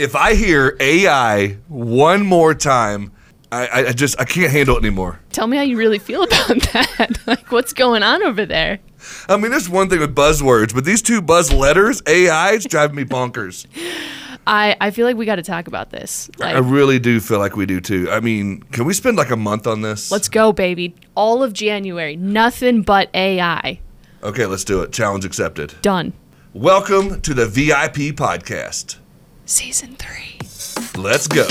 if 0.00 0.16
I 0.16 0.34
hear 0.34 0.78
AI 0.80 1.58
one 1.68 2.24
more 2.24 2.54
time, 2.54 3.12
I, 3.52 3.68
I- 3.88 3.92
just 3.92 4.18
I 4.18 4.24
can't 4.24 4.50
handle 4.50 4.76
it 4.76 4.78
anymore. 4.78 5.20
Tell 5.30 5.46
me 5.46 5.58
how 5.58 5.62
you 5.62 5.76
really 5.76 5.98
feel 5.98 6.22
about 6.24 6.62
that. 6.72 7.18
like, 7.26 7.52
what's 7.52 7.74
going 7.74 8.02
on 8.02 8.22
over 8.22 8.46
there? 8.46 8.78
I 9.28 9.36
mean, 9.36 9.50
there's 9.50 9.68
one 9.68 9.90
thing 9.90 10.00
with 10.00 10.14
buzzwords, 10.16 10.74
but 10.74 10.86
these 10.86 11.02
two 11.02 11.20
buzz 11.20 11.52
letters, 11.52 12.02
AI, 12.06 12.52
is 12.52 12.64
driving 12.64 12.96
me 12.96 13.04
bonkers. 13.04 13.66
I, 14.46 14.74
I 14.80 14.90
feel 14.90 15.06
like 15.06 15.16
we 15.16 15.26
got 15.26 15.36
to 15.36 15.42
talk 15.42 15.68
about 15.68 15.90
this. 15.90 16.30
Like, 16.38 16.56
I 16.56 16.58
really 16.60 16.98
do 16.98 17.20
feel 17.20 17.38
like 17.38 17.56
we 17.56 17.66
do 17.66 17.78
too. 17.80 18.08
I 18.10 18.20
mean, 18.20 18.62
can 18.72 18.86
we 18.86 18.94
spend 18.94 19.18
like 19.18 19.30
a 19.30 19.36
month 19.36 19.66
on 19.66 19.82
this? 19.82 20.10
let's 20.10 20.30
go, 20.30 20.50
baby. 20.52 20.94
All 21.14 21.42
of 21.42 21.52
January, 21.52 22.16
nothing 22.16 22.80
but 22.82 23.10
AI. 23.14 23.80
Okay, 24.22 24.46
let's 24.46 24.64
do 24.64 24.80
it. 24.80 24.92
Challenge 24.92 25.26
accepted. 25.26 25.74
Done. 25.82 26.14
Welcome 26.54 27.20
to 27.20 27.34
the 27.34 27.46
VIP 27.46 28.16
podcast. 28.16 28.96
Season 29.50 29.96
three. 29.96 30.38
Let's 30.94 31.26
go. 31.26 31.48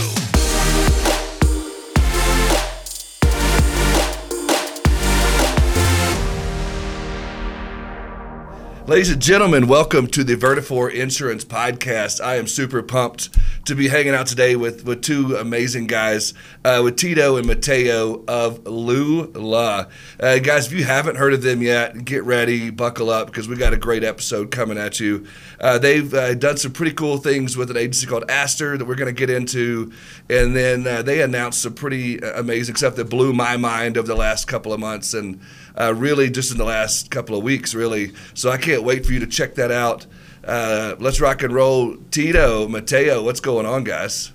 Ladies 8.90 9.12
and 9.12 9.22
gentlemen, 9.22 9.68
welcome 9.68 10.08
to 10.08 10.24
the 10.24 10.36
Vertafore 10.36 10.92
Insurance 10.92 11.46
Podcast. 11.46 12.20
I 12.20 12.38
am 12.38 12.48
super 12.48 12.82
pumped 12.82 13.30
to 13.66 13.76
be 13.76 13.88
hanging 13.88 14.16
out 14.16 14.26
today 14.26 14.56
with, 14.56 14.84
with 14.84 15.04
two 15.04 15.36
amazing 15.36 15.86
guys, 15.86 16.34
uh, 16.66 16.82
with 16.84 16.96
Tito 16.96 17.38
and 17.38 17.46
Mateo 17.46 18.26
of 18.28 18.66
Lula. 18.66 19.90
Uh, 20.20 20.40
guys, 20.40 20.66
if 20.66 20.74
you 20.74 20.86
haven't 20.86 21.18
heard 21.18 21.34
of 21.34 21.44
them 21.44 21.62
yet, 21.62 22.04
get 22.04 22.24
ready, 22.24 22.72
buckle 22.72 23.12
up, 23.12 23.28
because 23.28 23.48
we 23.48 23.56
got 23.56 23.74
a 23.74 23.78
great 23.78 24.04
episode 24.04 24.50
coming 24.50 24.80
at 24.80 25.00
you. 25.00 25.28
Uh, 25.60 25.78
they've 25.78 26.12
uh, 26.12 26.34
done 26.34 26.58
some 26.58 26.72
pretty 26.72 26.94
cool 26.94 27.20
things 27.20 27.56
with 27.56 27.70
an 27.70 27.78
agency 27.78 28.08
called 28.08 28.26
Aster 28.28 28.76
that 28.76 28.86
we're 28.86 28.96
going 28.96 29.14
to 29.14 29.20
get 29.20 29.30
into, 29.30 29.92
and 30.32 30.56
then 30.56 30.88
uh, 30.88 31.04
they 31.04 31.22
announced 31.22 31.62
some 31.62 31.76
pretty 31.76 32.24
uh, 32.24 32.40
amazing 32.40 32.76
stuff 32.76 32.96
that 32.96 33.06
blew 33.06 33.34
my 33.34 33.56
mind 33.56 34.00
over 34.00 34.08
the 34.08 34.16
last 34.16 34.48
couple 34.48 34.74
of 34.74 34.80
months, 34.80 35.14
and 35.14 35.40
uh, 35.80 35.94
really 35.96 36.30
just 36.30 36.52
in 36.52 36.58
the 36.58 36.66
last 36.66 37.10
couple 37.10 37.38
of 37.38 37.44
weeks, 37.44 37.74
really. 37.74 38.14
So 38.34 38.50
I 38.50 38.58
can't 38.58 38.84
wait 38.84 39.06
for 39.06 39.14
you 39.14 39.20
to 39.20 39.28
check 39.28 39.56
that 39.56 39.72
out. 39.72 40.06
Uh, 40.44 40.96
let's 41.00 41.20
rock 41.20 41.44
and 41.44 41.54
roll. 41.54 41.96
Tito, 42.12 42.68
Mateo, 42.68 43.24
what's 43.24 43.40
going 43.40 43.66
on, 43.66 43.84
guys? 43.84 44.32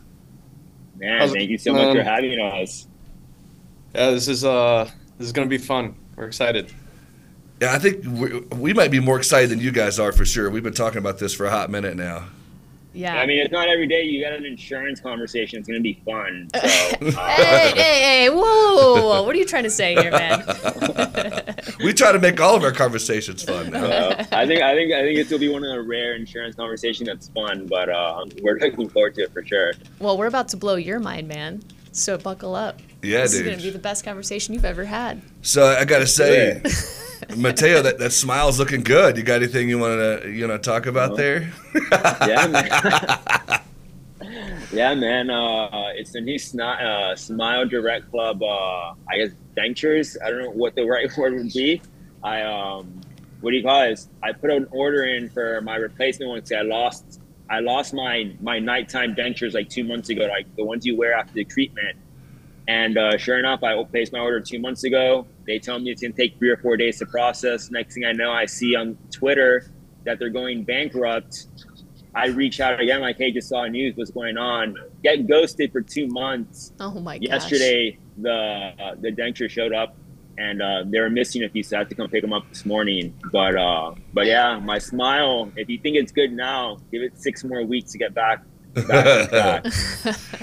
Man, 0.96 1.18
How's 1.18 1.32
it 1.32 1.38
thank 1.38 1.50
you 1.50 1.58
so 1.58 1.72
much 1.72 1.96
for 1.96 2.02
having 2.02 2.38
us. 2.40 2.86
Yeah, 3.94 4.10
this 4.10 4.28
is 4.28 4.44
uh 4.44 4.90
this 5.18 5.26
is 5.26 5.32
gonna 5.32 5.48
be 5.48 5.58
fun. 5.58 5.94
We're 6.16 6.26
excited. 6.26 6.72
Yeah, 7.60 7.72
I 7.72 7.78
think 7.78 8.04
we, 8.04 8.40
we 8.56 8.74
might 8.74 8.90
be 8.90 9.00
more 9.00 9.16
excited 9.16 9.50
than 9.50 9.60
you 9.60 9.70
guys 9.70 9.98
are 9.98 10.12
for 10.12 10.24
sure. 10.24 10.50
We've 10.50 10.62
been 10.62 10.74
talking 10.74 10.98
about 10.98 11.18
this 11.18 11.34
for 11.34 11.46
a 11.46 11.50
hot 11.50 11.70
minute 11.70 11.96
now. 11.96 12.26
Yeah. 12.94 13.16
I 13.16 13.26
mean, 13.26 13.40
it's 13.40 13.52
not 13.52 13.68
every 13.68 13.86
day 13.88 14.04
you 14.04 14.20
get 14.20 14.32
an 14.32 14.44
insurance 14.46 15.00
conversation. 15.00 15.58
It's 15.58 15.68
going 15.68 15.78
to 15.78 15.82
be 15.82 16.00
fun. 16.04 16.48
So, 16.54 16.60
hey, 16.60 16.96
uh, 17.02 17.74
hey, 17.74 18.00
hey, 18.00 18.30
whoa, 18.30 18.40
whoa, 18.40 18.94
whoa, 18.94 19.08
whoa. 19.08 19.22
What 19.24 19.34
are 19.34 19.38
you 19.38 19.44
trying 19.44 19.64
to 19.64 19.70
say 19.70 19.94
here, 19.94 20.10
man? 20.12 20.44
We 21.84 21.92
try 21.92 22.12
to 22.12 22.18
make 22.18 22.40
all 22.40 22.54
of 22.56 22.62
our 22.62 22.72
conversations 22.72 23.42
fun 23.42 23.70
now. 23.70 23.84
uh, 23.84 24.24
I 24.32 24.46
think 24.46 24.62
I 24.62 24.74
think 24.74 24.92
I 24.92 25.02
think 25.02 25.16
this 25.18 25.30
will 25.30 25.38
be 25.40 25.48
one 25.48 25.64
of 25.64 25.70
the 25.70 25.82
rare 25.82 26.14
insurance 26.14 26.54
conversations 26.54 27.08
that's 27.08 27.28
fun, 27.28 27.66
but 27.66 27.88
uh, 27.88 28.24
we're 28.42 28.58
looking 28.58 28.88
forward 28.88 29.14
to 29.16 29.22
it 29.22 29.32
for 29.32 29.44
sure. 29.44 29.72
well, 29.98 30.16
we're 30.16 30.26
about 30.28 30.48
to 30.50 30.56
blow 30.56 30.76
your 30.76 31.00
mind, 31.00 31.26
man. 31.28 31.62
So 31.92 32.16
buckle 32.16 32.54
up. 32.54 32.80
Yeah, 33.02 33.22
this 33.22 33.34
is 33.34 33.42
going 33.42 33.56
to 33.56 33.62
be 33.62 33.70
the 33.70 33.78
best 33.78 34.04
conversation 34.04 34.54
you've 34.54 34.64
ever 34.64 34.84
had. 34.84 35.20
So 35.42 35.64
I 35.66 35.84
got 35.84 35.98
to 35.98 36.06
say, 36.06 36.62
Mateo, 37.36 37.82
that, 37.82 37.98
that 37.98 38.12
smile's 38.12 38.58
looking 38.58 38.82
good. 38.82 39.16
You 39.16 39.22
got 39.22 39.36
anything 39.36 39.68
you 39.68 39.78
want 39.78 40.22
to 40.22 40.30
you 40.30 40.46
know 40.46 40.58
talk 40.58 40.86
about 40.86 41.16
there? 41.16 41.52
Yeah, 42.26 42.46
man. 42.46 43.60
yeah, 44.72 44.94
man. 44.94 45.30
Uh, 45.30 45.88
it's 45.94 46.12
the 46.12 46.20
new 46.20 46.38
Sni- 46.38 46.82
uh, 46.82 47.16
Smile 47.16 47.66
Direct 47.66 48.10
Club. 48.10 48.42
Uh, 48.42 48.94
I 49.08 49.16
guess 49.18 49.30
dentures. 49.56 50.16
I 50.24 50.30
don't 50.30 50.42
know 50.42 50.50
what 50.50 50.74
the 50.74 50.84
right 50.84 51.14
word 51.16 51.34
would 51.34 51.52
be. 51.52 51.80
I 52.22 52.42
um, 52.42 53.00
what 53.40 53.50
do 53.50 53.56
you 53.56 53.62
call 53.62 53.82
this? 53.88 54.08
I 54.22 54.32
put 54.32 54.50
an 54.50 54.66
order 54.70 55.04
in 55.04 55.28
for 55.28 55.60
my 55.60 55.76
replacement 55.76 56.30
one. 56.30 56.44
Say 56.44 56.56
I 56.56 56.62
lost. 56.62 57.20
I 57.50 57.60
lost 57.60 57.92
my 57.92 58.32
my 58.40 58.58
nighttime 58.58 59.14
dentures 59.14 59.52
like 59.54 59.68
two 59.68 59.84
months 59.84 60.08
ago, 60.08 60.26
like 60.26 60.46
the 60.56 60.64
ones 60.64 60.86
you 60.86 60.96
wear 60.96 61.12
after 61.14 61.34
the 61.34 61.44
treatment. 61.44 61.98
And 62.66 62.96
uh, 62.96 63.18
sure 63.18 63.38
enough, 63.38 63.62
I 63.62 63.82
placed 63.84 64.12
my 64.12 64.20
order 64.20 64.40
two 64.40 64.58
months 64.58 64.84
ago. 64.84 65.26
They 65.46 65.58
tell 65.58 65.78
me 65.78 65.90
it's 65.90 66.00
gonna 66.00 66.14
take 66.14 66.38
three 66.38 66.48
or 66.48 66.56
four 66.56 66.76
days 66.76 66.98
to 67.00 67.06
process. 67.06 67.70
Next 67.70 67.94
thing 67.94 68.04
I 68.04 68.12
know, 68.12 68.30
I 68.32 68.46
see 68.46 68.74
on 68.74 68.96
Twitter 69.10 69.70
that 70.04 70.18
they're 70.18 70.30
going 70.30 70.64
bankrupt. 70.64 71.46
I 72.14 72.28
reach 72.28 72.60
out 72.60 72.80
again, 72.80 73.00
like, 73.00 73.16
hey, 73.18 73.32
just 73.32 73.48
saw 73.48 73.66
news. 73.66 73.96
What's 73.96 74.12
going 74.12 74.38
on? 74.38 74.76
Get 75.02 75.26
ghosted 75.26 75.72
for 75.72 75.80
two 75.80 76.06
months. 76.06 76.72
Oh 76.78 77.00
my 77.00 77.18
gosh. 77.18 77.28
Yesterday, 77.28 77.98
the 78.16 78.72
uh, 78.78 78.94
the 79.00 79.10
denture 79.10 79.50
showed 79.50 79.74
up, 79.74 79.96
and 80.38 80.62
uh, 80.62 80.84
they 80.86 81.00
were 81.00 81.10
missing 81.10 81.42
a 81.42 81.48
few, 81.48 81.62
so 81.62 81.76
I 81.76 81.80
had 81.80 81.88
to 81.90 81.94
come 81.96 82.08
pick 82.08 82.22
them 82.22 82.32
up 82.32 82.48
this 82.48 82.64
morning. 82.64 83.18
But 83.32 83.56
uh, 83.56 83.94
but 84.12 84.26
yeah, 84.26 84.58
my 84.60 84.78
smile. 84.78 85.50
If 85.56 85.68
you 85.68 85.78
think 85.78 85.96
it's 85.96 86.12
good 86.12 86.32
now, 86.32 86.78
give 86.92 87.02
it 87.02 87.18
six 87.20 87.42
more 87.44 87.64
weeks 87.64 87.92
to 87.92 87.98
get 87.98 88.14
back. 88.14 88.44
Back 88.74 89.32
on. 89.64 89.72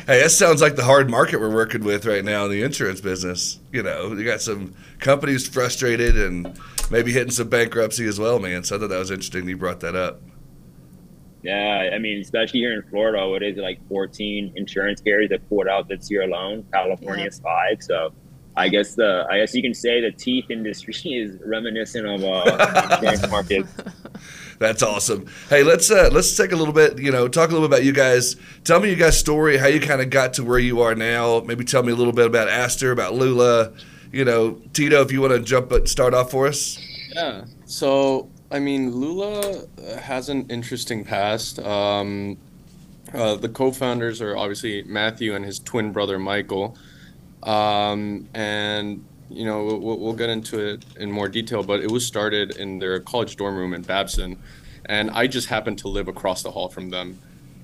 Hey, 0.07 0.21
that 0.21 0.31
sounds 0.31 0.61
like 0.61 0.75
the 0.75 0.83
hard 0.83 1.09
market 1.09 1.39
we're 1.39 1.53
working 1.53 1.83
with 1.83 2.05
right 2.05 2.23
now 2.23 2.45
in 2.45 2.51
the 2.51 2.63
insurance 2.63 3.01
business. 3.01 3.59
You 3.71 3.83
know, 3.83 4.13
you 4.13 4.23
got 4.25 4.41
some 4.41 4.75
companies 4.99 5.47
frustrated 5.47 6.17
and 6.17 6.59
maybe 6.89 7.11
hitting 7.11 7.31
some 7.31 7.49
bankruptcy 7.49 8.07
as 8.07 8.19
well, 8.19 8.39
man. 8.39 8.63
So 8.63 8.75
I 8.75 8.79
thought 8.79 8.89
that 8.89 8.99
was 8.99 9.11
interesting. 9.11 9.47
You 9.47 9.57
brought 9.57 9.79
that 9.81 9.95
up. 9.95 10.21
Yeah, 11.43 11.89
I 11.93 11.97
mean, 11.97 12.21
especially 12.21 12.59
here 12.59 12.73
in 12.73 12.83
Florida, 12.89 13.27
what 13.27 13.41
is 13.41 13.57
it 13.57 13.61
like 13.61 13.79
14 13.87 14.53
insurance 14.55 15.01
carriers 15.01 15.29
that 15.29 15.47
pulled 15.49 15.67
out 15.67 15.87
this 15.87 16.09
year 16.11 16.21
alone? 16.21 16.65
California's 16.71 17.39
five. 17.39 17.81
So 17.81 18.13
I 18.55 18.69
guess 18.69 18.95
the 18.95 19.25
I 19.29 19.39
guess 19.39 19.55
you 19.55 19.61
can 19.61 19.73
say 19.73 20.01
the 20.01 20.11
teeth 20.11 20.51
industry 20.51 20.93
is 21.05 21.37
reminiscent 21.45 22.05
of 22.05 22.23
uh, 22.23 22.97
insurance 23.01 23.29
market. 23.29 23.65
That's 24.61 24.83
awesome. 24.83 25.25
Hey, 25.49 25.63
let's 25.63 25.89
uh, 25.89 26.11
let's 26.11 26.37
take 26.37 26.51
a 26.51 26.55
little 26.55 26.73
bit, 26.73 26.99
you 26.99 27.11
know, 27.11 27.27
talk 27.27 27.49
a 27.49 27.51
little 27.51 27.67
bit 27.67 27.77
about 27.77 27.83
you 27.83 27.93
guys. 27.93 28.35
Tell 28.63 28.79
me 28.79 28.89
your 28.89 28.97
guys' 28.97 29.17
story, 29.17 29.57
how 29.57 29.65
you 29.65 29.79
kind 29.79 30.01
of 30.01 30.11
got 30.11 30.35
to 30.35 30.43
where 30.43 30.59
you 30.59 30.81
are 30.81 30.93
now. 30.93 31.39
Maybe 31.39 31.65
tell 31.65 31.81
me 31.81 31.91
a 31.91 31.95
little 31.95 32.13
bit 32.13 32.27
about 32.27 32.47
Aster, 32.47 32.91
about 32.91 33.15
Lula. 33.15 33.73
You 34.11 34.23
know, 34.23 34.61
Tito, 34.73 35.01
if 35.01 35.11
you 35.11 35.19
want 35.19 35.33
to 35.33 35.39
jump 35.39 35.71
and 35.71 35.89
start 35.89 36.13
off 36.13 36.29
for 36.29 36.45
us. 36.45 36.77
Yeah. 37.15 37.45
So 37.65 38.29
I 38.51 38.59
mean, 38.59 38.91
Lula 38.91 39.63
uh, 39.63 39.97
has 39.97 40.29
an 40.29 40.45
interesting 40.51 41.03
past. 41.05 41.57
Um, 41.57 42.37
uh, 43.15 43.37
the 43.37 43.49
co-founders 43.49 44.21
are 44.21 44.37
obviously 44.37 44.83
Matthew 44.83 45.33
and 45.33 45.43
his 45.43 45.57
twin 45.57 45.91
brother 45.91 46.19
Michael, 46.19 46.77
um, 47.41 48.29
and 48.35 49.03
you 49.31 49.45
know 49.45 49.63
we'll, 49.63 49.97
we'll 49.99 50.13
get 50.13 50.29
into 50.29 50.59
it 50.59 50.85
in 50.97 51.11
more 51.11 51.27
detail. 51.27 51.63
But 51.63 51.81
it 51.81 51.91
was 51.91 52.05
started 52.05 52.57
in 52.57 52.79
their 52.79 52.99
college 52.99 53.35
dorm 53.35 53.55
room 53.55 53.73
in 53.73 53.81
Babson, 53.81 54.37
and 54.85 55.11
I 55.11 55.27
just 55.27 55.47
happened 55.47 55.77
to 55.79 55.87
live 55.87 56.07
across 56.07 56.43
the 56.43 56.51
hall 56.51 56.69
from 56.69 56.89
them, 56.89 57.19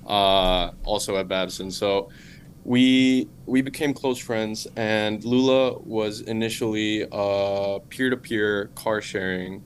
uh, 0.06 0.70
also 0.84 1.16
at 1.16 1.28
Babson. 1.28 1.70
So 1.70 2.10
we 2.64 3.28
we 3.46 3.62
became 3.62 3.94
close 3.94 4.18
friends, 4.18 4.66
and 4.76 5.24
Lula 5.24 5.78
was 5.78 6.20
initially 6.22 7.06
a 7.10 7.80
peer-to-peer 7.88 8.70
car 8.74 9.00
sharing 9.00 9.62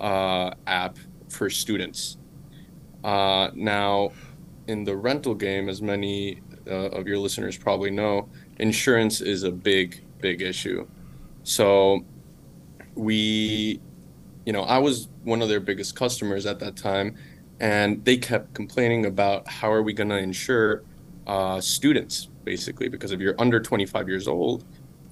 uh, 0.00 0.52
app 0.66 0.98
for 1.28 1.50
students. 1.50 2.18
Uh, 3.02 3.50
now, 3.54 4.10
in 4.66 4.84
the 4.84 4.96
rental 4.96 5.34
game, 5.34 5.68
as 5.68 5.80
many 5.82 6.40
uh, 6.66 6.90
of 6.90 7.06
your 7.06 7.18
listeners 7.18 7.56
probably 7.56 7.90
know, 7.90 8.28
insurance 8.58 9.20
is 9.20 9.42
a 9.42 9.50
big, 9.50 10.02
big 10.20 10.42
issue. 10.42 10.86
So, 11.46 12.04
we, 12.96 13.80
you 14.44 14.52
know, 14.52 14.62
I 14.62 14.78
was 14.78 15.08
one 15.22 15.42
of 15.42 15.48
their 15.48 15.60
biggest 15.60 15.94
customers 15.94 16.44
at 16.44 16.58
that 16.58 16.76
time, 16.76 17.14
and 17.60 18.04
they 18.04 18.16
kept 18.16 18.52
complaining 18.52 19.06
about 19.06 19.46
how 19.46 19.70
are 19.70 19.84
we 19.84 19.92
going 19.92 20.08
to 20.08 20.18
insure 20.18 20.82
uh, 21.28 21.60
students, 21.60 22.30
basically, 22.42 22.88
because 22.88 23.12
if 23.12 23.20
you're 23.20 23.40
under 23.40 23.60
25 23.60 24.08
years 24.08 24.26
old 24.26 24.64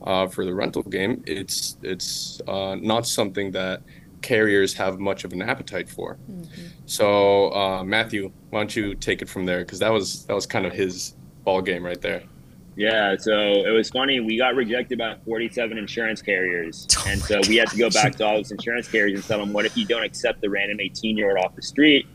uh, 0.02 0.26
for 0.26 0.44
the 0.44 0.52
rental 0.52 0.82
game, 0.82 1.22
it's 1.24 1.76
it's 1.82 2.40
uh, 2.48 2.74
not 2.80 3.06
something 3.06 3.52
that 3.52 3.82
carriers 4.20 4.74
have 4.74 4.98
much 4.98 5.22
of 5.22 5.32
an 5.32 5.40
appetite 5.40 5.88
for. 5.88 6.18
So, 6.86 7.54
uh, 7.54 7.84
Matthew, 7.84 8.32
why 8.50 8.58
don't 8.58 8.74
you 8.74 8.96
take 8.96 9.22
it 9.22 9.28
from 9.28 9.46
there? 9.46 9.60
Because 9.60 9.78
that 9.78 9.92
was 9.92 10.24
that 10.26 10.34
was 10.34 10.46
kind 10.46 10.66
of 10.66 10.72
his 10.72 11.14
ball 11.44 11.62
game 11.62 11.84
right 11.84 12.00
there. 12.00 12.24
Yeah, 12.76 13.16
so 13.16 13.32
it 13.32 13.70
was 13.70 13.90
funny. 13.90 14.18
We 14.20 14.36
got 14.36 14.56
rejected 14.56 14.98
by 14.98 15.16
47 15.24 15.78
insurance 15.78 16.22
carriers. 16.22 16.86
Oh 16.96 17.10
and 17.10 17.20
so 17.20 17.40
we 17.48 17.56
had 17.56 17.68
to 17.68 17.76
go 17.76 17.90
back 17.90 18.14
to 18.16 18.24
all 18.24 18.36
those 18.36 18.50
insurance 18.50 18.88
carriers 18.88 19.18
and 19.18 19.24
tell 19.24 19.38
them, 19.38 19.52
what 19.52 19.66
if 19.66 19.76
you 19.76 19.84
don't 19.84 20.02
accept 20.02 20.40
the 20.40 20.48
random 20.48 20.80
18 20.80 21.16
year 21.18 21.36
old 21.36 21.44
off 21.44 21.54
the 21.54 21.62
street? 21.62 22.06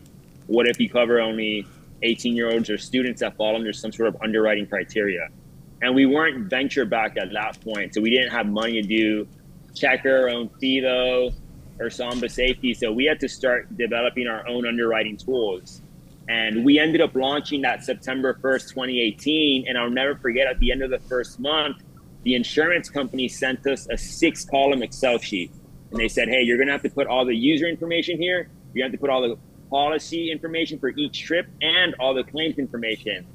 What 0.48 0.68
if 0.68 0.80
you 0.80 0.90
cover 0.90 1.22
only 1.22 1.68
18 2.02 2.36
year 2.36 2.52
olds 2.52 2.70
or 2.70 2.78
students 2.78 3.22
that 3.22 3.36
fall 3.38 3.56
under 3.56 3.72
some 3.72 3.92
sort 3.92 4.08
of 4.10 4.18
underwriting 4.24 4.66
criteria? 4.66 5.28
And 5.82 5.94
we 5.94 6.06
weren't 6.06 6.50
venture 6.50 6.86
back 6.86 7.18
at 7.18 7.32
that 7.34 7.62
point. 7.62 7.94
So 7.94 8.02
we 8.02 8.10
didn't 8.10 8.32
have 8.32 8.48
money 8.48 8.82
to 8.82 8.88
do 8.88 9.28
Checkr, 9.76 10.24
our 10.24 10.30
own 10.30 10.50
FIDO, 10.60 11.32
or 11.80 11.90
Samba 11.90 12.28
safety. 12.30 12.74
So 12.74 12.92
we 12.92 13.06
had 13.06 13.20
to 13.20 13.30
start 13.30 13.78
developing 13.78 14.28
our 14.28 14.48
own 14.48 14.68
underwriting 14.68 15.18
tools. 15.18 15.82
And 16.30 16.64
we 16.64 16.78
ended 16.78 17.02
up 17.02 17.16
launching 17.16 17.62
that 17.64 17.84
September 17.84 18.40
1st, 18.42 18.70
2018. 18.70 19.68
And 19.68 19.78
I'll 19.78 19.90
never 19.90 20.16
forget 20.16 20.46
at 20.46 20.60
the 20.60 20.72
end 20.72 20.84
of 20.84 20.92
the 20.92 21.00
first 21.00 21.40
month, 21.40 21.78
the 22.24 22.36
insurance 22.36 22.88
company 22.88 23.28
sent 23.28 23.66
us 23.66 23.88
a 23.90 23.98
six 23.98 24.46
column 24.46 24.84
Excel 24.84 25.18
sheet. 25.18 25.52
And 25.90 26.00
they 26.00 26.08
said, 26.08 26.30
hey, 26.30 26.44
you're 26.44 26.58
going 26.58 26.68
to 26.68 26.74
have 26.74 26.84
to 26.84 26.90
put 26.90 27.08
all 27.08 27.26
the 27.26 27.36
user 27.36 27.68
information 27.68 28.22
here. 28.22 28.50
You 28.76 28.84
have 28.84 28.92
to 28.92 28.98
put 29.00 29.10
all 29.10 29.24
the 29.24 29.38
policy 29.72 30.32
information 30.32 30.78
for 30.78 30.90
each 30.90 31.20
trip 31.24 31.48
and 31.62 31.96
all 32.00 32.14
the 32.14 32.24
claims 32.24 32.60
information. 32.60 33.26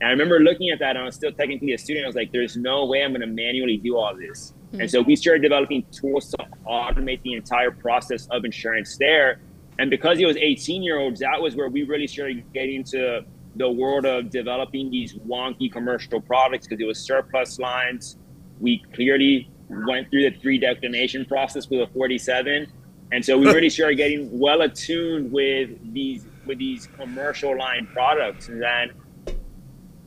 And 0.00 0.08
I 0.08 0.10
remember 0.10 0.40
looking 0.40 0.70
at 0.70 0.78
that 0.78 0.90
and 0.90 1.00
I 1.00 1.04
was 1.04 1.16
still 1.16 1.32
technically 1.32 1.74
a 1.74 1.78
student. 1.78 2.06
I 2.06 2.08
was 2.08 2.16
like, 2.16 2.32
there's 2.32 2.56
no 2.56 2.86
way 2.86 3.02
I'm 3.02 3.10
going 3.10 3.20
to 3.20 3.26
manually 3.26 3.76
do 3.76 3.98
all 3.98 4.16
this. 4.16 4.54
Mm-hmm. 4.68 4.82
And 4.82 4.90
so 4.90 5.02
we 5.02 5.16
started 5.16 5.42
developing 5.42 5.84
tools 5.90 6.30
to 6.30 6.46
automate 6.66 7.20
the 7.22 7.34
entire 7.34 7.72
process 7.72 8.26
of 8.30 8.46
insurance 8.46 8.96
there. 8.96 9.40
And 9.78 9.90
because 9.90 10.18
it 10.18 10.26
was 10.26 10.36
18 10.36 10.82
year 10.82 10.98
olds, 10.98 11.20
that 11.20 11.40
was 11.40 11.54
where 11.54 11.68
we 11.68 11.84
really 11.84 12.06
started 12.06 12.44
getting 12.52 12.76
into 12.76 13.24
the 13.56 13.70
world 13.70 14.04
of 14.04 14.30
developing 14.30 14.90
these 14.90 15.14
wonky 15.14 15.70
commercial 15.70 16.20
products 16.20 16.66
because 16.66 16.82
it 16.82 16.86
was 16.86 16.98
surplus 16.98 17.58
lines. 17.58 18.16
We 18.60 18.82
clearly 18.94 19.50
went 19.68 20.10
through 20.10 20.30
the 20.30 20.36
three 20.38 20.58
declination 20.58 21.24
process 21.24 21.68
with 21.68 21.80
a 21.80 21.86
47. 21.92 22.66
And 23.12 23.24
so 23.24 23.38
we 23.38 23.46
really 23.52 23.70
started 23.70 23.96
getting 23.96 24.38
well 24.38 24.62
attuned 24.62 25.32
with 25.32 25.70
these 25.92 26.24
with 26.46 26.58
these 26.58 26.88
commercial 26.98 27.56
line 27.56 27.86
products. 27.92 28.48
And 28.48 28.62
then 28.62 28.90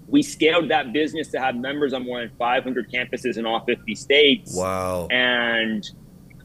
we 0.07 0.21
scaled 0.21 0.69
that 0.69 0.91
business 0.91 1.29
to 1.29 1.39
have 1.39 1.55
members 1.55 1.93
on 1.93 2.03
more 2.03 2.19
than 2.19 2.31
500 2.37 2.91
campuses 2.91 3.37
in 3.37 3.45
all 3.45 3.63
50 3.63 3.95
states. 3.95 4.55
Wow. 4.55 5.07
And 5.09 5.89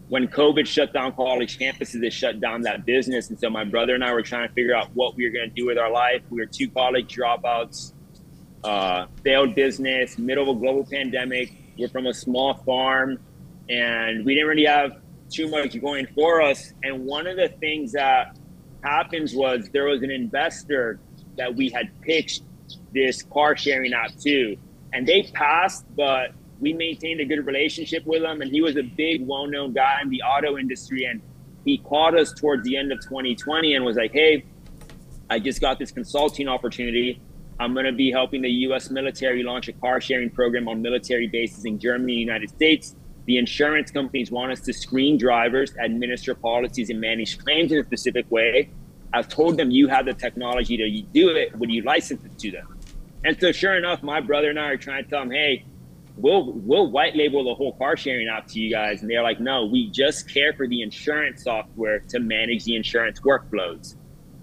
when 0.08 0.28
COVID 0.28 0.66
shut 0.66 0.92
down 0.92 1.12
college 1.12 1.58
campuses, 1.58 2.02
it 2.02 2.12
shut 2.12 2.40
down 2.40 2.62
that 2.62 2.86
business. 2.86 3.28
And 3.28 3.38
so 3.38 3.50
my 3.50 3.64
brother 3.64 3.94
and 3.94 4.04
I 4.04 4.12
were 4.12 4.22
trying 4.22 4.48
to 4.48 4.54
figure 4.54 4.74
out 4.74 4.88
what 4.94 5.16
we 5.16 5.24
were 5.24 5.32
going 5.32 5.48
to 5.48 5.54
do 5.54 5.66
with 5.66 5.78
our 5.78 5.90
life. 5.90 6.22
We 6.30 6.40
were 6.40 6.46
two 6.46 6.68
college 6.68 7.14
dropouts, 7.14 7.92
uh, 8.62 9.06
failed 9.24 9.54
business, 9.54 10.16
middle 10.16 10.48
of 10.48 10.56
a 10.56 10.60
global 10.60 10.84
pandemic. 10.84 11.52
We're 11.76 11.88
from 11.88 12.06
a 12.06 12.14
small 12.14 12.54
farm, 12.54 13.18
and 13.68 14.24
we 14.24 14.34
didn't 14.34 14.48
really 14.48 14.64
have 14.66 15.00
too 15.28 15.48
much 15.48 15.80
going 15.80 16.06
for 16.14 16.40
us. 16.40 16.72
And 16.84 17.04
one 17.04 17.26
of 17.26 17.36
the 17.36 17.48
things 17.48 17.92
that 17.92 18.36
happens 18.82 19.34
was 19.34 19.68
there 19.72 19.86
was 19.86 20.02
an 20.02 20.10
investor 20.10 21.00
that 21.36 21.54
we 21.54 21.68
had 21.68 21.90
pitched 22.02 22.42
this 22.94 23.22
car 23.24 23.56
sharing 23.56 23.92
app 23.92 24.16
to, 24.20 24.56
and 24.92 25.06
they 25.06 25.24
passed, 25.34 25.84
but 25.96 26.30
we 26.60 26.72
maintained 26.72 27.20
a 27.20 27.24
good 27.24 27.46
relationship 27.46 28.06
with 28.06 28.22
him, 28.22 28.40
and 28.40 28.50
he 28.50 28.60
was 28.60 28.76
a 28.76 28.82
big, 28.82 29.26
well-known 29.26 29.72
guy 29.72 30.00
in 30.02 30.08
the 30.08 30.22
auto 30.22 30.56
industry. 30.56 31.04
And 31.04 31.20
he 31.64 31.78
called 31.78 32.14
us 32.14 32.32
towards 32.32 32.64
the 32.64 32.76
end 32.76 32.92
of 32.92 33.00
2020 33.00 33.74
and 33.74 33.84
was 33.84 33.96
like, 33.96 34.12
"Hey, 34.12 34.44
I 35.28 35.38
just 35.38 35.60
got 35.60 35.78
this 35.78 35.90
consulting 35.90 36.48
opportunity. 36.48 37.20
I'm 37.58 37.72
going 37.72 37.86
to 37.86 37.92
be 37.92 38.10
helping 38.10 38.42
the 38.42 38.50
U.S. 38.50 38.90
military 38.90 39.42
launch 39.42 39.68
a 39.68 39.72
car 39.72 40.00
sharing 40.00 40.30
program 40.30 40.68
on 40.68 40.82
military 40.82 41.26
bases 41.26 41.64
in 41.64 41.78
Germany 41.78 42.12
and 42.14 42.20
United 42.20 42.50
States. 42.50 42.94
The 43.24 43.38
insurance 43.38 43.90
companies 43.90 44.30
want 44.30 44.52
us 44.52 44.60
to 44.60 44.72
screen 44.72 45.18
drivers, 45.18 45.74
administer 45.80 46.34
policies, 46.34 46.90
and 46.90 47.00
manage 47.00 47.38
claims 47.38 47.72
in 47.72 47.78
a 47.78 47.84
specific 47.84 48.30
way. 48.30 48.70
I've 49.12 49.28
told 49.28 49.56
them 49.56 49.70
you 49.70 49.88
have 49.88 50.06
the 50.06 50.14
technology 50.14 50.76
to 50.76 51.02
do 51.12 51.30
it. 51.30 51.56
Would 51.56 51.70
you 51.70 51.82
license 51.82 52.24
it 52.24 52.38
to 52.38 52.50
them?" 52.50 52.78
And 53.24 53.38
so, 53.40 53.50
sure 53.52 53.76
enough, 53.76 54.02
my 54.02 54.20
brother 54.20 54.50
and 54.50 54.58
I 54.58 54.68
are 54.68 54.76
trying 54.76 55.04
to 55.04 55.10
tell 55.10 55.22
him, 55.22 55.30
"Hey." 55.30 55.64
We'll 56.16 56.52
we'll 56.52 56.90
white 56.90 57.14
label 57.14 57.44
the 57.44 57.54
whole 57.54 57.72
car 57.74 57.96
sharing 57.96 58.28
app 58.28 58.46
to 58.48 58.58
you 58.58 58.70
guys. 58.70 59.02
And 59.02 59.10
they're 59.10 59.22
like 59.22 59.40
no 59.40 59.66
we 59.66 59.90
just 59.90 60.32
care 60.32 60.52
for 60.52 60.66
the 60.66 60.82
insurance 60.82 61.44
software 61.44 62.00
to 62.00 62.20
manage 62.20 62.64
the 62.64 62.76
insurance 62.76 63.20
workflows 63.20 63.96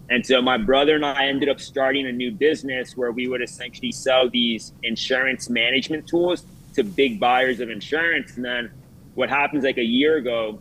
and 0.09 0.25
so 0.25 0.41
my 0.41 0.57
brother 0.57 0.95
and 0.95 1.05
i 1.05 1.27
ended 1.27 1.47
up 1.47 1.59
starting 1.59 2.07
a 2.07 2.11
new 2.11 2.29
business 2.29 2.97
where 2.97 3.11
we 3.11 3.27
would 3.27 3.41
essentially 3.41 3.91
sell 3.91 4.29
these 4.29 4.73
insurance 4.83 5.49
management 5.49 6.05
tools 6.07 6.45
to 6.73 6.83
big 6.83 7.19
buyers 7.19 7.59
of 7.59 7.69
insurance. 7.69 8.35
And 8.35 8.45
then 8.45 8.71
what 9.15 9.29
happens 9.29 9.63
like 9.63 9.77
a 9.77 9.83
year 9.83 10.17
ago 10.17 10.59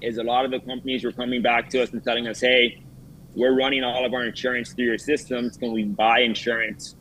is 0.00 0.18
a 0.18 0.22
lot 0.22 0.44
of 0.44 0.50
the 0.50 0.60
companies 0.60 1.04
were 1.04 1.12
coming 1.12 1.42
back 1.42 1.68
to 1.70 1.82
us 1.82 1.90
and 1.90 2.02
telling 2.02 2.26
us 2.26 2.40
hey 2.40 2.82
we're 3.34 3.56
running 3.56 3.84
all 3.84 4.04
of 4.04 4.12
our 4.12 4.24
insurance 4.24 4.72
through 4.72 4.86
your 4.86 4.98
systems. 4.98 5.56
Can 5.56 5.72
we 5.72 5.84
buy 5.84 6.20
insurance 6.20 6.96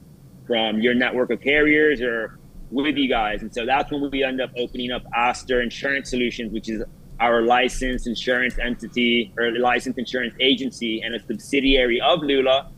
from 0.46 0.80
your 0.80 0.94
network 0.94 1.32
of 1.32 1.42
carriers 1.42 2.02
or 2.02 2.39
with 2.72 2.98
you 2.98 3.10
guys. 3.10 3.42
And 3.42 3.54
so 3.54 3.66
that's 3.66 3.92
when 3.92 4.10
we 4.12 4.24
end 4.24 4.42
up 4.42 4.52
opening 4.58 4.92
up 4.92 5.04
Aster 5.16 5.62
Insurance 5.62 6.10
Solutions, 6.10 6.52
which 6.52 6.70
is 6.70 6.84
our 7.20 7.42
licensed 7.42 8.08
insurance 8.08 8.58
entity 8.60 9.34
or 9.38 9.52
licensed 9.52 10.00
insurance 10.00 10.34
agency 10.40 11.02
and 11.02 11.16
a 11.16 11.20
subsidiary 11.26 12.00
of 12.02 12.22
Lula. 12.22 12.72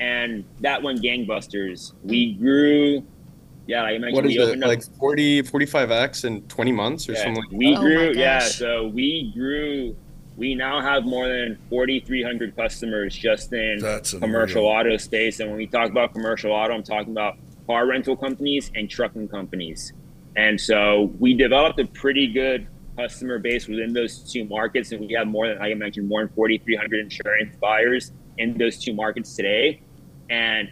And 0.00 0.44
that 0.60 0.82
went 0.82 1.02
gangbusters. 1.02 1.92
We 2.02 2.32
grew, 2.34 3.04
yeah, 3.66 3.82
like 3.82 3.94
I 3.94 3.98
mentioned, 3.98 4.14
what 4.14 4.26
is 4.26 4.36
we 4.36 4.42
it, 4.42 4.58
like 4.58 4.82
40, 4.98 5.42
45x 5.42 6.24
in 6.24 6.42
20 6.42 6.72
months 6.72 7.08
or 7.08 7.12
yeah, 7.12 7.22
something 7.22 7.42
like 7.42 7.52
We 7.52 7.76
Oh 7.76 7.80
grew, 7.80 8.14
my 8.14 8.20
yeah. 8.20 8.40
So 8.40 8.88
we 8.88 9.30
grew. 9.34 9.94
We 10.36 10.54
now 10.54 10.80
have 10.80 11.04
more 11.04 11.28
than 11.28 11.58
4,300 11.68 12.56
customers 12.56 13.14
just 13.14 13.52
in 13.52 13.78
That's 13.80 14.14
commercial 14.14 14.62
unreal. 14.64 14.92
auto 14.92 14.96
space. 14.96 15.40
And 15.40 15.50
when 15.50 15.58
we 15.58 15.66
talk 15.66 15.90
about 15.90 16.14
commercial 16.14 16.52
auto, 16.52 16.74
I'm 16.74 16.82
talking 16.82 17.12
about 17.12 17.36
car 17.72 17.86
rental 17.86 18.16
companies 18.16 18.70
and 18.74 18.90
trucking 18.90 19.28
companies. 19.28 19.92
And 20.36 20.60
so 20.60 21.10
we 21.18 21.32
developed 21.32 21.80
a 21.80 21.86
pretty 21.86 22.26
good 22.26 22.68
customer 22.98 23.38
base 23.38 23.66
within 23.66 23.94
those 23.94 24.30
two 24.30 24.44
markets. 24.44 24.92
And 24.92 25.00
we 25.00 25.14
have 25.14 25.26
more 25.26 25.48
than, 25.48 25.58
like 25.58 25.72
I 25.72 25.74
mentioned, 25.74 26.06
more 26.08 26.20
than 26.20 26.28
4,300 26.34 27.00
insurance 27.00 27.56
buyers 27.56 28.12
in 28.36 28.58
those 28.58 28.78
two 28.78 28.92
markets 28.92 29.34
today. 29.34 29.80
And 30.28 30.70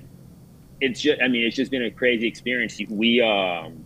it's 0.80 1.00
just, 1.00 1.22
I 1.22 1.28
mean, 1.28 1.46
it's 1.46 1.56
just 1.56 1.70
been 1.70 1.84
a 1.84 1.90
crazy 1.90 2.26
experience. 2.26 2.78
We, 2.90 3.22
um, 3.22 3.82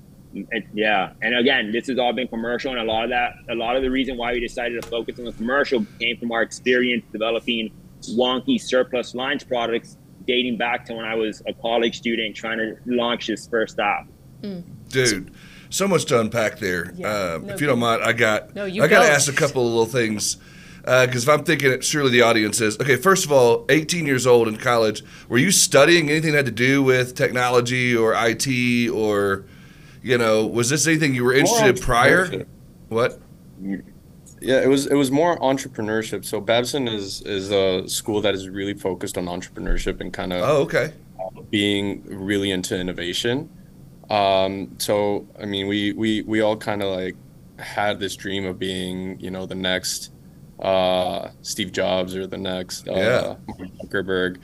yeah. 0.72 1.12
And 1.22 1.36
again, 1.36 1.70
this 1.70 1.86
has 1.86 1.98
all 1.98 2.12
been 2.12 2.28
commercial. 2.28 2.72
And 2.72 2.80
a 2.80 2.84
lot 2.84 3.04
of 3.04 3.10
that, 3.10 3.34
a 3.48 3.54
lot 3.54 3.76
of 3.76 3.82
the 3.82 3.90
reason 3.90 4.16
why 4.16 4.32
we 4.32 4.40
decided 4.40 4.82
to 4.82 4.88
focus 4.88 5.20
on 5.20 5.24
the 5.24 5.32
commercial 5.32 5.86
came 6.00 6.16
from 6.18 6.32
our 6.32 6.42
experience 6.42 7.04
developing 7.12 7.70
wonky 8.16 8.60
surplus 8.60 9.14
lines 9.14 9.44
products 9.44 9.96
dating 10.26 10.56
back 10.56 10.84
to 10.86 10.94
when 10.94 11.04
I 11.04 11.14
was 11.14 11.42
a 11.46 11.52
college 11.52 11.98
student 11.98 12.34
trying 12.34 12.58
to 12.58 12.76
launch 12.86 13.26
this 13.26 13.46
first 13.46 13.78
app. 13.78 14.06
dude. 14.88 15.30
So 15.70 15.88
much 15.88 16.04
to 16.06 16.20
unpack 16.20 16.58
there. 16.60 16.92
Yeah. 16.94 17.08
Um, 17.08 17.46
No, 17.46 17.54
if 17.54 17.60
you 17.60 17.66
don't 17.66 17.80
mind, 17.80 18.02
I 18.04 18.12
got 18.12 18.54
No, 18.54 18.64
you 18.64 18.82
I 18.82 18.86
got 18.86 19.02
to 19.04 19.10
ask 19.10 19.32
a 19.32 19.34
couple 19.34 19.66
of 19.66 19.72
little 19.72 19.86
things 19.86 20.36
because 20.82 21.22
if 21.24 21.28
I'm 21.28 21.44
thinking, 21.44 21.72
it, 21.72 21.82
surely 21.84 22.10
the 22.10 22.22
audience 22.22 22.60
is 22.60 22.78
okay. 22.78 22.96
First 22.96 23.24
of 23.24 23.32
all, 23.32 23.64
18 23.70 24.06
years 24.06 24.26
old 24.26 24.46
in 24.48 24.56
college, 24.56 25.02
were 25.28 25.38
you 25.38 25.50
studying 25.50 26.10
anything 26.10 26.32
that 26.32 26.38
had 26.38 26.46
to 26.46 26.52
do 26.52 26.82
with 26.82 27.14
technology 27.16 27.96
or 27.96 28.14
IT 28.14 28.88
or 28.90 29.46
you 30.02 30.18
know 30.18 30.46
was 30.46 30.68
this 30.68 30.86
anything 30.86 31.14
you 31.14 31.24
were 31.24 31.32
interested 31.34 31.76
in 31.76 31.82
prior? 31.82 32.46
What? 32.88 33.18
Yeah, 34.44 34.60
it 34.62 34.68
was 34.68 34.86
it 34.86 34.94
was 34.94 35.10
more 35.10 35.38
entrepreneurship. 35.38 36.24
So 36.24 36.40
Babson 36.40 36.86
is 36.88 37.22
is 37.22 37.50
a 37.50 37.88
school 37.88 38.20
that 38.20 38.34
is 38.34 38.48
really 38.48 38.74
focused 38.74 39.16
on 39.16 39.26
entrepreneurship 39.26 40.00
and 40.00 40.12
kind 40.12 40.32
of 40.32 40.42
Oh, 40.42 40.62
okay. 40.62 40.92
being 41.50 42.02
really 42.06 42.50
into 42.50 42.78
innovation. 42.78 43.48
Um, 44.10 44.74
so 44.78 45.26
I 45.40 45.46
mean, 45.46 45.66
we 45.66 45.92
we 45.92 46.22
we 46.22 46.40
all 46.42 46.56
kind 46.56 46.82
of 46.82 46.94
like 46.94 47.16
had 47.58 48.00
this 48.00 48.16
dream 48.16 48.44
of 48.44 48.58
being, 48.58 49.18
you 49.20 49.30
know, 49.30 49.46
the 49.46 49.54
next 49.54 50.10
uh, 50.60 51.30
Steve 51.42 51.72
Jobs 51.72 52.14
or 52.14 52.26
the 52.26 52.36
next 52.38 52.86
uh, 52.88 52.92
Yeah. 52.94 53.36
Zuckerberg, 53.82 54.38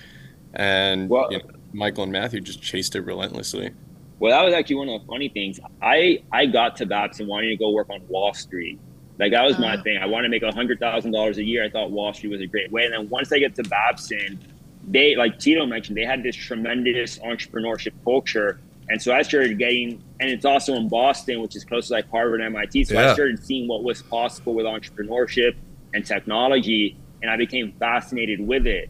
and 0.55 1.09
Well- 1.11 1.29
you 1.31 1.39
know, 1.39 1.45
Michael 1.73 2.03
and 2.05 2.13
Matthew 2.13 2.41
just 2.41 2.61
chased 2.63 2.97
it 2.97 3.03
relentlessly. 3.03 3.71
Well, 4.19 4.33
that 4.33 4.45
was 4.45 4.53
actually 4.55 4.77
one 4.77 4.89
of 4.89 5.01
the 5.03 5.07
funny 5.07 5.29
things. 5.29 5.61
I 5.81 6.23
I 6.33 6.47
got 6.47 6.77
to 6.77 6.87
Babson 6.87 7.27
wanting 7.27 7.51
to 7.51 7.57
go 7.57 7.71
work 7.71 7.89
on 7.91 8.01
Wall 8.09 8.33
Street. 8.35 8.79
Like 9.21 9.33
that 9.33 9.45
was 9.45 9.59
my 9.59 9.77
Oh. 9.77 9.83
thing. 9.83 9.99
I 9.99 10.07
wanted 10.07 10.29
to 10.29 10.31
make 10.31 10.43
a 10.43 10.51
hundred 10.53 10.81
thousand 10.81 11.13
dollars 11.13 11.39
a 11.39 11.45
year. 11.45 11.63
I 11.65 11.69
thought 11.69 11.91
Wall 11.91 12.13
Street 12.15 12.31
was 12.31 12.41
a 12.41 12.47
great 12.47 12.73
way. 12.73 12.85
And 12.85 12.93
then 12.95 13.09
once 13.11 13.31
I 13.33 13.39
get 13.39 13.55
to 13.57 13.63
Babson, 13.63 14.41
they 14.89 15.15
like 15.15 15.39
Tito 15.39 15.67
mentioned, 15.67 15.97
they 15.99 16.05
had 16.07 16.23
this 16.23 16.35
tremendous 16.35 17.19
entrepreneurship 17.19 17.93
culture. 18.05 18.59
And 18.89 19.01
so 19.01 19.13
I 19.15 19.23
started 19.23 19.57
getting, 19.59 20.03
and 20.19 20.31
it's 20.31 20.45
also 20.45 20.75
in 20.75 20.89
Boston, 20.89 21.41
which 21.41 21.55
is 21.55 21.65
close 21.65 21.89
to 21.89 21.93
like 21.93 22.11
Harvard 22.11 22.41
and 22.41 22.55
MIT. 22.57 22.85
So 22.85 22.95
Yeah. 22.95 23.11
I 23.11 23.15
started 23.15 23.45
seeing 23.45 23.69
what 23.69 23.85
was 23.85 24.03
possible 24.03 24.55
with 24.55 24.67
entrepreneurship 24.67 25.55
and 25.95 26.05
technology, 26.05 26.97
and 27.23 27.31
I 27.31 27.37
became 27.37 27.73
fascinated 27.79 28.41
with 28.41 28.67
it. 28.67 28.89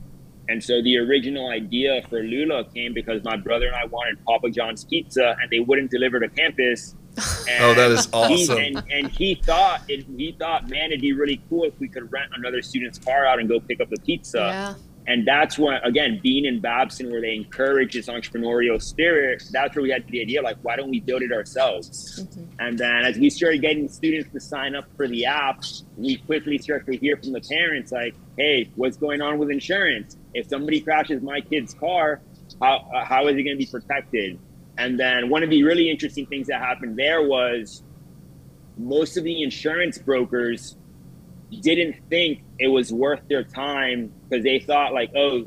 And 0.48 0.62
so 0.62 0.80
the 0.82 0.96
original 0.98 1.48
idea 1.50 2.02
for 2.08 2.22
Lula 2.22 2.64
came 2.64 2.92
because 2.94 3.22
my 3.24 3.36
brother 3.36 3.66
and 3.66 3.76
I 3.76 3.84
wanted 3.86 4.24
Papa 4.24 4.50
John's 4.50 4.84
pizza, 4.84 5.36
and 5.40 5.50
they 5.50 5.60
wouldn't 5.60 5.90
deliver 5.90 6.18
to 6.20 6.28
campus. 6.28 6.94
And 7.16 7.64
Oh, 7.64 7.74
that 7.74 7.90
is 7.90 8.06
he- 8.06 8.10
awesome. 8.12 8.58
and, 8.58 8.82
and 8.90 9.08
he 9.08 9.34
thought 9.34 9.82
it, 9.88 10.06
he 10.16 10.32
thought, 10.38 10.68
man, 10.70 10.86
it'd 10.86 11.00
be 11.00 11.12
really 11.12 11.40
cool 11.48 11.64
if 11.64 11.78
we 11.80 11.88
could 11.88 12.10
rent 12.12 12.30
another 12.34 12.62
student's 12.62 12.98
car 12.98 13.26
out 13.26 13.38
and 13.40 13.48
go 13.48 13.60
pick 13.60 13.80
up 13.80 13.90
the 13.90 14.00
pizza. 14.00 14.38
yeah. 14.38 14.74
And 15.06 15.26
that's 15.26 15.58
when, 15.58 15.74
again, 15.82 16.20
being 16.22 16.44
in 16.44 16.60
Babson, 16.60 17.10
where 17.10 17.20
they 17.20 17.34
encourage 17.34 17.94
this 17.94 18.06
entrepreneurial 18.06 18.80
spirit, 18.80 19.42
that's 19.50 19.74
where 19.74 19.82
we 19.82 19.90
had 19.90 20.06
the 20.08 20.20
idea, 20.20 20.40
like, 20.40 20.58
why 20.62 20.76
don't 20.76 20.90
we 20.90 21.00
build 21.00 21.22
it 21.22 21.32
ourselves? 21.32 22.24
And 22.60 22.78
then 22.78 23.04
as 23.04 23.16
we 23.18 23.28
started 23.28 23.60
getting 23.60 23.88
students 23.88 24.30
to 24.32 24.38
sign 24.40 24.76
up 24.76 24.84
for 24.96 25.08
the 25.08 25.24
app, 25.24 25.64
we 25.96 26.16
quickly 26.18 26.58
started 26.58 26.86
to 26.92 26.96
hear 26.98 27.16
from 27.16 27.32
the 27.32 27.40
parents, 27.40 27.90
like, 27.90 28.14
hey, 28.38 28.70
what's 28.76 28.98
going 28.98 29.20
on 29.20 29.38
with 29.38 29.50
insurance? 29.50 30.16
If 30.32 30.48
somebody 30.48 30.80
crashes 30.80 31.22
my 31.22 31.40
kid's 31.40 31.74
car, 31.74 32.20
how 32.60 32.86
uh, 32.94 33.04
how 33.04 33.26
is 33.26 33.36
it 33.36 33.42
going 33.42 33.56
to 33.58 33.64
be 33.64 33.66
protected? 33.70 34.38
And 34.80 34.98
then 34.98 35.28
one 35.28 35.42
of 35.42 35.50
the 35.50 35.62
really 35.62 35.90
interesting 35.90 36.24
things 36.24 36.46
that 36.46 36.58
happened 36.58 36.96
there 36.98 37.22
was 37.22 37.82
most 38.78 39.18
of 39.18 39.24
the 39.24 39.42
insurance 39.42 39.98
brokers 39.98 40.74
didn't 41.60 41.96
think 42.08 42.42
it 42.58 42.68
was 42.68 42.90
worth 42.90 43.20
their 43.28 43.44
time 43.44 44.10
because 44.26 44.42
they 44.42 44.58
thought 44.58 44.94
like, 44.94 45.10
oh, 45.14 45.46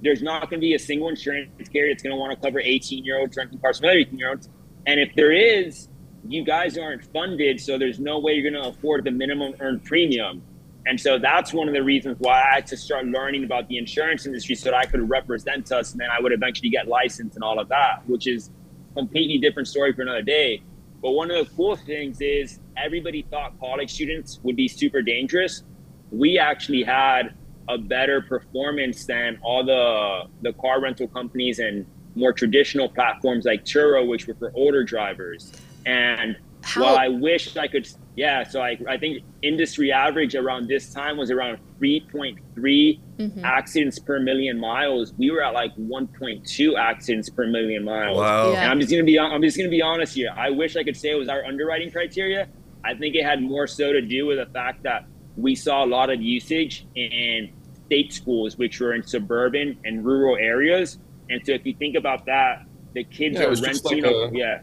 there's 0.00 0.22
not 0.22 0.48
going 0.48 0.58
to 0.58 0.64
be 0.66 0.72
a 0.72 0.78
single 0.78 1.10
insurance 1.10 1.50
carrier 1.68 1.92
that's 1.92 2.02
going 2.02 2.12
to 2.12 2.16
want 2.16 2.32
to 2.32 2.42
cover 2.42 2.60
18 2.60 3.04
year 3.04 3.18
olds 3.18 3.36
renting 3.36 3.58
cars 3.58 3.78
from 3.78 3.90
other 3.90 3.98
18 3.98 4.18
year 4.18 4.30
olds. 4.30 4.48
And 4.86 4.98
if 4.98 5.14
there 5.16 5.32
is, 5.32 5.88
you 6.26 6.42
guys 6.42 6.78
aren't 6.78 7.04
funded, 7.12 7.60
so 7.60 7.76
there's 7.76 7.98
no 7.98 8.20
way 8.20 8.32
you're 8.32 8.50
going 8.50 8.62
to 8.62 8.70
afford 8.70 9.04
the 9.04 9.10
minimum 9.10 9.54
earned 9.60 9.84
premium. 9.84 10.40
And 10.86 10.98
so 10.98 11.18
that's 11.18 11.52
one 11.52 11.68
of 11.68 11.74
the 11.74 11.82
reasons 11.82 12.16
why 12.20 12.40
I 12.40 12.54
had 12.54 12.66
to 12.68 12.76
start 12.78 13.04
learning 13.04 13.44
about 13.44 13.68
the 13.68 13.76
insurance 13.76 14.24
industry 14.24 14.54
so 14.54 14.70
that 14.70 14.74
I 14.74 14.86
could 14.86 15.08
represent 15.10 15.70
us 15.72 15.92
and 15.92 16.00
then 16.00 16.08
I 16.10 16.22
would 16.22 16.32
eventually 16.32 16.70
get 16.70 16.88
licensed 16.88 17.36
and 17.36 17.44
all 17.44 17.58
of 17.58 17.68
that, 17.68 18.02
which 18.08 18.26
is 18.26 18.50
completely 18.94 19.38
different 19.38 19.68
story 19.68 19.92
for 19.92 20.02
another 20.02 20.22
day. 20.22 20.62
But 21.00 21.12
one 21.12 21.30
of 21.30 21.44
the 21.46 21.54
cool 21.54 21.76
things 21.76 22.20
is 22.20 22.60
everybody 22.76 23.22
thought 23.30 23.58
college 23.58 23.92
students 23.92 24.38
would 24.42 24.56
be 24.56 24.68
super 24.68 25.02
dangerous. 25.02 25.64
We 26.10 26.38
actually 26.38 26.82
had 26.82 27.34
a 27.68 27.78
better 27.78 28.20
performance 28.20 29.04
than 29.06 29.38
all 29.42 29.64
the 29.64 30.28
the 30.42 30.52
car 30.54 30.80
rental 30.80 31.08
companies 31.08 31.58
and 31.58 31.86
more 32.14 32.32
traditional 32.32 32.88
platforms 32.88 33.44
like 33.44 33.64
Turo, 33.64 34.06
which 34.06 34.26
were 34.26 34.34
for 34.34 34.52
older 34.54 34.84
drivers. 34.84 35.52
And 35.86 36.36
How- 36.62 36.82
while 36.82 36.96
I 36.96 37.08
wish 37.08 37.56
I 37.56 37.66
could, 37.68 37.88
yeah. 38.16 38.42
So 38.44 38.60
I, 38.60 38.78
I 38.88 38.96
think 38.98 39.22
industry 39.42 39.90
average 39.92 40.34
around 40.34 40.68
this 40.68 40.92
time 40.92 41.16
was 41.16 41.30
around 41.30 41.58
3.3 41.80 43.00
Mhm. 43.18 43.42
accidents 43.44 43.98
per 43.98 44.18
million 44.20 44.58
miles. 44.58 45.12
We 45.18 45.30
were 45.30 45.42
at 45.44 45.54
like 45.54 45.74
1.2 45.76 46.76
accidents 46.76 47.28
per 47.30 47.46
million 47.46 47.84
miles. 47.84 48.16
Wow. 48.18 48.52
Yeah. 48.52 48.62
And 48.62 48.70
I'm 48.72 48.80
just 48.80 48.90
gonna 48.90 49.04
be 49.04 49.18
I'm 49.18 49.42
just 49.42 49.56
gonna 49.56 49.68
be 49.68 49.82
honest 49.82 50.14
here. 50.14 50.30
I 50.36 50.50
wish 50.50 50.76
I 50.76 50.82
could 50.82 50.96
say 50.96 51.10
it 51.10 51.14
was 51.18 51.28
our 51.28 51.44
underwriting 51.44 51.90
criteria. 51.90 52.48
I 52.84 52.94
think 52.94 53.14
it 53.14 53.24
had 53.24 53.40
more 53.42 53.66
so 53.66 53.92
to 53.92 54.00
do 54.00 54.26
with 54.26 54.38
the 54.38 54.46
fact 54.52 54.82
that 54.82 55.04
we 55.36 55.54
saw 55.54 55.84
a 55.84 55.86
lot 55.86 56.10
of 56.10 56.20
usage 56.20 56.86
in 56.96 57.50
state 57.86 58.12
schools, 58.12 58.58
which 58.58 58.80
were 58.80 58.92
in 58.94 59.02
suburban 59.02 59.78
and 59.84 60.04
rural 60.04 60.36
areas. 60.36 60.98
And 61.30 61.40
so 61.46 61.52
if 61.52 61.64
you 61.64 61.74
think 61.74 61.94
about 61.96 62.26
that, 62.26 62.64
the 62.94 63.04
kids 63.04 63.38
Yeah, 63.38 63.46
are 63.46 63.54
renting. 63.54 64.02
like 64.02 64.12
a- 64.12 64.16
a- 64.16 64.30
yeah, 64.32 64.60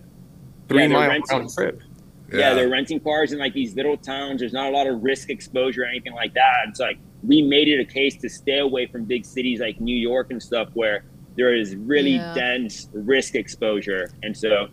Three 0.67 0.81
yeah, 0.83 0.87
mile 0.89 1.09
round 1.09 1.49
trip. 1.55 1.81
Yeah, 2.33 2.53
they're 2.53 2.69
renting 2.69 2.99
cars 2.99 3.31
in 3.33 3.39
like 3.39 3.53
these 3.53 3.75
little 3.75 3.97
towns. 3.97 4.39
There's 4.39 4.53
not 4.53 4.67
a 4.67 4.75
lot 4.75 4.87
of 4.87 5.03
risk 5.03 5.29
exposure 5.29 5.83
or 5.83 5.85
anything 5.85 6.13
like 6.13 6.33
that. 6.33 6.65
It's 6.69 6.79
like 6.79 6.97
we 7.23 7.41
made 7.41 7.67
it 7.67 7.79
a 7.79 7.85
case 7.85 8.15
to 8.17 8.29
stay 8.29 8.59
away 8.59 8.85
from 8.87 9.05
big 9.05 9.25
cities 9.25 9.59
like 9.59 9.79
New 9.81 9.95
York 9.97 10.31
and 10.31 10.41
stuff 10.41 10.69
where 10.73 11.03
there 11.35 11.53
is 11.55 11.75
really 11.75 12.15
Yeah. 12.15 12.33
dense 12.33 12.87
risk 12.93 13.35
exposure. 13.35 14.09
And 14.23 14.35
so 14.35 14.67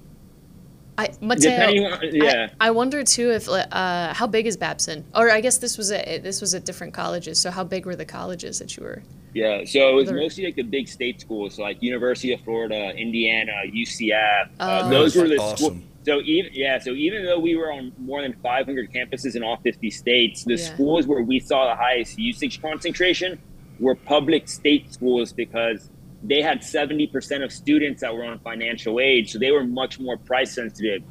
I, 0.99 1.11
Mateo, 1.21 1.53
on 1.93 1.99
yeah. 2.13 2.49
I, 2.59 2.69
I 2.69 2.71
wonder 2.71 3.05
too 3.05 3.31
if 3.31 3.49
uh, 3.51 4.15
how 4.15 4.27
big 4.27 4.47
is 4.47 4.57
Babson? 4.57 5.05
Or 5.15 5.31
I 5.31 5.43
guess 5.43 5.59
this 5.59 5.77
was 5.77 5.93
a 5.93 6.19
this 6.23 6.41
was 6.41 6.55
at 6.55 6.65
different 6.65 6.95
colleges. 6.95 7.39
So 7.39 7.51
how 7.51 7.65
big 7.65 7.85
were 7.85 7.97
the 7.97 8.07
colleges 8.07 8.59
that 8.61 8.77
you 8.77 8.83
were? 8.83 9.03
Yeah, 9.35 9.65
so 9.67 9.91
it 9.91 9.95
was 9.95 10.09
Other- 10.09 10.17
mostly 10.17 10.45
like 10.47 10.57
the 10.57 10.63
big 10.63 10.89
state 10.89 11.21
schools, 11.21 11.57
so 11.57 11.63
like 11.63 11.83
University 11.83 12.33
of 12.33 12.41
Florida, 12.41 12.93
Indiana, 12.97 13.53
UCF. 13.71 14.49
uh, 14.59 14.83
Oh. 14.85 14.89
those 14.89 15.15
were 15.15 15.29
the 15.29 15.37
Awesome. 15.37 15.57
schools. 15.57 15.83
So 16.07 16.21
even 16.21 16.53
yeah, 16.55 16.79
so 16.79 16.91
even 16.93 17.25
though 17.25 17.41
we 17.41 17.57
were 17.57 17.73
on 17.73 17.91
more 17.99 18.23
than 18.23 18.33
500 18.35 18.93
campuses 18.93 19.35
in 19.35 19.43
all 19.43 19.57
50 19.57 19.91
states, 19.91 20.45
the 20.45 20.53
Yeah. 20.53 20.59
schools 20.59 21.05
where 21.09 21.21
we 21.21 21.41
saw 21.41 21.69
the 21.69 21.75
highest 21.75 22.17
usage 22.17 22.63
concentration 22.63 23.41
were 23.81 23.97
public 23.97 24.47
state 24.47 24.93
schools 24.93 25.33
because 25.33 25.91
they 26.23 26.43
had 26.43 26.61
70% 26.63 27.43
of 27.43 27.51
students 27.51 28.03
that 28.03 28.15
were 28.15 28.25
on 28.25 28.39
financial 28.39 29.01
aid, 29.01 29.29
so 29.29 29.41
they 29.41 29.51
were 29.51 29.65
much 29.65 29.99
more 29.99 30.17
price 30.17 30.55
sensitive. 30.55 31.03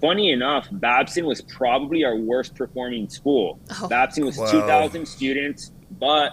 Funny 0.00 0.32
enough, 0.32 0.66
Babson 0.72 1.24
was 1.24 1.40
probably 1.42 2.02
our 2.04 2.16
worst 2.16 2.56
performing 2.56 3.08
school. 3.08 3.60
Oh. 3.80 3.86
Babson 3.86 4.24
was 4.24 4.38
Wow. 4.38 4.50
2,000 4.50 5.06
students, 5.06 5.70
but 6.00 6.32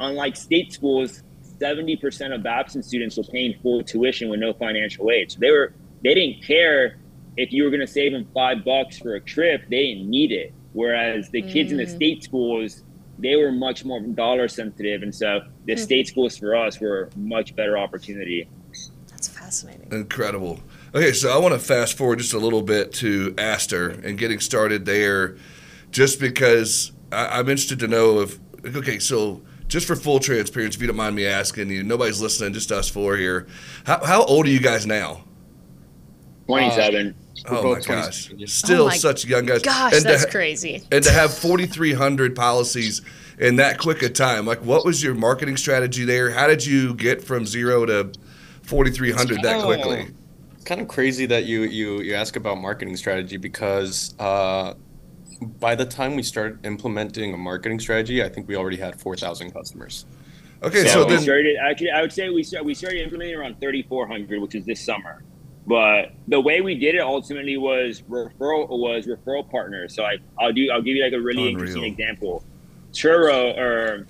unlike 0.00 0.36
state 0.36 0.72
schools, 0.72 1.22
70% 1.60 2.32
of 2.34 2.42
Babson 2.42 2.82
students 2.82 3.18
were 3.18 3.24
paying 3.24 3.54
full 3.62 3.82
tuition 3.82 4.30
with 4.30 4.40
no 4.40 4.54
financial 4.54 5.10
aid. 5.10 5.32
So 5.32 5.38
they 5.38 5.50
were 5.50 5.74
they 6.02 6.14
didn't 6.14 6.42
care 6.42 6.96
if 7.36 7.52
you 7.52 7.64
were 7.64 7.70
going 7.70 7.80
to 7.80 7.86
save 7.86 8.12
them 8.12 8.26
five 8.34 8.64
bucks 8.64 8.98
for 8.98 9.14
a 9.14 9.20
trip; 9.20 9.62
they 9.70 9.94
didn't 9.94 10.08
need 10.10 10.32
it. 10.32 10.52
Whereas 10.72 11.30
the 11.30 11.42
kids 11.42 11.70
in 11.72 11.78
the 11.78 11.84
Mm. 11.86 11.96
state 11.96 12.22
schools, 12.22 12.82
they 13.18 13.34
were 13.36 13.50
much 13.52 13.84
more 13.84 14.00
dollar 14.00 14.46
sensitive, 14.48 15.02
and 15.02 15.14
so 15.14 15.40
the 15.64 15.74
Hmm. 15.74 15.78
state 15.80 16.06
schools 16.08 16.36
for 16.36 16.54
us 16.54 16.80
were 16.80 17.08
a 17.14 17.18
much 17.18 17.56
better 17.56 17.78
opportunity. 17.78 18.46
That's 19.10 19.28
fascinating. 19.28 19.88
Incredible. 19.90 20.60
Okay, 20.94 21.12
so 21.12 21.30
I 21.30 21.38
want 21.38 21.54
to 21.54 21.58
fast 21.58 21.96
forward 21.96 22.18
just 22.18 22.34
a 22.34 22.38
little 22.38 22.60
bit 22.62 22.92
to 22.94 23.34
Aster 23.38 23.88
and 24.04 24.18
getting 24.18 24.38
started 24.40 24.84
there, 24.84 25.36
just 25.90 26.20
because 26.20 26.92
I, 27.10 27.38
I'm 27.38 27.48
interested 27.48 27.78
to 27.80 27.88
know 27.88 28.20
if. 28.20 28.38
Okay, 28.76 28.98
so 28.98 29.40
just 29.68 29.86
for 29.86 29.96
full 29.96 30.18
transparency, 30.20 30.76
if 30.76 30.80
you 30.82 30.86
don't 30.88 30.96
mind 30.96 31.16
me 31.16 31.24
asking 31.24 31.70
you, 31.70 31.82
nobody's 31.82 32.20
listening, 32.20 32.52
just 32.52 32.70
us 32.70 32.88
four 32.90 33.16
here. 33.16 33.46
How, 33.84 34.04
how 34.04 34.24
old 34.24 34.44
are 34.46 34.50
you 34.50 34.60
guys 34.60 34.86
now? 34.86 35.24
Twenty-seven. 36.46 37.14
We're 37.48 37.58
Oh 37.58 37.62
both 37.62 37.88
my 37.88 37.94
gosh, 37.96 38.32
still 38.46 38.82
Oh 38.82 38.88
my 38.88 38.96
such 38.96 39.24
young 39.24 39.46
guys. 39.46 39.62
Gosh, 39.62 39.94
and 39.94 40.04
that's 40.04 40.24
to, 40.24 40.30
crazy. 40.30 40.82
and 40.90 41.04
to 41.04 41.10
have 41.10 41.32
4,300 41.32 42.34
policies 42.34 43.02
in 43.38 43.56
that 43.56 43.78
quick 43.78 44.02
a 44.02 44.08
time, 44.08 44.46
like 44.46 44.60
what 44.64 44.84
was 44.84 45.02
your 45.02 45.14
marketing 45.14 45.56
strategy 45.56 46.04
there? 46.04 46.30
How 46.30 46.46
did 46.46 46.64
you 46.64 46.94
get 46.94 47.22
from 47.22 47.46
zero 47.46 47.86
to 47.86 48.10
4,300 48.62 49.42
that 49.42 49.64
quickly? 49.64 50.08
It's 50.54 50.64
kind 50.64 50.80
of 50.80 50.88
crazy 50.88 51.26
that 51.26 51.44
you 51.44 51.62
you 51.62 52.00
you 52.00 52.14
ask 52.14 52.36
about 52.36 52.58
marketing 52.58 52.96
strategy 52.96 53.36
because 53.36 54.14
uh, 54.18 54.74
by 55.60 55.74
the 55.74 55.84
time 55.84 56.16
we 56.16 56.22
started 56.22 56.64
implementing 56.64 57.34
a 57.34 57.36
marketing 57.36 57.78
strategy, 57.80 58.22
I 58.22 58.28
think 58.28 58.48
we 58.48 58.56
already 58.56 58.78
had 58.78 58.98
four 59.00 59.16
thousand 59.16 59.52
customers. 59.52 60.06
Okay, 60.62 60.84
So, 60.84 60.88
so 60.88 61.04
we 61.04 61.12
then 61.14 61.22
started 61.22 61.56
actually 61.58 61.90
I 61.90 62.00
would 62.00 62.12
say 62.12 62.30
we 62.30 62.42
start, 62.42 62.64
we 62.64 62.74
started 62.74 63.02
implementing 63.02 63.36
around 63.36 63.60
3400 63.60 64.40
which 64.40 64.54
is 64.54 64.64
this 64.64 64.80
summer. 64.80 65.22
But 65.66 66.12
the 66.28 66.40
way 66.40 66.60
we 66.60 66.76
did 66.76 66.94
it 66.94 67.00
ultimately 67.00 67.56
was 67.56 68.02
referral 68.02 68.68
was 68.68 69.06
referral 69.06 69.50
partners. 69.50 69.94
So 69.94 70.04
I 70.04 70.18
I'll 70.38 70.52
do 70.52 70.70
I'll 70.70 70.82
give 70.82 70.96
you 70.96 71.02
like 71.02 71.12
a 71.12 71.20
really 71.20 71.48
interesting 71.50 71.84
example. 71.84 72.44
Turo 72.92 73.56
or 73.58 74.06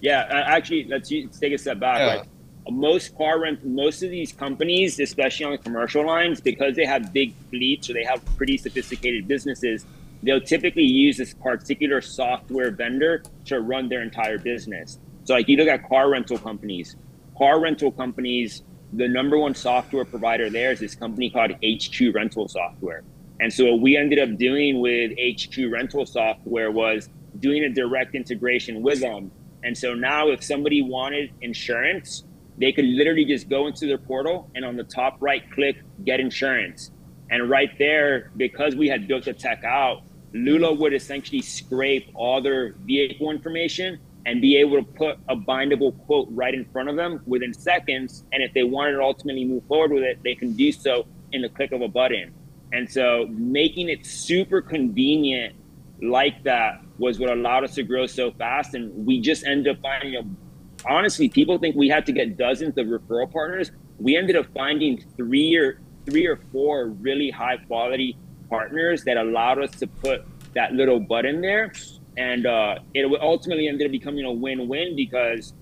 yeah, 0.00 0.44
actually 0.46 0.84
let's, 0.84 1.10
let's 1.10 1.38
take 1.38 1.52
a 1.52 1.58
step 1.58 1.80
back. 1.80 1.98
Yeah. 1.98 2.06
Like 2.16 2.28
most 2.70 3.16
car 3.16 3.40
rent 3.40 3.64
most 3.64 4.02
of 4.02 4.10
these 4.10 4.32
companies, 4.32 5.00
especially 5.00 5.46
on 5.46 5.52
the 5.52 5.58
commercial 5.58 6.06
lines, 6.06 6.40
because 6.40 6.76
they 6.76 6.84
have 6.84 7.12
big 7.12 7.34
fleets 7.50 7.90
or 7.90 7.94
they 7.94 8.04
have 8.04 8.24
pretty 8.36 8.56
sophisticated 8.56 9.26
businesses, 9.26 9.84
they'll 10.22 10.40
typically 10.40 10.84
use 10.84 11.16
this 11.16 11.34
particular 11.34 12.00
software 12.00 12.70
vendor 12.70 13.22
to 13.46 13.60
run 13.60 13.88
their 13.88 14.02
entire 14.02 14.38
business. 14.38 14.98
So 15.24 15.34
like 15.34 15.48
you 15.48 15.56
look 15.56 15.68
at 15.68 15.88
car 15.88 16.10
rental 16.10 16.38
companies, 16.38 16.96
car 17.36 17.60
rental 17.60 17.90
companies, 17.90 18.62
the 18.96 19.06
number 19.06 19.38
one 19.38 19.54
software 19.54 20.06
provider 20.06 20.48
there 20.48 20.72
is 20.72 20.80
this 20.80 20.94
company 20.94 21.28
called 21.28 21.52
HQ 21.62 22.14
Rental 22.14 22.48
Software. 22.48 23.04
And 23.40 23.52
so 23.52 23.66
what 23.66 23.80
we 23.82 23.96
ended 23.96 24.18
up 24.18 24.38
doing 24.38 24.80
with 24.80 25.12
HQ 25.18 25.70
Rental 25.70 26.06
Software 26.06 26.70
was 26.70 27.10
doing 27.38 27.64
a 27.64 27.68
direct 27.68 28.14
integration 28.14 28.82
with 28.82 29.00
them. 29.00 29.30
And 29.62 29.76
so 29.76 29.92
now 29.92 30.28
if 30.30 30.42
somebody 30.42 30.80
wanted 30.80 31.30
insurance, 31.42 32.24
they 32.56 32.72
could 32.72 32.86
literally 32.86 33.26
just 33.26 33.50
go 33.50 33.66
into 33.66 33.86
their 33.86 33.98
portal 33.98 34.50
and 34.54 34.64
on 34.64 34.76
the 34.76 34.84
top 34.84 35.18
right 35.20 35.42
click 35.50 35.76
get 36.04 36.18
insurance. 36.18 36.90
And 37.28 37.50
right 37.50 37.76
there, 37.78 38.30
because 38.38 38.76
we 38.76 38.88
had 38.88 39.06
built 39.06 39.26
the 39.26 39.34
tech 39.34 39.62
out, 39.64 40.04
Lula 40.32 40.72
would 40.72 40.94
essentially 40.94 41.42
scrape 41.42 42.10
all 42.14 42.40
their 42.40 42.72
vehicle 42.84 43.30
information 43.30 43.98
and 44.26 44.40
be 44.40 44.56
able 44.56 44.76
to 44.76 44.82
put 44.82 45.18
a 45.28 45.36
bindable 45.36 45.96
quote 46.04 46.26
right 46.32 46.52
in 46.52 46.64
front 46.66 46.88
of 46.88 46.96
them 46.96 47.22
within 47.26 47.54
seconds. 47.54 48.24
And 48.32 48.42
if 48.42 48.52
they 48.52 48.64
wanted 48.64 48.92
to 48.96 49.02
ultimately 49.02 49.44
move 49.44 49.64
forward 49.66 49.92
with 49.92 50.02
it, 50.02 50.18
they 50.24 50.34
can 50.34 50.52
do 50.52 50.72
so 50.72 51.06
in 51.32 51.42
the 51.42 51.48
click 51.48 51.70
of 51.70 51.80
a 51.80 51.88
button. 51.88 52.34
And 52.72 52.90
so 52.90 53.26
making 53.30 53.88
it 53.88 54.04
super 54.04 54.60
convenient 54.60 55.54
like 56.02 56.42
that 56.42 56.82
was 56.98 57.20
what 57.20 57.30
allowed 57.30 57.64
us 57.64 57.76
to 57.76 57.84
grow 57.84 58.06
so 58.06 58.32
fast. 58.32 58.74
And 58.74 59.06
we 59.06 59.20
just 59.20 59.46
ended 59.46 59.76
up 59.76 59.80
finding, 59.80 60.36
honestly, 60.84 61.28
people 61.28 61.58
think 61.58 61.76
we 61.76 61.88
had 61.88 62.04
to 62.06 62.12
get 62.12 62.36
dozens 62.36 62.76
of 62.78 62.88
referral 62.88 63.32
partners. 63.32 63.70
We 63.98 64.16
ended 64.16 64.34
up 64.34 64.46
finding 64.52 65.04
three 65.16 65.54
or 65.54 65.80
three 66.04 66.26
or 66.26 66.40
four 66.50 66.88
really 66.88 67.30
high 67.30 67.58
quality 67.58 68.16
partners 68.50 69.04
that 69.04 69.16
allowed 69.16 69.62
us 69.62 69.70
to 69.72 69.86
put 69.86 70.24
that 70.54 70.72
little 70.72 70.98
button 70.98 71.40
there. 71.40 71.72
And 72.16 72.46
uh, 72.46 72.76
it 72.94 73.04
ultimately 73.20 73.68
ended 73.68 73.86
up 73.86 73.92
becoming 73.92 74.24
a 74.24 74.32
win-win 74.32 74.96
because 74.96 75.52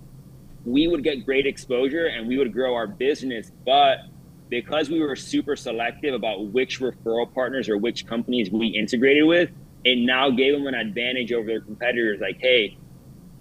we 0.64 0.86
would 0.88 1.02
get 1.02 1.24
great 1.24 1.46
exposure 1.46 2.06
and 2.06 2.28
we 2.28 2.38
would 2.38 2.52
grow 2.52 2.74
our 2.74 2.86
business. 2.86 3.50
But 3.66 3.98
because 4.48 4.88
we 4.88 5.00
were 5.00 5.16
super 5.16 5.56
selective 5.56 6.14
about 6.14 6.46
which 6.52 6.80
referral 6.80 7.32
partners 7.32 7.68
or 7.68 7.76
which 7.76 8.06
companies 8.06 8.50
we 8.50 8.68
integrated 8.68 9.24
with, 9.26 9.50
it 9.84 9.98
now 9.98 10.30
gave 10.30 10.54
them 10.54 10.66
an 10.66 10.74
advantage 10.74 11.32
over 11.32 11.46
their 11.46 11.60
competitors. 11.60 12.20
Like, 12.20 12.38
hey, 12.40 12.78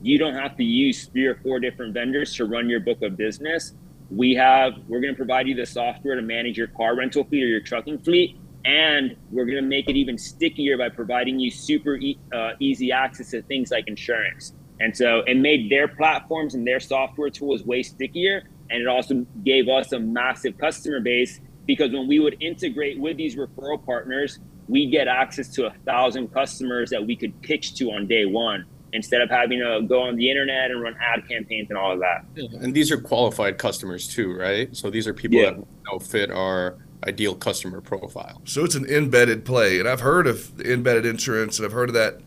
you 0.02 0.18
don't 0.18 0.34
have 0.34 0.58
to 0.58 0.64
use 0.64 1.06
three 1.06 1.26
or 1.26 1.36
four 1.36 1.60
different 1.60 1.94
vendors 1.94 2.36
to 2.36 2.46
run 2.46 2.68
your 2.68 2.82
book 2.82 3.02
of 3.02 3.16
business. 3.16 3.74
We 4.10 4.36
have, 4.36 4.74
we're 4.88 5.00
going 5.00 5.14
to 5.14 5.18
provide 5.18 5.48
you 5.48 5.56
the 5.56 5.66
software 5.66 6.16
to 6.16 6.22
manage 6.22 6.58
your 6.58 6.68
car 6.68 6.96
rental 6.96 7.24
fleet 7.24 7.44
or 7.44 7.48
your 7.48 7.62
trucking 7.62 8.00
fleet. 8.00 8.38
And 8.66 9.16
we're 9.32 9.46
going 9.46 9.58
to 9.58 9.62
make 9.62 9.90
it 9.90 9.96
even 9.96 10.18
stickier 10.18 10.78
by 10.78 10.90
providing 10.90 11.40
you 11.40 11.52
super 11.52 11.96
e- 11.96 12.18
uh, 12.34 12.52
easy 12.60 12.92
access 12.92 13.32
to 13.32 13.42
things 13.42 13.72
like 13.72 13.88
insurance. 13.88 14.54
And 14.80 14.96
so 14.96 15.20
it 15.28 15.38
made 15.38 15.70
their 15.70 15.88
platforms 15.88 16.56
and 16.56 16.66
their 16.66 16.80
software 16.80 17.30
tools 17.30 17.64
way 17.64 17.84
stickier. 17.84 18.44
And 18.70 18.82
it 18.82 18.88
also 18.88 19.26
gave 19.44 19.68
us 19.68 19.92
a 19.92 20.00
massive 20.00 20.58
customer 20.58 21.00
base 21.02 21.42
because 21.68 21.92
when 21.92 22.08
we 22.08 22.20
would 22.20 22.42
integrate 22.42 23.00
with 23.00 23.18
these 23.18 23.36
referral 23.36 23.84
partners, 23.86 24.40
we 24.68 24.90
get 24.90 25.08
access 25.08 25.50
to 25.50 25.66
a 25.68 25.74
thousand 25.86 26.34
customers 26.34 26.90
that 26.90 27.06
we 27.06 27.16
could 27.16 27.40
pitch 27.42 27.76
to 27.76 27.92
on 27.92 28.08
day 28.08 28.26
one 28.26 28.66
instead 28.94 29.22
of 29.22 29.30
having 29.30 29.60
to 29.60 29.82
go 29.88 30.02
on 30.04 30.16
the 30.16 30.30
internet 30.30 30.72
and 30.72 30.82
run 30.82 30.96
ad 31.02 31.28
campaigns 31.28 31.68
and 31.70 31.78
all 31.78 31.92
of 31.92 32.00
that. 32.00 32.24
And 32.62 32.74
these 32.74 32.92
are 32.92 32.98
qualified 32.98 33.58
customers 33.58 34.08
too, 34.08 34.34
right? 34.34 34.74
So 34.76 34.90
these 34.90 35.08
are 35.08 35.14
people 35.14 35.40
Yeah. 35.40 35.52
that 35.52 35.58
you 35.58 35.66
know, 35.92 36.00
fit 36.00 36.32
our 36.32 36.78
ideal 37.08 37.36
customer 37.36 37.82
profile. 37.82 38.42
So 38.46 38.64
it's 38.64 38.76
an 38.76 38.86
embedded 38.86 39.46
play, 39.46 39.80
and 39.80 39.88
I've 39.88 40.02
heard 40.02 40.28
of 40.28 40.60
embedded 40.62 41.06
insurance, 41.06 41.60
and 41.60 41.66
I've 41.66 41.72
heard 41.72 41.90
of 41.90 41.96
that, 41.96 42.22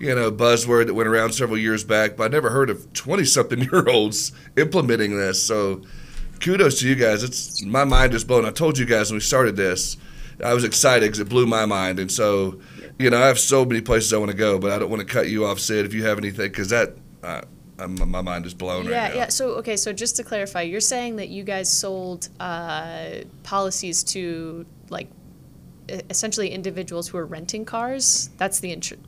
you 0.00 0.14
know, 0.14 0.30
buzzword 0.30 0.86
that 0.86 0.94
went 0.94 1.08
around 1.08 1.32
several 1.32 1.58
years 1.58 1.84
back. 1.84 2.16
But 2.16 2.24
I 2.24 2.28
never 2.28 2.50
heard 2.50 2.70
of 2.70 2.92
twenty-something-year-olds 2.92 4.32
implementing 4.56 5.16
this. 5.16 5.42
So 5.42 5.82
kudos 6.40 6.80
to 6.80 6.88
you 6.88 6.94
guys. 6.94 7.22
It's 7.22 7.64
my 7.64 7.84
mind 7.84 8.14
is 8.14 8.24
blown. 8.24 8.44
I 8.44 8.50
told 8.50 8.78
you 8.78 8.86
guys 8.86 9.10
when 9.10 9.16
we 9.16 9.20
started 9.20 9.56
this, 9.56 9.96
I 10.44 10.54
was 10.54 10.64
excited 10.64 11.06
because 11.06 11.20
it 11.20 11.28
blew 11.28 11.46
my 11.46 11.66
mind, 11.66 11.98
and 11.98 12.10
so 12.10 12.60
you 12.98 13.10
know, 13.10 13.22
I 13.22 13.26
have 13.26 13.38
so 13.38 13.64
many 13.64 13.80
places 13.80 14.12
I 14.12 14.18
want 14.18 14.32
to 14.32 14.36
go, 14.36 14.58
but 14.58 14.72
I 14.72 14.78
don't 14.78 14.90
want 14.90 15.00
to 15.00 15.06
cut 15.06 15.28
you 15.28 15.44
off, 15.46 15.60
Sid. 15.60 15.86
If 15.86 15.94
you 15.94 16.04
have 16.04 16.18
anything, 16.18 16.50
because 16.50 16.70
that. 16.70 16.96
Uh, 17.22 17.42
I'm, 17.78 17.94
my 18.10 18.20
mind 18.22 18.46
is 18.46 18.54
blown 18.54 18.86
Yeah, 18.86 19.02
right 19.04 19.10
now. 19.12 19.16
yeah. 19.20 19.28
So 19.28 19.50
okay, 19.56 19.76
so 19.76 19.92
just 19.92 20.16
to 20.16 20.24
clarify, 20.24 20.62
you're 20.62 20.80
saying 20.80 21.16
that 21.16 21.28
you 21.28 21.44
guys 21.44 21.70
sold 21.72 22.28
uh, 22.40 23.10
policies 23.44 24.02
to 24.04 24.66
like 24.90 25.08
essentially 26.10 26.50
individuals 26.50 27.08
who 27.08 27.18
are 27.18 27.26
renting 27.26 27.64
cars. 27.64 28.30
That's 28.36 28.60
the 28.60 28.72
insurance. 28.72 29.06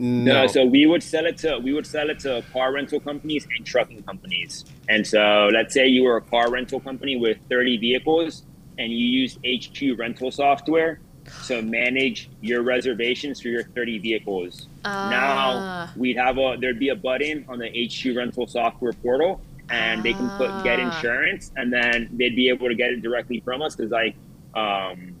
No, 0.00 0.46
so 0.46 0.64
we 0.64 0.86
would 0.86 1.02
sell 1.02 1.26
it 1.26 1.38
to 1.38 1.58
we 1.58 1.72
would 1.72 1.86
sell 1.86 2.08
it 2.08 2.20
to 2.20 2.44
car 2.52 2.72
rental 2.72 3.00
companies 3.00 3.48
and 3.56 3.66
trucking 3.66 4.04
companies. 4.04 4.64
And 4.88 5.04
so 5.04 5.48
let's 5.52 5.74
say 5.74 5.88
you 5.88 6.04
were 6.04 6.18
a 6.18 6.22
car 6.22 6.50
rental 6.50 6.78
company 6.78 7.16
with 7.16 7.38
30 7.50 7.78
vehicles 7.78 8.44
and 8.78 8.92
you 8.92 8.98
use 8.98 9.38
HQ 9.44 9.98
rental 9.98 10.30
software 10.30 11.00
to 11.48 11.62
manage 11.62 12.30
your 12.40 12.62
reservations 12.62 13.40
for 13.40 13.48
your 13.48 13.64
30 13.64 13.98
vehicles. 13.98 14.67
Ah. 14.84 15.10
Now 15.10 16.00
we'd 16.00 16.16
have 16.16 16.38
a 16.38 16.56
there'd 16.60 16.78
be 16.78 16.90
a 16.90 16.96
button 16.96 17.44
on 17.48 17.58
the 17.58 17.68
HQ 17.68 18.16
rental 18.16 18.46
software 18.46 18.92
portal 18.92 19.40
and 19.70 20.02
they 20.02 20.12
can 20.12 20.28
put 20.38 20.48
get 20.64 20.78
Ah. 20.80 20.86
insurance 20.94 21.52
and 21.56 21.72
then 21.72 22.08
they'd 22.12 22.36
be 22.36 22.48
able 22.48 22.68
to 22.68 22.74
get 22.74 22.90
it 22.90 23.02
directly 23.02 23.40
from 23.40 23.60
us 23.62 23.74
because 23.76 23.90
like 23.90 24.14
um 24.54 25.14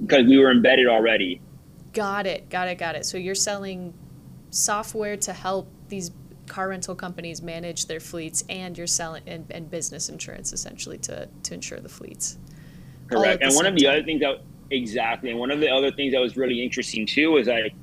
because 0.00 0.26
we 0.26 0.38
were 0.38 0.50
embedded 0.50 0.86
already. 0.88 1.40
Got 1.92 2.26
it. 2.26 2.50
Got 2.50 2.68
it. 2.68 2.76
Got 2.78 2.96
it. 2.96 3.06
So 3.06 3.16
you're 3.16 3.34
selling 3.34 3.94
software 4.50 5.16
to 5.16 5.32
help 5.32 5.68
these 5.88 6.10
car 6.46 6.68
rental 6.68 6.94
companies 6.94 7.42
manage 7.42 7.86
their 7.86 7.98
fleets, 8.00 8.44
and 8.48 8.76
you're 8.76 8.86
selling 8.86 9.22
and, 9.26 9.46
and 9.50 9.70
business 9.70 10.08
insurance 10.08 10.52
essentially 10.52 10.98
to 10.98 11.28
to 11.44 11.54
insure 11.54 11.80
the 11.80 11.88
fleets. 11.88 12.38
Correct. 13.08 13.42
And 13.42 13.54
one 13.54 13.66
of 13.66 13.74
the 13.74 13.84
time. 13.84 13.94
other 13.94 14.02
things 14.04 14.20
that 14.20 14.40
exactly, 14.70 15.30
and 15.30 15.38
one 15.38 15.50
of 15.50 15.60
the 15.60 15.70
other 15.70 15.90
things 15.90 16.12
that 16.12 16.20
was 16.20 16.36
really 16.36 16.62
interesting 16.62 17.06
too 17.06 17.30
was 17.32 17.46
like 17.48 17.74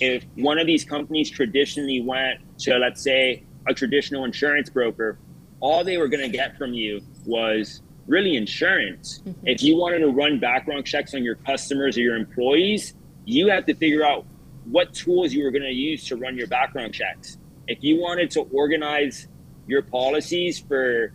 if 0.00 0.24
one 0.36 0.58
of 0.58 0.66
these 0.66 0.84
companies 0.84 1.30
traditionally 1.30 2.00
went 2.00 2.40
to 2.60 2.76
let's 2.78 3.02
say 3.02 3.44
a 3.66 3.74
traditional 3.74 4.24
insurance 4.24 4.70
broker, 4.70 5.18
all 5.60 5.84
they 5.84 5.98
were 5.98 6.08
going 6.08 6.22
to 6.22 6.28
get 6.28 6.56
from 6.56 6.72
you 6.74 7.00
was 7.26 7.82
really 8.06 8.36
insurance. 8.36 9.20
Mm-hmm. 9.20 9.46
If 9.46 9.62
you 9.62 9.76
wanted 9.76 9.98
to 10.00 10.08
run 10.08 10.38
background 10.38 10.86
checks 10.86 11.14
on 11.14 11.22
your 11.22 11.34
customers 11.36 11.96
or 11.96 12.00
your 12.00 12.16
employees, 12.16 12.94
you 13.24 13.48
had 13.48 13.66
to 13.66 13.74
figure 13.74 14.04
out 14.04 14.24
what 14.64 14.94
tools 14.94 15.32
you 15.32 15.44
were 15.44 15.50
going 15.50 15.62
to 15.62 15.72
use 15.72 16.06
to 16.08 16.16
run 16.16 16.36
your 16.36 16.46
background 16.46 16.94
checks. 16.94 17.38
If 17.66 17.82
you 17.82 18.00
wanted 18.00 18.30
to 18.32 18.40
organize 18.52 19.28
your 19.66 19.82
policies 19.82 20.58
for 20.58 21.12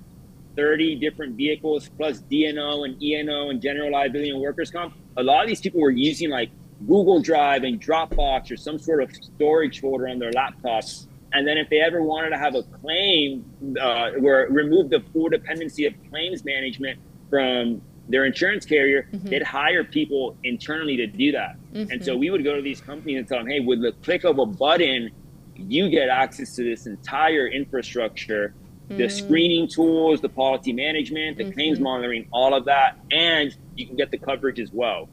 30 0.56 0.96
different 0.96 1.36
vehicles 1.36 1.90
plus 1.98 2.20
D&O 2.20 2.84
and 2.84 3.02
E&O 3.02 3.50
and 3.50 3.62
general 3.62 3.92
liability 3.92 4.30
and 4.30 4.40
workers 4.40 4.70
comp. 4.70 4.94
A 5.18 5.24
lot 5.24 5.42
of 5.42 5.48
these 5.48 5.62
people 5.62 5.82
were 5.82 5.90
using 5.90 6.30
like 6.30 6.52
Google 6.88 7.22
Drive 7.22 7.64
and 7.64 7.82
Dropbox 7.82 8.52
or 8.52 8.58
some 8.58 8.80
sort 8.80 9.04
of 9.04 9.14
storage 9.16 9.82
folder 9.82 10.08
on 10.08 10.20
their 10.20 10.32
laptops. 10.32 11.08
And 11.32 11.48
then 11.48 11.58
if 11.58 11.70
they 11.70 11.80
ever 11.80 12.02
wanted 12.04 12.30
to 12.30 12.38
have 12.38 12.56
a 12.56 12.64
claim 12.64 13.46
uh, 13.80 14.12
where 14.20 14.48
remove 14.50 14.90
the 14.90 15.02
full 15.12 15.30
dependency 15.30 15.86
of 15.86 15.94
claims 16.10 16.46
management 16.46 17.00
from 17.30 17.82
their 18.08 18.26
insurance 18.26 18.66
carrier, 18.66 19.08
mm-hmm. 19.12 19.28
they'd 19.30 19.44
hire 19.44 19.84
people 19.84 20.38
internally 20.44 20.98
to 20.98 21.08
do 21.08 21.32
that. 21.32 21.56
And 21.92 22.04
so 22.04 22.12
mm-hmm. 22.12 22.20
we 22.20 22.30
would 22.30 22.44
go 22.44 22.56
to 22.56 22.62
these 22.62 22.82
companies 22.82 23.18
and 23.18 23.28
tell 23.28 23.40
them, 23.40 23.48
hey, 23.48 23.62
with 23.62 23.82
the 23.82 23.94
click 24.04 24.26
of 24.26 24.38
a 24.38 24.46
button, 24.46 25.10
you 25.56 25.90
get 25.90 26.10
access 26.10 26.56
to 26.56 26.64
this 26.64 26.86
entire 26.86 27.48
infrastructure 27.48 28.54
the 28.90 29.04
mm. 29.06 29.12
screening 29.12 29.68
tools, 29.68 30.22
the 30.22 30.30
policy 30.30 30.74
management, 30.74 31.38
the 31.38 31.52
claims 31.52 31.78
mm-hmm. 31.78 31.86
monitoring, 31.86 32.28
all 32.32 32.54
of 32.54 32.66
that, 32.66 32.98
and 33.12 33.56
you 33.76 33.88
can 33.88 33.96
get 33.96 34.12
the 34.12 34.18
coverage 34.18 34.60
as 34.60 34.72
well. 34.72 35.10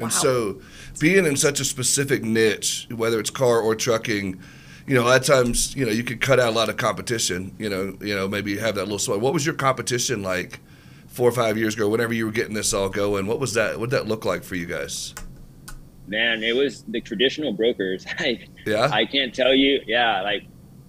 And 0.00 0.04
Wow. 0.04 0.08
so, 0.08 0.60
being 0.98 1.24
in 1.24 1.36
such 1.36 1.60
a 1.60 1.64
specific 1.64 2.22
niche, 2.24 2.86
whether 2.94 3.20
it's 3.20 3.30
car 3.30 3.60
or 3.60 3.74
trucking, 3.74 4.40
you 4.86 4.94
know, 4.94 5.02
a 5.02 5.06
lot 5.08 5.20
of 5.20 5.26
times, 5.26 5.74
you 5.76 5.84
know, 5.86 5.92
you 5.92 6.02
could 6.04 6.20
cut 6.20 6.40
out 6.40 6.48
a 6.48 6.56
lot 6.56 6.68
of 6.68 6.76
competition. 6.76 7.54
You 7.58 7.68
know, 7.68 7.96
you 8.00 8.14
know, 8.14 8.28
maybe 8.28 8.56
have 8.58 8.74
that 8.74 8.84
little 8.84 8.98
sway. 8.98 9.16
What 9.16 9.32
was 9.32 9.46
your 9.46 9.54
competition 9.54 10.22
like 10.22 10.60
four 11.06 11.28
or 11.28 11.32
five 11.32 11.56
years 11.56 11.74
ago? 11.74 11.88
Whenever 11.88 12.12
you 12.12 12.26
were 12.26 12.32
getting 12.32 12.54
this 12.54 12.74
all 12.74 12.88
going, 12.88 13.26
what 13.26 13.38
was 13.40 13.54
that? 13.54 13.78
What 13.78 13.90
did 13.90 13.96
that 14.00 14.08
look 14.08 14.24
like 14.24 14.42
for 14.42 14.56
you 14.56 14.66
guys? 14.66 15.14
Man, 16.06 16.42
it 16.42 16.54
was 16.54 16.82
the 16.88 17.00
traditional 17.00 17.52
brokers. 17.52 18.04
I 18.18 18.46
Yeah, 18.66 18.88
I 18.92 19.06
can't 19.06 19.34
tell 19.34 19.54
you. 19.54 19.80
Yeah, 19.86 20.20
like 20.22 20.42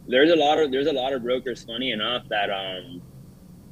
there's 0.07 0.31
a 0.31 0.35
lot 0.35 0.59
of 0.59 0.71
there's 0.71 0.87
a 0.87 0.93
lot 0.93 1.13
of 1.13 1.23
brokers. 1.23 1.63
Funny 1.63 1.91
enough, 1.91 2.27
that 2.29 2.49
um 2.49 3.01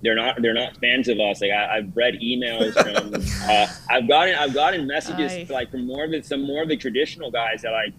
they're 0.03 0.15
not 0.15 0.41
they're 0.41 0.53
not 0.53 0.77
fans 0.77 1.07
of 1.07 1.19
us. 1.19 1.41
Like 1.41 1.51
I, 1.51 1.77
I've 1.77 1.95
read 1.95 2.15
emails 2.15 2.73
from 2.73 3.13
uh, 3.49 3.67
I've 3.89 4.07
gotten 4.07 4.35
I've 4.35 4.53
gotten 4.53 4.85
messages 4.85 5.31
Aye. 5.31 5.47
like 5.49 5.71
from 5.71 5.87
more 5.87 6.03
of 6.03 6.11
the 6.11 6.21
some 6.21 6.45
more 6.45 6.61
of 6.61 6.69
the 6.69 6.77
traditional 6.77 7.31
guys 7.31 7.61
that 7.61 7.71
like, 7.71 7.93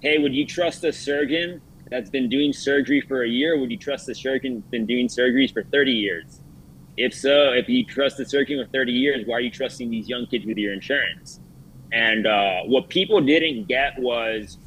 hey, 0.00 0.18
would 0.18 0.34
you 0.34 0.46
trust 0.46 0.84
a 0.84 0.92
surgeon 0.92 1.62
that's 1.90 2.10
been 2.10 2.28
doing 2.28 2.52
surgery 2.52 3.00
for 3.00 3.24
a 3.24 3.28
year? 3.28 3.58
Would 3.58 3.70
you 3.70 3.78
trust 3.78 4.08
a 4.08 4.14
surgeon 4.14 4.60
that's 4.60 4.70
been 4.70 4.86
doing 4.86 5.08
surgeries 5.08 5.52
for 5.52 5.64
thirty 5.64 5.92
years? 5.92 6.40
If 6.98 7.14
so, 7.14 7.52
if 7.52 7.68
you 7.68 7.86
trust 7.86 8.20
a 8.20 8.28
surgeon 8.28 8.58
with 8.58 8.70
thirty 8.70 8.92
years, 8.92 9.26
why 9.26 9.36
are 9.36 9.40
you 9.40 9.50
trusting 9.50 9.90
these 9.90 10.08
young 10.08 10.26
kids 10.26 10.44
with 10.44 10.58
your 10.58 10.74
insurance? 10.74 11.40
And 11.90 12.26
uh, 12.26 12.60
what 12.66 12.88
people 12.88 13.20
didn't 13.20 13.66
get 13.66 13.98
was 13.98 14.58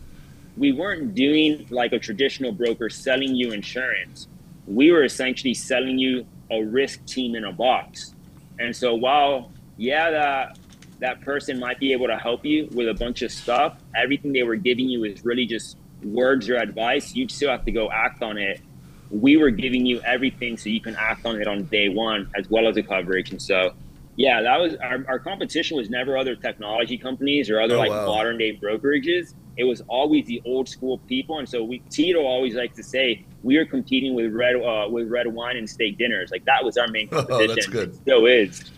we 0.58 0.72
weren't 0.72 1.14
doing 1.14 1.68
like 1.70 1.94
a 1.94 2.00
traditional 2.00 2.52
broker 2.52 2.90
selling 2.90 3.36
you 3.36 3.52
insurance. 3.52 4.28
We 4.66 4.92
were 4.92 5.04
essentially 5.04 5.54
selling 5.54 6.00
you 6.00 6.26
a 6.54 6.64
risk 6.64 7.06
team 7.06 7.36
in 7.36 7.46
a 7.46 7.52
box. 7.52 8.14
And 8.60 8.76
so 8.76 8.96
while 8.96 9.52
yeah 9.78 10.12
that 10.12 10.60
that 11.00 11.22
person 11.22 11.60
might 11.60 11.80
be 11.80 11.92
able 11.92 12.08
to 12.08 12.18
help 12.18 12.46
you 12.46 12.70
with 12.74 12.88
a 12.88 12.94
bunch 12.94 13.22
of 13.24 13.32
stuff, 13.32 13.78
everything 13.96 14.32
they 14.32 14.44
were 14.44 14.56
giving 14.56 14.88
you 14.88 15.04
is 15.04 15.26
really 15.26 15.46
just 15.46 15.78
words 16.04 16.50
or 16.50 16.56
advice. 16.56 17.16
You 17.16 17.28
still 17.28 17.50
have 17.50 17.66
to 17.66 17.72
go 17.72 17.92
act 17.92 18.22
on 18.24 18.38
it. 18.38 18.62
We 19.10 19.36
were 19.38 19.50
giving 19.52 19.86
you 19.86 20.00
everything 20.02 20.58
so 20.58 20.70
you 20.70 20.80
can 20.82 20.96
act 20.96 21.26
on 21.26 21.40
it 21.42 21.48
on 21.48 21.66
day 21.66 21.90
one 21.90 22.30
as 22.36 22.50
well 22.50 22.68
as 22.68 22.76
the 22.76 22.84
coverage. 22.84 23.32
And 23.32 23.42
so 23.42 23.74
yeah, 24.16 24.42
that 24.44 24.60
was 24.60 24.76
our, 24.76 25.04
our 25.08 25.20
competition 25.20 25.76
was 25.76 25.90
never 25.90 26.18
other 26.18 26.36
technology 26.36 26.98
companies 26.98 27.50
or 27.50 27.60
other 27.60 27.76
Oh, 27.76 27.80
like 27.80 27.90
wow. 27.90 28.06
modern 28.06 28.38
day 28.38 28.56
brokerages. 28.56 29.34
It 29.58 29.64
was 29.66 29.82
always 29.88 30.26
the 30.26 30.42
old 30.46 30.70
school 30.70 31.00
people, 31.00 31.40
and 31.40 31.48
so 31.50 31.64
we 31.64 31.80
Tito 31.90 32.22
always 32.24 32.56
likes 32.56 32.76
to 32.78 32.84
say 32.84 33.26
we 33.44 33.58
were 33.58 33.66
competing 33.66 34.16
with 34.16 34.34
red 34.34 34.56
uh, 34.56 34.88
with 34.90 35.10
red 35.10 35.28
wine 35.28 35.58
and 35.58 35.70
steak 35.70 35.98
dinners. 35.98 36.32
Like 36.32 36.46
that 36.46 36.64
was 36.64 36.78
our 36.78 36.88
main 36.88 37.10
Oh, 37.12 37.24
competition. 37.24 37.48
that's 37.56 37.68
good. 37.68 37.90
It 37.90 37.96
still 37.96 38.26
is. 38.26 38.72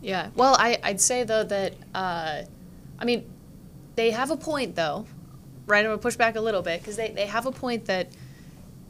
Yeah. 0.00 0.30
Well, 0.34 0.56
I, 0.58 0.78
I'd 0.82 1.00
say 1.00 1.24
though 1.24 1.44
that 1.44 1.74
uh, 1.94 2.42
I 2.98 3.04
mean 3.04 3.30
they 3.96 4.10
have 4.12 4.30
a 4.30 4.36
point 4.36 4.74
though, 4.76 5.06
right? 5.66 5.80
I'm 5.80 5.86
gonna 5.86 5.98
push 5.98 6.16
back 6.16 6.36
a 6.36 6.40
little 6.40 6.62
bit 6.62 6.80
because 6.80 6.96
they, 6.96 7.10
they 7.10 7.26
have 7.26 7.46
a 7.46 7.52
point 7.52 7.84
that 7.86 8.08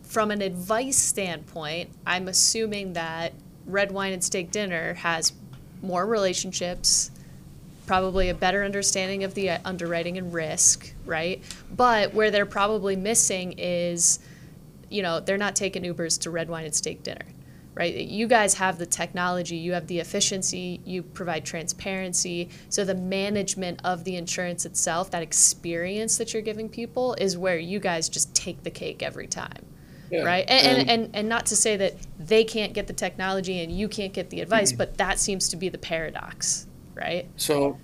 from 0.02 0.30
an 0.30 0.42
advice 0.42 0.98
standpoint, 0.98 1.90
I'm 2.06 2.28
assuming 2.28 2.92
that 2.92 3.32
red 3.66 3.90
wine 3.92 4.12
and 4.12 4.22
steak 4.22 4.50
dinner 4.50 4.94
has 4.94 5.32
more 5.80 6.04
relationships, 6.06 7.10
probably 7.86 8.28
a 8.28 8.34
better 8.34 8.62
understanding 8.64 9.24
of 9.24 9.34
the 9.34 9.50
uh, 9.50 9.58
underwriting 9.64 10.18
and 10.18 10.32
risk, 10.32 10.94
right? 11.06 11.42
But 11.74 12.12
where 12.12 12.30
they're 12.30 12.44
probably 12.46 12.94
missing 12.94 13.54
is, 13.58 14.18
you 14.92 15.02
know, 15.02 15.20
they're 15.20 15.38
not 15.38 15.56
taking 15.56 15.82
Ubers 15.82 16.20
to 16.20 16.30
red 16.30 16.48
wine 16.48 16.64
and 16.64 16.74
steak 16.74 17.02
dinner. 17.02 17.24
right? 17.74 17.94
You 17.94 18.26
guys 18.26 18.52
have 18.54 18.76
the 18.78 18.84
technology, 18.84 19.56
you 19.56 19.72
have 19.72 19.86
the 19.86 19.98
efficiency, 19.98 20.80
you 20.84 21.02
provide 21.02 21.42
transparency. 21.46 22.50
So 22.68 22.84
the 22.84 22.94
management 22.94 23.80
of 23.82 24.04
the 24.04 24.16
insurance 24.16 24.66
itself, 24.66 25.10
that 25.12 25.22
experience 25.22 26.18
that 26.18 26.34
you're 26.34 26.42
giving 26.42 26.68
people, 26.68 27.14
is 27.14 27.38
where 27.38 27.56
you 27.58 27.78
guys 27.80 28.10
just 28.10 28.34
take 28.34 28.62
the 28.62 28.70
cake 28.70 29.02
every 29.02 29.26
time. 29.26 29.64
Yeah, 30.10 30.24
Right, 30.24 30.44
and, 30.48 30.66
and, 30.66 30.80
and- 30.80 30.90
and 30.90 31.16
and 31.16 31.28
not 31.30 31.46
to 31.46 31.56
say 31.56 31.74
that 31.78 31.94
they 32.18 32.44
can't 32.44 32.74
get 32.74 32.86
the 32.86 32.92
technology 32.92 33.62
and 33.62 33.72
you 33.72 33.88
can't 33.88 34.12
get 34.12 34.28
the 34.28 34.42
advice, 34.42 34.70
but 34.72 34.98
that 34.98 35.18
seems 35.18 35.48
to 35.48 35.56
be 35.56 35.70
the 35.70 35.78
paradox, 35.78 36.66
right? 36.94 37.24
So, 37.36 37.78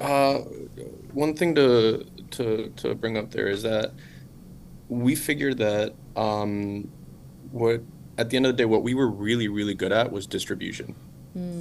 uh, 0.00 0.38
one 1.12 1.34
thing 1.36 1.54
to 1.56 2.06
to 2.30 2.72
to 2.76 2.94
bring 2.94 3.18
up 3.18 3.30
there 3.30 3.48
is 3.48 3.62
that 3.64 3.92
we 4.88 5.14
figured 5.14 5.58
that 5.58 5.94
um, 6.16 6.88
what 7.50 7.82
at 8.18 8.30
the 8.30 8.36
end 8.36 8.46
of 8.46 8.52
the 8.52 8.56
day, 8.62 8.64
what 8.64 8.82
we 8.82 8.94
were 8.94 9.08
really 9.08 9.48
really 9.48 9.74
good 9.74 9.92
at 9.92 10.10
was 10.12 10.26
distribution. 10.26 10.94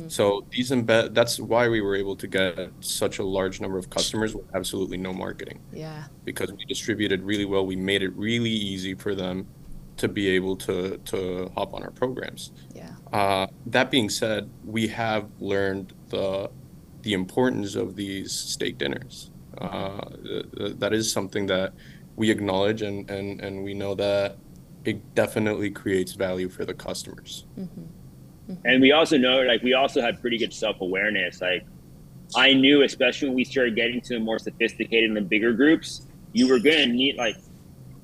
So 0.08 0.46
these 0.52 0.72
embed 0.72 1.14
that's 1.14 1.38
why 1.38 1.68
we 1.68 1.82
were 1.82 1.98
able 1.98 2.16
to 2.16 2.28
get 2.28 2.72
such 2.80 3.20
a 3.20 3.24
large 3.26 3.60
number 3.60 3.78
of 3.78 3.90
customers 3.90 4.34
with 4.34 4.46
absolutely 4.56 4.96
no 4.96 5.12
marketing 5.12 5.60
Yeah, 5.74 6.06
because 6.24 6.50
we 6.54 6.64
distributed 6.64 7.22
really 7.24 7.44
well. 7.44 7.66
We 7.66 7.76
made 7.76 8.02
it 8.02 8.14
really 8.16 8.52
easy 8.52 8.94
for 8.94 9.14
them 9.16 9.48
to 9.98 10.08
be 10.08 10.30
able 10.30 10.56
to 10.68 10.98
to 11.12 11.52
hop 11.56 11.74
on 11.74 11.84
our 11.84 11.92
programs. 11.92 12.54
yeah, 12.74 12.92
Uh, 13.12 13.48
that 13.66 13.92
being 13.92 14.10
said, 14.10 14.50
we 14.64 14.88
have 14.88 15.26
learned 15.42 15.92
the 16.08 16.50
the 17.02 17.12
importance 17.12 17.76
of 17.76 17.98
these 17.98 18.32
steak 18.32 18.78
dinners. 18.78 19.30
Uh, 19.58 20.06
th- 20.24 20.46
th- 20.58 20.76
that 20.80 20.94
is 20.94 21.12
something 21.12 21.48
that 21.48 21.74
we 22.16 22.30
acknowledge, 22.30 22.82
and, 22.82 23.10
and, 23.10 23.42
and 23.42 23.64
we 23.64 23.74
know 23.74 23.96
that 23.96 24.38
it 24.86 25.16
definitely 25.16 25.70
creates 25.70 26.14
value 26.14 26.50
for 26.50 26.66
the 26.66 26.74
customers. 26.74 27.46
Mm-hmm. 27.60 28.54
And 28.64 28.82
we 28.82 28.92
also 28.92 29.18
know, 29.18 29.42
like, 29.42 29.64
we 29.64 29.74
also 29.74 30.02
had 30.02 30.22
pretty 30.22 30.38
good 30.38 30.54
self 30.54 30.82
awareness. 30.82 31.42
Like, 31.42 31.66
I 32.36 32.54
knew, 32.54 32.84
especially 32.84 33.30
when 33.30 33.36
we 33.36 33.44
started 33.44 33.76
getting 33.76 34.02
to 34.02 34.14
the 34.16 34.20
more 34.20 34.40
sophisticated 34.40 35.10
and 35.10 35.18
the 35.18 35.22
bigger 35.22 35.54
groups, 35.54 36.08
you 36.34 36.48
were 36.48 36.60
going 36.60 36.90
to 36.90 36.94
need, 36.94 37.18
like, 37.18 37.38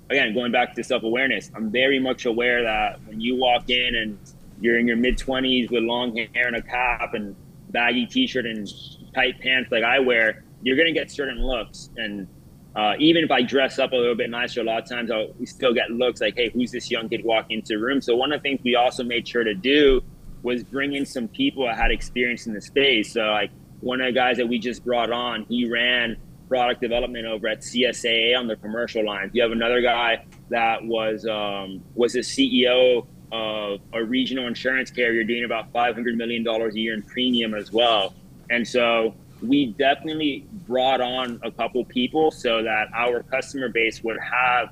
again, 0.09 0.33
going 0.33 0.51
back 0.51 0.75
to 0.75 0.83
self 0.83 1.03
awareness, 1.03 1.51
I'm 1.55 1.71
very 1.71 1.99
much 1.99 2.25
aware 2.25 2.63
that 2.63 2.99
when 3.05 3.21
you 3.21 3.35
walk 3.35 3.69
in 3.69 3.95
and 3.95 4.17
you're 4.59 4.77
in 4.79 4.87
your 4.87 4.97
mid 4.97 5.17
20s 5.17 5.71
with 5.71 5.83
long 5.83 6.15
hair 6.15 6.47
and 6.47 6.55
a 6.55 6.61
cap 6.61 7.13
and 7.13 7.35
baggy 7.69 8.05
t 8.05 8.27
shirt 8.27 8.45
and 8.45 8.67
tight 9.15 9.39
pants 9.39 9.71
like 9.71 9.83
I 9.83 9.99
wear, 9.99 10.43
you're 10.61 10.75
going 10.75 10.93
to 10.93 10.99
get 10.99 11.09
certain 11.09 11.43
looks. 11.43 11.89
And 11.97 12.27
uh, 12.75 12.93
even 12.99 13.23
if 13.23 13.31
I 13.31 13.41
dress 13.41 13.79
up 13.79 13.91
a 13.91 13.95
little 13.95 14.15
bit 14.15 14.29
nicer, 14.29 14.61
a 14.61 14.63
lot 14.63 14.81
of 14.81 14.89
times 14.89 15.11
I'll 15.11 15.33
we 15.39 15.45
still 15.45 15.73
get 15.73 15.91
looks 15.91 16.21
like, 16.21 16.35
hey, 16.35 16.49
who's 16.49 16.71
this 16.71 16.89
young 16.89 17.09
kid 17.09 17.23
walking 17.23 17.59
into 17.59 17.73
the 17.73 17.79
room? 17.79 18.01
So, 18.01 18.15
one 18.15 18.31
of 18.31 18.39
the 18.39 18.43
things 18.43 18.61
we 18.63 18.75
also 18.75 19.03
made 19.03 19.27
sure 19.27 19.43
to 19.43 19.53
do 19.53 20.01
was 20.41 20.63
bring 20.63 20.93
in 20.93 21.05
some 21.05 21.27
people 21.27 21.65
that 21.65 21.77
had 21.77 21.91
experience 21.91 22.47
in 22.47 22.53
the 22.53 22.61
space. 22.61 23.13
So, 23.13 23.21
like, 23.21 23.51
one 23.81 23.99
of 23.99 24.07
the 24.07 24.13
guys 24.13 24.37
that 24.37 24.47
we 24.47 24.57
just 24.57 24.85
brought 24.85 25.11
on, 25.11 25.43
he 25.49 25.69
ran 25.69 26.17
product 26.47 26.81
development 26.81 27.25
over 27.25 27.47
at 27.47 27.61
CSAA 27.61 28.37
on 28.37 28.47
the 28.47 28.55
commercial 28.55 29.05
line. 29.05 29.31
You 29.33 29.41
have 29.41 29.51
another 29.51 29.81
guy 29.81 30.25
that 30.49 30.83
was 30.83 31.25
um, 31.25 31.81
was 31.95 32.13
the 32.13 32.19
CEO 32.19 33.05
of 33.33 33.79
a 33.93 34.03
regional 34.03 34.47
insurance 34.47 34.91
carrier 34.91 35.23
doing 35.23 35.43
about 35.43 35.71
five 35.73 35.93
hundred 35.93 36.17
million 36.17 36.43
dollars 36.43 36.75
a 36.75 36.79
year 36.79 36.93
in 36.93 37.03
premium 37.03 37.53
as 37.53 37.71
well. 37.71 38.13
And 38.49 38.67
so 38.67 39.15
we 39.41 39.67
definitely 39.67 40.45
brought 40.67 41.01
on 41.01 41.39
a 41.43 41.51
couple 41.51 41.83
people 41.85 42.31
so 42.31 42.63
that 42.63 42.87
our 42.93 43.23
customer 43.23 43.69
base 43.69 44.03
would 44.03 44.19
have 44.19 44.69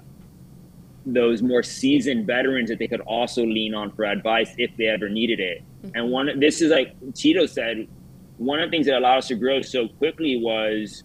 those 1.05 1.41
more 1.41 1.63
seasoned 1.63 2.27
veterans 2.27 2.69
that 2.69 2.77
they 2.77 2.87
could 2.87 3.01
also 3.01 3.43
lean 3.43 3.73
on 3.73 3.91
for 3.91 4.05
advice 4.05 4.53
if 4.57 4.75
they 4.77 4.85
ever 4.85 5.09
needed 5.09 5.39
it. 5.39 5.63
Mm-hmm. 5.83 5.95
And 5.95 6.11
one, 6.11 6.39
this 6.39 6.61
is 6.61 6.71
like 6.71 6.95
Tito 7.13 7.45
said, 7.45 7.87
one 8.37 8.59
of 8.59 8.69
the 8.69 8.71
things 8.71 8.85
that 8.85 8.97
allowed 8.97 9.19
us 9.19 9.27
to 9.29 9.35
grow 9.35 9.61
so 9.61 9.87
quickly 9.87 10.39
was 10.41 11.03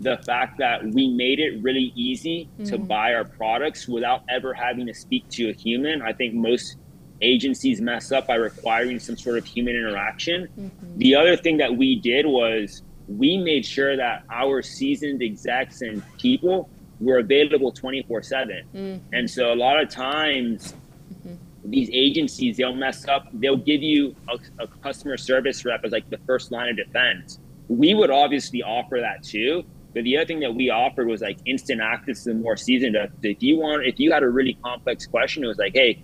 the 0.00 0.16
fact 0.18 0.58
that 0.58 0.84
we 0.84 1.08
made 1.08 1.40
it 1.40 1.62
really 1.62 1.92
easy 1.94 2.48
to 2.58 2.76
mm-hmm. 2.76 2.84
buy 2.84 3.14
our 3.14 3.24
products 3.24 3.88
without 3.88 4.22
ever 4.28 4.54
having 4.54 4.86
to 4.86 4.94
speak 4.94 5.28
to 5.30 5.50
a 5.50 5.52
human. 5.52 6.02
I 6.02 6.12
think 6.12 6.34
most 6.34 6.76
agencies 7.20 7.80
mess 7.80 8.12
up 8.12 8.26
by 8.26 8.36
requiring 8.36 9.00
some 9.00 9.16
sort 9.16 9.38
of 9.38 9.44
human 9.44 9.74
interaction. 9.74 10.48
Mm-hmm. 10.58 10.98
The 10.98 11.14
other 11.16 11.36
thing 11.36 11.56
that 11.56 11.76
we 11.76 11.96
did 11.96 12.26
was 12.26 12.82
we 13.08 13.38
made 13.38 13.64
sure 13.64 13.96
that 13.96 14.24
our 14.30 14.62
seasoned 14.62 15.22
execs 15.22 15.80
and 15.80 16.02
people 16.18 16.68
were 17.00 17.18
available 17.18 17.72
24 17.72 18.22
7. 18.22 18.64
Mm-hmm. 18.74 19.14
And 19.14 19.30
so 19.30 19.52
a 19.52 19.56
lot 19.56 19.80
of 19.80 19.88
times, 19.88 20.74
mm-hmm. 21.12 21.34
these 21.64 21.88
agencies 21.92 22.56
they'll 22.56 22.74
mess 22.74 23.06
up 23.08 23.28
they'll 23.34 23.56
give 23.56 23.82
you 23.82 24.14
a, 24.28 24.62
a 24.62 24.66
customer 24.66 25.16
service 25.16 25.64
rep 25.64 25.84
as 25.84 25.92
like 25.92 26.08
the 26.10 26.18
first 26.26 26.50
line 26.52 26.68
of 26.68 26.76
defense. 26.76 27.38
We 27.68 27.94
would 27.94 28.10
obviously 28.10 28.62
offer 28.62 28.98
that 29.00 29.22
too 29.22 29.64
but 29.94 30.04
the 30.04 30.16
other 30.16 30.26
thing 30.26 30.40
that 30.40 30.54
we 30.54 30.70
offered 30.70 31.08
was 31.08 31.22
like 31.22 31.38
instant 31.46 31.80
access 31.80 32.24
to 32.24 32.28
the 32.30 32.34
more 32.36 32.56
seasoned. 32.56 32.96
If 33.22 33.42
you 33.42 33.58
want 33.58 33.86
if 33.86 33.98
you 33.98 34.12
had 34.12 34.22
a 34.22 34.28
really 34.28 34.56
complex 34.62 35.06
question 35.06 35.44
it 35.44 35.46
was 35.46 35.58
like 35.58 35.72
hey 35.74 36.02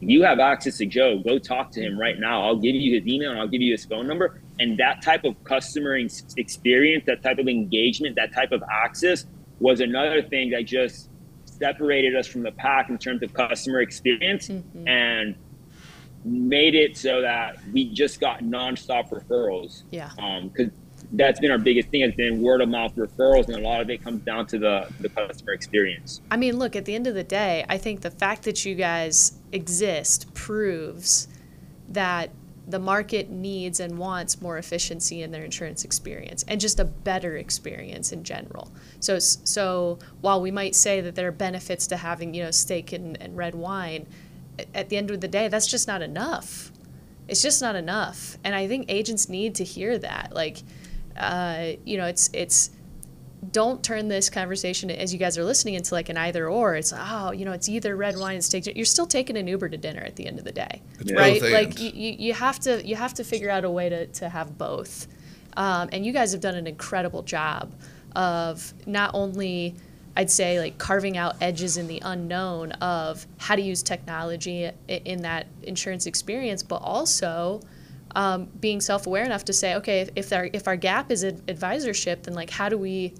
you 0.00 0.22
have 0.22 0.38
access 0.38 0.78
to 0.78 0.86
joe 0.86 1.18
go 1.18 1.38
talk 1.38 1.70
to 1.70 1.80
him 1.80 1.98
right 1.98 2.18
now 2.18 2.42
i'll 2.42 2.56
give 2.56 2.74
you 2.74 2.98
his 2.98 3.06
email 3.06 3.30
and 3.30 3.40
i'll 3.40 3.48
give 3.48 3.60
you 3.60 3.72
his 3.72 3.84
phone 3.84 4.06
number 4.06 4.40
and 4.60 4.78
that 4.78 5.02
type 5.02 5.24
of 5.24 5.42
customer 5.44 5.98
experience 6.36 7.04
that 7.06 7.22
type 7.22 7.38
of 7.38 7.48
engagement 7.48 8.14
that 8.16 8.32
type 8.32 8.52
of 8.52 8.62
access 8.70 9.26
was 9.60 9.80
another 9.80 10.22
thing 10.22 10.50
that 10.50 10.64
just 10.64 11.10
separated 11.44 12.14
us 12.14 12.26
from 12.26 12.42
the 12.42 12.52
pack 12.52 12.88
in 12.88 12.98
terms 12.98 13.22
of 13.22 13.32
customer 13.34 13.80
experience 13.80 14.48
mm-hmm. 14.48 14.86
and 14.86 15.34
made 16.24 16.74
it 16.74 16.96
so 16.96 17.20
that 17.22 17.58
we 17.72 17.92
just 17.92 18.20
got 18.20 18.40
nonstop 18.40 19.10
referrals. 19.10 19.82
Yeah. 19.90 20.10
Um, 20.18 20.48
because 20.48 20.72
that's 21.12 21.40
been 21.40 21.50
our 21.50 21.58
biggest 21.58 21.88
thing 21.88 22.02
has 22.02 22.14
been 22.14 22.42
word 22.42 22.60
of 22.60 22.68
mouth 22.68 22.94
referrals, 22.96 23.46
and 23.46 23.56
a 23.56 23.60
lot 23.60 23.80
of 23.80 23.88
it 23.90 24.02
comes 24.02 24.22
down 24.22 24.46
to 24.48 24.58
the 24.58 24.88
the 25.00 25.08
customer 25.08 25.52
experience. 25.52 26.20
I 26.30 26.36
mean, 26.36 26.58
look, 26.58 26.76
at 26.76 26.84
the 26.84 26.94
end 26.94 27.06
of 27.06 27.14
the 27.14 27.24
day, 27.24 27.64
I 27.68 27.78
think 27.78 28.02
the 28.02 28.10
fact 28.10 28.42
that 28.44 28.64
you 28.64 28.74
guys 28.74 29.38
exist 29.52 30.32
proves 30.34 31.28
that 31.88 32.30
the 32.68 32.78
market 32.78 33.30
needs 33.30 33.80
and 33.80 33.96
wants 33.96 34.42
more 34.42 34.58
efficiency 34.58 35.22
in 35.22 35.30
their 35.30 35.42
insurance 35.42 35.84
experience 35.84 36.44
and 36.46 36.60
just 36.60 36.78
a 36.78 36.84
better 36.84 37.38
experience 37.38 38.12
in 38.12 38.22
general. 38.22 38.70
So, 39.00 39.18
so 39.18 39.98
while 40.20 40.42
we 40.42 40.50
might 40.50 40.74
say 40.74 41.00
that 41.00 41.14
there 41.14 41.28
are 41.28 41.32
benefits 41.32 41.86
to 41.86 41.96
having, 41.96 42.34
you 42.34 42.42
know, 42.42 42.50
steak 42.50 42.92
and, 42.92 43.20
and 43.22 43.34
red 43.38 43.54
wine, 43.54 44.06
at 44.74 44.90
the 44.90 44.98
end 44.98 45.10
of 45.10 45.22
the 45.22 45.28
day, 45.28 45.48
that's 45.48 45.66
just 45.66 45.88
not 45.88 46.02
enough. 46.02 46.70
It's 47.26 47.40
just 47.40 47.62
not 47.62 47.74
enough. 47.74 48.36
And 48.44 48.54
I 48.54 48.68
think 48.68 48.84
agents 48.90 49.30
need 49.30 49.54
to 49.54 49.64
hear 49.64 49.96
that. 49.98 50.34
Like, 50.34 50.58
uh, 51.18 51.72
you 51.84 51.96
know, 51.96 52.06
it's, 52.06 52.30
it's, 52.32 52.70
don't 53.52 53.82
turn 53.84 54.08
this 54.08 54.28
conversation 54.28 54.90
as 54.90 55.12
you 55.12 55.18
guys 55.18 55.38
are 55.38 55.44
listening 55.44 55.74
into 55.74 55.94
like 55.94 56.08
an 56.08 56.16
either 56.16 56.48
or. 56.48 56.74
It's 56.74 56.92
oh, 56.94 57.30
you 57.32 57.44
know, 57.44 57.52
it's 57.52 57.68
either 57.68 57.96
red 57.96 58.18
wine 58.18 58.34
and 58.34 58.44
steak. 58.44 58.66
You're 58.74 58.84
still 58.84 59.06
taking 59.06 59.36
an 59.36 59.46
Uber 59.46 59.68
to 59.68 59.76
dinner 59.76 60.00
at 60.00 60.16
the 60.16 60.26
end 60.26 60.38
of 60.38 60.44
the 60.44 60.52
day, 60.52 60.82
It's 61.00 61.12
right? 61.12 61.40
Like 61.40 61.80
you, 61.80 61.90
you, 61.94 62.16
you 62.18 62.34
have 62.34 62.58
to 62.60 62.84
you 62.86 62.96
have 62.96 63.14
to 63.14 63.24
figure 63.24 63.50
out 63.50 63.64
a 63.64 63.70
way 63.70 63.88
to, 63.88 64.06
to 64.06 64.28
have 64.28 64.58
both. 64.58 65.06
Um, 65.56 65.88
and 65.92 66.04
you 66.04 66.12
guys 66.12 66.32
have 66.32 66.40
done 66.40 66.54
an 66.56 66.66
incredible 66.66 67.22
job 67.22 67.72
of 68.16 68.74
not 68.86 69.12
only 69.14 69.76
I'd 70.16 70.30
say 70.30 70.58
like 70.58 70.78
carving 70.78 71.16
out 71.16 71.36
edges 71.40 71.76
in 71.76 71.86
the 71.86 72.02
unknown 72.04 72.72
of 72.72 73.24
how 73.38 73.54
to 73.54 73.62
use 73.62 73.82
technology 73.82 74.68
in 74.88 75.22
that 75.22 75.46
insurance 75.62 76.06
experience, 76.06 76.62
but 76.62 76.82
also 76.82 77.60
um, 78.14 78.46
being 78.60 78.80
self-aware 78.80 79.24
enough 79.24 79.44
to 79.46 79.52
say, 79.52 79.74
okay, 79.76 80.00
if, 80.00 80.10
if 80.16 80.32
our 80.32 80.48
if 80.52 80.66
our 80.66 80.76
gap 80.76 81.10
is 81.10 81.24
ad- 81.24 81.44
advisorship, 81.46 82.22
then 82.24 82.34
like 82.34 82.50
how 82.50 82.68
do 82.68 82.78
we, 82.78 83.14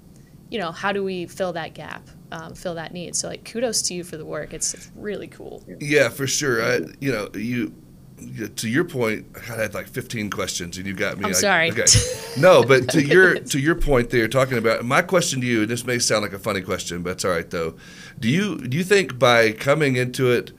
you 0.51 0.59
know, 0.59 0.73
how 0.73 0.93
do 0.93 1.05
we 1.05 1.27
fill 1.27 1.53
that 1.53 1.75
gap, 1.75 2.09
um, 2.33 2.55
fill 2.55 2.75
that 2.77 2.93
need? 2.93 3.15
So 3.15 3.29
like 3.29 3.45
kudos 3.45 3.83
to 3.83 3.95
you 3.95 4.05
for 4.05 4.17
the 4.17 4.25
work. 4.25 4.55
It's, 4.55 4.75
it's 4.75 4.91
really 4.97 5.29
cool. 5.29 5.63
Yeah, 5.81 6.09
for 6.09 6.27
sure. 6.27 6.63
I, 6.63 6.81
you 7.01 7.13
know, 7.13 7.29
you, 7.35 7.75
you 8.19 8.49
to 8.49 8.69
your 8.69 8.85
point. 8.85 9.27
I 9.51 9.55
had 9.55 9.75
like 9.75 9.89
15 9.89 10.31
questions, 10.31 10.77
and 10.79 10.87
you 10.87 10.95
got 10.95 11.19
me. 11.19 11.25
I'm 11.25 11.31
like- 11.33 11.41
sorry. 11.41 11.71
Okay. 11.71 11.85
No, 12.39 12.63
but 12.63 12.89
to 12.91 13.03
your 13.05 13.41
to 13.41 13.59
your 13.59 13.75
point, 13.75 14.11
there, 14.11 14.29
talking 14.29 14.59
about 14.59 14.85
my 14.85 15.03
question 15.03 15.41
to 15.41 15.47
you. 15.47 15.63
And 15.63 15.71
this 15.71 15.85
may 15.85 15.99
sound 15.99 16.23
like 16.23 16.33
a 16.33 16.39
funny 16.39 16.61
question, 16.61 17.03
but 17.03 17.11
it's 17.11 17.25
all 17.25 17.33
right 17.33 17.51
though. 17.51 17.75
Do 18.21 18.29
you 18.29 18.59
do 18.59 18.77
you 18.77 18.85
think 18.85 19.19
by 19.19 19.53
coming 19.53 19.97
into 19.97 20.31
it? 20.31 20.53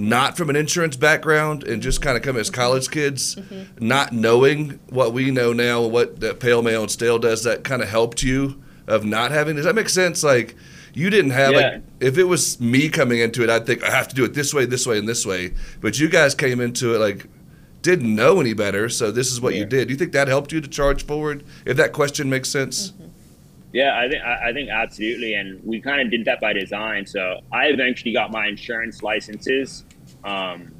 Not 0.00 0.36
from 0.36 0.48
an 0.50 0.56
insurance 0.56 0.96
background 0.96 1.64
and 1.64 1.82
just 1.82 2.00
kind 2.00 2.16
of 2.16 2.22
coming 2.22 2.40
as 2.40 2.50
college 2.50 2.90
kids, 2.90 3.34
mm-hmm. 3.34 3.84
not 3.84 4.12
knowing 4.12 4.78
what 4.90 5.12
we 5.12 5.30
know 5.30 5.52
now, 5.52 5.82
what 5.82 6.20
that 6.20 6.40
pale 6.40 6.62
male 6.62 6.82
and 6.82 6.90
stale 6.90 7.18
does, 7.18 7.44
that 7.44 7.64
kind 7.64 7.82
of 7.82 7.88
helped 7.88 8.22
you 8.22 8.62
of 8.86 9.04
not 9.04 9.30
having. 9.30 9.56
Does 9.56 9.64
that 9.64 9.74
make 9.74 9.88
sense? 9.88 10.22
Like, 10.22 10.54
you 10.94 11.10
didn't 11.10 11.32
have 11.32 11.52
Yeah. 11.52 11.58
like 11.58 11.82
if 12.00 12.18
it 12.18 12.24
was 12.24 12.60
me 12.60 12.88
coming 12.88 13.20
into 13.20 13.42
it, 13.42 13.50
I'd 13.50 13.66
think 13.66 13.82
I 13.82 13.90
have 13.90 14.08
to 14.08 14.14
do 14.14 14.24
it 14.24 14.34
this 14.34 14.54
way, 14.54 14.66
this 14.66 14.86
way, 14.86 14.98
and 14.98 15.08
this 15.08 15.26
way. 15.26 15.52
But 15.80 15.98
you 15.98 16.08
guys 16.08 16.34
came 16.34 16.60
into 16.60 16.94
it 16.94 16.98
like 16.98 17.26
didn't 17.82 18.12
know 18.12 18.40
any 18.40 18.54
better, 18.54 18.88
so 18.88 19.10
this 19.10 19.30
is 19.30 19.40
what 19.40 19.54
you 19.54 19.64
did. 19.64 19.88
Do 19.88 19.92
you 19.92 19.98
think 19.98 20.12
that 20.12 20.28
helped 20.28 20.52
you 20.52 20.60
to 20.60 20.68
charge 20.68 21.04
forward? 21.06 21.44
If 21.64 21.76
that 21.76 21.92
question 21.92 22.28
makes 22.28 22.48
sense. 22.50 22.90
Mm-hmm. 22.90 23.04
Yeah, 23.72 23.98
I 23.98 24.08
think 24.08 24.22
I 24.24 24.48
I 24.48 24.52
think 24.52 24.70
absolutely, 24.70 25.34
and 25.34 25.62
we 25.64 25.80
kind 25.80 26.00
of 26.00 26.10
did 26.10 26.24
that 26.24 26.40
by 26.40 26.52
design. 26.52 27.06
So 27.06 27.40
I 27.52 27.66
eventually 27.66 28.12
got 28.12 28.32
my 28.32 28.46
insurance 28.46 29.02
licenses. 29.02 29.84
Um, 30.24 30.72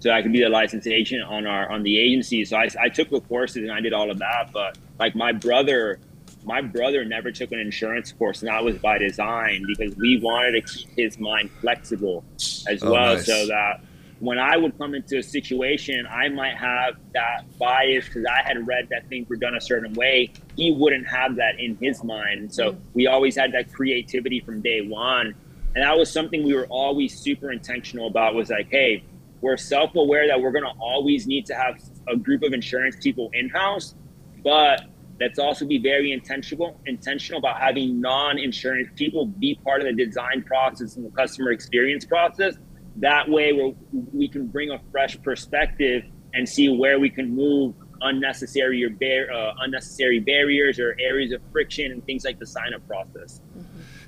so 0.00 0.10
I 0.10 0.20
could 0.22 0.32
be 0.32 0.40
the 0.42 0.48
licensed 0.50 0.86
agent 0.86 1.22
on 1.22 1.46
our 1.46 1.70
on 1.70 1.82
the 1.82 1.98
agency. 1.98 2.44
So 2.44 2.56
I, 2.56 2.68
I 2.80 2.88
took 2.88 3.08
the 3.10 3.20
courses 3.22 3.56
and 3.62 3.72
I 3.72 3.80
did 3.80 3.92
all 3.92 4.10
of 4.10 4.18
that. 4.18 4.50
But 4.52 4.76
like 4.98 5.14
my 5.16 5.32
brother, 5.32 5.98
my 6.44 6.60
brother 6.60 7.04
never 7.04 7.32
took 7.32 7.52
an 7.52 7.58
insurance 7.58 8.12
course, 8.12 8.42
and 8.42 8.48
that 8.50 8.62
was 8.62 8.78
by 8.78 8.98
design 8.98 9.64
because 9.66 9.96
we 9.96 10.20
wanted 10.20 10.52
to 10.52 10.72
keep 10.72 10.88
his 10.96 11.18
mind 11.18 11.50
flexible 11.60 12.22
as 12.68 12.82
Oh, 12.82 12.92
well, 12.92 13.14
nice. 13.14 13.26
so 13.26 13.46
that 13.46 13.80
when 14.20 14.38
I 14.38 14.56
would 14.56 14.76
come 14.78 14.94
into 14.94 15.18
a 15.18 15.22
situation, 15.22 16.06
I 16.10 16.28
might 16.28 16.56
have 16.56 16.94
that 17.14 17.44
bias 17.58 18.06
because 18.06 18.24
I 18.26 18.46
had 18.46 18.66
read 18.66 18.88
that 18.90 19.08
things 19.08 19.28
were 19.28 19.36
done 19.36 19.54
a 19.54 19.60
certain 19.60 19.92
way. 19.94 20.30
He 20.56 20.70
wouldn't 20.72 21.06
have 21.08 21.36
that 21.36 21.58
in 21.58 21.76
his 21.80 22.02
mind. 22.04 22.40
And 22.40 22.54
so 22.54 22.72
Mm. 22.72 22.78
we 22.94 23.06
always 23.06 23.36
had 23.36 23.52
that 23.52 23.72
creativity 23.72 24.40
from 24.40 24.60
day 24.60 24.82
one. 24.86 25.34
And 25.74 25.82
that 25.82 25.96
was 25.96 26.10
something 26.10 26.44
we 26.44 26.54
were 26.54 26.66
always 26.66 27.18
super 27.18 27.50
intentional 27.50 28.06
about 28.06 28.34
was 28.34 28.50
like, 28.50 28.68
hey, 28.70 29.02
we're 29.40 29.56
self 29.56 29.94
aware 29.94 30.26
that 30.28 30.40
we're 30.40 30.52
going 30.52 30.64
to 30.64 30.80
always 30.80 31.26
need 31.26 31.46
to 31.46 31.54
have 31.54 31.80
a 32.08 32.16
group 32.16 32.42
of 32.42 32.52
insurance 32.52 32.96
people 32.96 33.30
in 33.34 33.48
house, 33.48 33.94
but 34.42 34.86
let's 35.20 35.38
also 35.38 35.64
be 35.64 35.78
very 35.78 36.12
intentional 36.12 36.80
intentional 36.86 37.38
about 37.38 37.60
having 37.60 38.00
non-insurance 38.00 38.88
people 38.96 39.26
be 39.26 39.54
part 39.64 39.80
of 39.80 39.86
the 39.86 40.04
design 40.04 40.42
process 40.42 40.96
and 40.96 41.04
the 41.04 41.10
customer 41.10 41.52
experience 41.52 42.04
process 42.04 42.56
that 42.96 43.28
way 43.28 43.52
we 43.52 43.74
we 44.12 44.28
can 44.28 44.46
bring 44.46 44.70
a 44.70 44.80
fresh 44.90 45.20
perspective 45.22 46.02
and 46.32 46.48
see 46.48 46.68
where 46.68 46.98
we 46.98 47.08
can 47.08 47.34
move 47.34 47.74
unnecessary 48.00 48.82
or 48.84 48.90
bar- 48.90 49.32
uh, 49.32 49.54
unnecessary 49.60 50.18
barriers 50.18 50.78
or 50.78 50.96
areas 51.00 51.32
of 51.32 51.40
friction 51.52 51.92
and 51.92 52.04
things 52.06 52.24
like 52.24 52.38
the 52.38 52.46
sign 52.46 52.74
up 52.74 52.86
process 52.88 53.40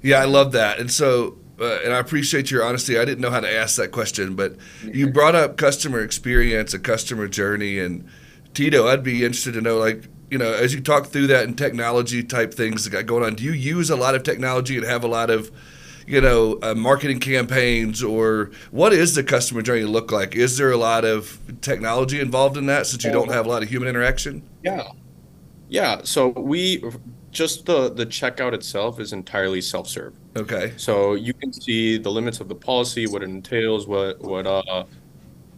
Yeah, 0.03 0.21
I 0.21 0.25
love 0.25 0.53
that. 0.53 0.79
And 0.79 0.91
so, 0.91 1.39
uh, 1.61 1.79
and 1.85 1.93
I 1.93 1.99
appreciate 1.99 2.51
your 2.51 2.65
honesty. 2.65 2.99
I 2.99 3.05
didn't 3.05 3.21
know 3.21 3.31
how 3.31 3.41
to 3.41 3.53
ask 3.53 3.77
that 3.77 3.93
question, 3.93 4.35
but 4.35 4.57
you 4.83 5.09
brought 5.09 5.35
up 5.35 5.57
customer 5.57 6.01
experience, 6.01 6.75
a 6.75 6.79
customer 6.79 7.29
journey, 7.29 7.79
and 7.79 8.07
Tito, 8.55 8.87
I'd 8.89 9.03
be 9.03 9.25
interested 9.25 9.53
to 9.55 9.61
know, 9.61 9.79
like, 9.79 10.09
you 10.31 10.39
know, 10.39 10.53
as 10.53 10.75
you 10.75 10.81
talk 10.81 11.07
through 11.07 11.29
that 11.29 11.45
and 11.45 11.57
technology 11.57 12.23
type 12.23 12.53
things 12.53 12.85
that 12.85 12.91
got 12.91 13.07
going 13.07 13.23
on, 13.23 13.35
do 13.35 13.45
you 13.45 13.53
use 13.53 13.91
a 13.91 13.97
lot 13.97 14.15
of 14.15 14.23
technology 14.23 14.77
and 14.77 14.87
have 14.87 15.05
a 15.05 15.09
lot 15.09 15.31
of, 15.31 15.51
you 16.07 16.21
know, 16.21 16.59
uh, 16.63 16.75
marketing 16.75 17.21
campaigns, 17.21 18.03
or 18.03 18.51
what 18.71 18.93
is 18.93 19.15
the 19.15 19.23
customer 19.23 19.63
journey 19.63 19.85
look 19.85 20.11
like? 20.11 20.35
Is 20.35 20.57
there 20.57 20.71
a 20.71 20.77
lot 20.77 21.05
of 21.05 21.39
technology 21.61 22.21
involved 22.21 22.57
in 22.57 22.67
that 22.67 22.87
since 22.87 23.05
you 23.05 23.13
don't 23.13 23.31
have 23.31 23.47
a 23.47 23.49
lot 23.49 23.63
of 23.63 23.69
human 23.69 23.89
interaction? 23.89 24.43
Yeah. 24.63 24.89
Yeah. 25.69 26.01
So 26.05 26.29
we 26.29 26.83
just 27.37 27.67
the 27.67 27.91
the 27.91 28.07
checkout 28.07 28.55
itself 28.55 28.99
is 28.99 29.13
entirely 29.13 29.61
self-serve. 29.61 30.15
Okay. 30.37 30.73
So 30.79 31.15
you 31.15 31.35
can 31.35 31.53
see 31.53 31.99
the 31.99 32.11
limits 32.11 32.41
of 32.41 32.49
the 32.49 32.55
policy, 32.55 33.07
what 33.07 33.23
it 33.23 33.29
entails, 33.29 33.87
what 33.87 34.19
what 34.23 34.47
uh 34.47 34.85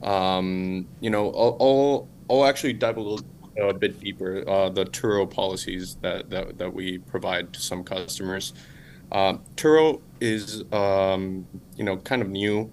um 0.02 0.86
you 1.00 1.10
know 1.10 1.30
I'll 1.30 1.56
I'll, 1.60 2.08
I'll 2.28 2.44
actually 2.46 2.72
dive 2.72 2.96
a 2.96 3.00
little 3.00 3.24
a 3.60 3.72
bit 3.72 4.00
deeper 4.00 4.48
uh, 4.48 4.68
the 4.68 4.84
Turo 4.84 5.28
policies 5.28 5.96
that, 6.02 6.30
that 6.30 6.58
that 6.58 6.72
we 6.72 6.98
provide 6.98 7.52
to 7.52 7.60
some 7.60 7.84
customers. 7.84 8.54
Uh, 9.12 9.34
Turo 9.56 10.00
is 10.20 10.64
um, 10.72 11.46
you 11.76 11.84
know 11.84 11.96
kind 11.98 12.22
of 12.22 12.28
new. 12.28 12.70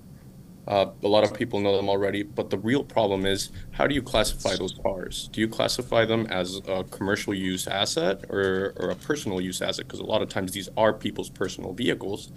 Uh, 0.68 0.88
a 1.04 1.08
lot 1.08 1.24
of 1.24 1.34
people 1.34 1.60
know 1.60 1.76
them 1.76 1.88
already, 1.88 2.24
but 2.24 2.50
the 2.50 2.58
real 2.58 2.84
problem 2.84 3.26
is 3.26 3.52
how 3.72 3.86
do 3.86 3.94
you 3.94 4.02
classify 4.02 4.56
those 4.56 4.74
cars? 4.82 5.30
Do 5.32 5.40
you 5.40 5.48
classify 5.48 6.06
them 6.06 6.26
as 6.28 6.60
a 6.68 6.84
commercial 6.86 7.36
use 7.36 7.68
asset 7.68 8.26
or, 8.30 8.74
or 8.78 8.90
a 8.90 8.96
personal 8.96 9.40
use 9.40 9.62
asset? 9.62 9.86
Because 9.86 10.00
a 10.00 10.06
lot 10.06 10.24
of 10.24 10.30
times 10.30 10.54
these 10.54 10.70
are 10.76 10.92
people's 10.92 11.30
personal 11.30 11.72
vehicles, 11.74 12.32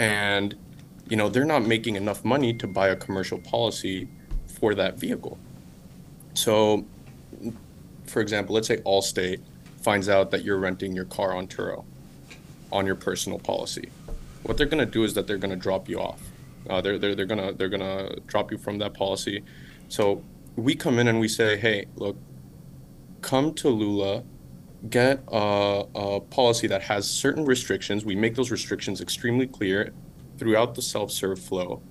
and 0.00 0.56
you 1.08 1.16
know 1.16 1.28
they're 1.28 1.44
not 1.44 1.64
making 1.64 1.94
enough 1.94 2.24
money 2.24 2.52
to 2.54 2.66
buy 2.66 2.88
a 2.88 2.96
commercial 2.96 3.38
policy 3.38 4.08
for 4.48 4.74
that 4.74 4.98
vehicle. 4.98 5.38
So, 6.34 6.84
for 8.06 8.20
example, 8.20 8.54
let's 8.56 8.66
say 8.66 8.78
Allstate 8.78 9.40
finds 9.80 10.08
out 10.08 10.32
that 10.32 10.44
you're 10.44 10.58
renting 10.58 10.94
your 10.94 11.04
car 11.04 11.34
on 11.34 11.46
Turo 11.46 11.84
on 12.72 12.86
your 12.86 12.94
personal 12.94 13.38
policy. 13.38 13.90
What 14.42 14.56
they're 14.56 14.66
going 14.66 14.84
to 14.84 14.90
do 14.90 15.04
is 15.04 15.14
that 15.14 15.26
they're 15.26 15.38
going 15.38 15.50
to 15.50 15.56
drop 15.56 15.88
you 15.88 16.00
off. 16.00 16.20
Uh, 16.70 16.80
they're, 16.80 16.98
they're, 16.98 17.14
they're 17.14 17.26
gonna 17.26 17.52
they're 17.52 17.68
gonna 17.68 18.14
drop 18.26 18.52
you 18.52 18.58
from 18.58 18.78
that 18.78 18.94
policy. 18.94 19.42
So 19.88 20.22
we 20.56 20.74
come 20.74 20.98
in 20.98 21.08
and 21.08 21.18
we 21.18 21.28
say, 21.28 21.56
hey, 21.56 21.86
look, 21.96 22.16
come 23.20 23.52
to 23.54 23.68
Lula, 23.68 24.22
get 24.88 25.22
a, 25.28 25.84
a 25.94 26.20
policy 26.20 26.66
that 26.68 26.82
has 26.82 27.10
certain 27.10 27.44
restrictions. 27.44 28.04
We 28.04 28.14
make 28.14 28.34
those 28.34 28.50
restrictions 28.50 29.00
extremely 29.00 29.46
clear 29.46 29.92
throughout 30.38 30.74
the 30.74 30.82
self-serve 30.82 31.38
flow. 31.38 31.82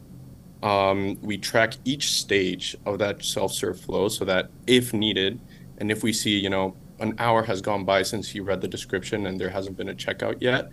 Um, 0.63 1.17
we 1.21 1.37
track 1.37 1.75
each 1.85 2.11
stage 2.13 2.75
of 2.85 2.99
that 2.99 3.23
self-serve 3.23 3.79
flow 3.79 4.07
so 4.07 4.25
that 4.25 4.49
if 4.67 4.93
needed, 4.93 5.39
and 5.77 5.91
if 5.91 6.03
we 6.03 6.11
see, 6.11 6.37
you 6.37 6.49
know, 6.49 6.75
an 6.99 7.15
hour 7.17 7.43
has 7.43 7.61
gone 7.61 7.85
by 7.85 8.03
since 8.03 8.35
you 8.35 8.43
read 8.43 8.59
the 8.59 8.67
description 8.67 9.25
and 9.27 9.39
there 9.39 9.49
hasn't 9.49 9.77
been 9.77 9.89
a 9.89 9.93
checkout 9.93 10.37
yet, 10.41 10.69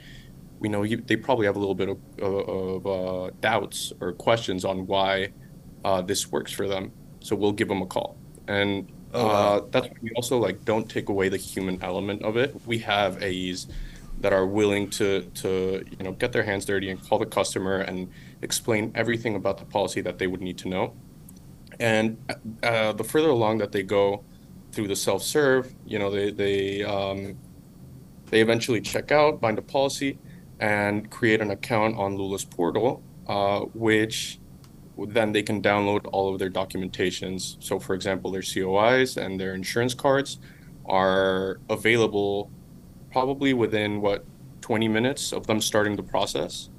we 0.59 0.69
know 0.69 0.83
you, 0.83 0.99
they 0.99 1.17
probably 1.17 1.47
have 1.47 1.57
a 1.57 1.59
little 1.59 1.75
bit 1.75 1.89
of, 1.89 1.99
of 2.19 2.87
uh, 2.87 3.31
doubts 3.41 3.93
or 4.01 4.13
questions 4.15 4.65
on 4.65 4.87
why 4.87 5.33
uh, 5.85 6.03
this 6.03 6.31
works 6.33 6.53
for 6.53 6.69
them. 6.69 6.93
So 7.21 7.37
we'll 7.37 7.53
give 7.53 7.69
them 7.69 7.83
a 7.83 7.87
call. 7.87 8.21
And 8.49 8.91
Oh, 9.13 9.29
wow. 9.29 9.59
uh, 9.59 9.61
that's 9.71 9.87
why 9.89 9.97
we 10.03 10.11
also 10.17 10.39
like 10.39 10.65
don't 10.65 10.89
take 10.91 11.09
away 11.09 11.29
the 11.29 11.37
human 11.39 11.83
element 11.83 12.23
of 12.23 12.37
it. 12.37 12.55
We 12.67 12.79
have 12.81 13.19
AEs 13.23 13.69
that 14.19 14.33
are 14.33 14.47
willing 14.47 14.91
to 14.91 15.23
to 15.35 15.85
you 15.99 16.05
know 16.05 16.13
get 16.13 16.33
their 16.33 16.43
hands 16.45 16.65
dirty 16.67 16.91
and 16.91 17.01
call 17.03 17.19
the 17.19 17.27
customer 17.27 17.79
and 17.81 18.13
explain 18.43 18.93
everything 18.95 19.35
about 19.37 19.59
the 19.59 19.65
policy 19.67 20.01
that 20.03 20.19
they 20.19 20.27
would 20.27 20.41
need 20.43 20.59
to 20.59 20.69
know. 20.69 20.97
And 21.81 22.19
uh, 22.63 22.93
the 22.95 23.05
further 23.05 23.29
along 23.31 23.59
that 23.59 23.73
they 23.73 23.83
go 23.83 24.27
through 24.73 24.89
the 24.89 24.97
self-serve, 24.97 25.75
you 25.85 25.99
know, 25.99 26.11
they 26.11 26.31
they 26.33 26.83
um, 26.85 27.39
they 28.31 28.41
eventually 28.41 28.81
check 28.81 29.13
out, 29.13 29.41
bind 29.41 29.59
a 29.59 29.63
policy, 29.63 30.21
and 30.61 31.11
create 31.11 31.41
an 31.41 31.51
account 31.51 31.97
on 31.97 32.17
Lula's 32.17 32.45
portal, 32.45 33.03
uh, 33.29 33.61
which 33.75 34.39
then 35.09 35.33
they 35.33 35.43
can 35.43 35.61
download 35.61 36.07
all 36.13 36.33
of 36.33 36.39
their 36.39 36.51
documentations. 36.51 37.57
So, 37.61 37.79
for 37.79 37.95
example, 37.95 38.31
their 38.31 38.43
COIs 38.43 39.17
and 39.17 39.39
their 39.39 39.55
insurance 39.55 39.93
cards 39.95 40.39
are 40.87 41.61
available 41.69 42.51
probably 43.13 43.53
within 43.53 44.01
what 44.01 44.25
20 44.63 44.89
minutes 44.89 45.33
of 45.33 45.47
them 45.47 45.61
starting 45.61 45.97
the 45.97 46.03
process. 46.03 46.71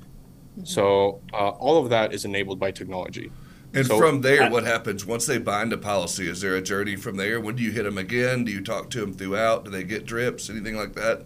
So, 0.63 1.21
uh, 1.33 1.49
all 1.49 1.83
of 1.83 1.89
that 1.89 2.13
is 2.13 2.25
enabled 2.25 2.59
by 2.59 2.71
technology. 2.71 3.31
And 3.73 3.85
So- 3.85 3.99
from 3.99 4.21
there, 4.21 4.49
what 4.49 4.63
happens 4.63 5.05
once 5.05 5.25
they 5.25 5.37
bind 5.37 5.71
a 5.71 5.77
policy? 5.77 6.27
Is 6.27 6.41
there 6.41 6.55
a 6.55 6.61
journey 6.61 6.95
from 6.95 7.17
there? 7.17 7.39
When 7.39 7.55
do 7.55 7.63
you 7.63 7.71
hit 7.71 7.83
them 7.83 7.97
again? 7.97 8.43
Do 8.45 8.51
you 8.51 8.61
talk 8.61 8.89
to 8.91 9.01
them 9.01 9.13
throughout? 9.13 9.65
Do 9.65 9.71
they 9.71 9.83
get 9.83 10.05
drips? 10.05 10.49
Anything 10.49 10.75
like 10.75 10.93
that? 10.93 11.25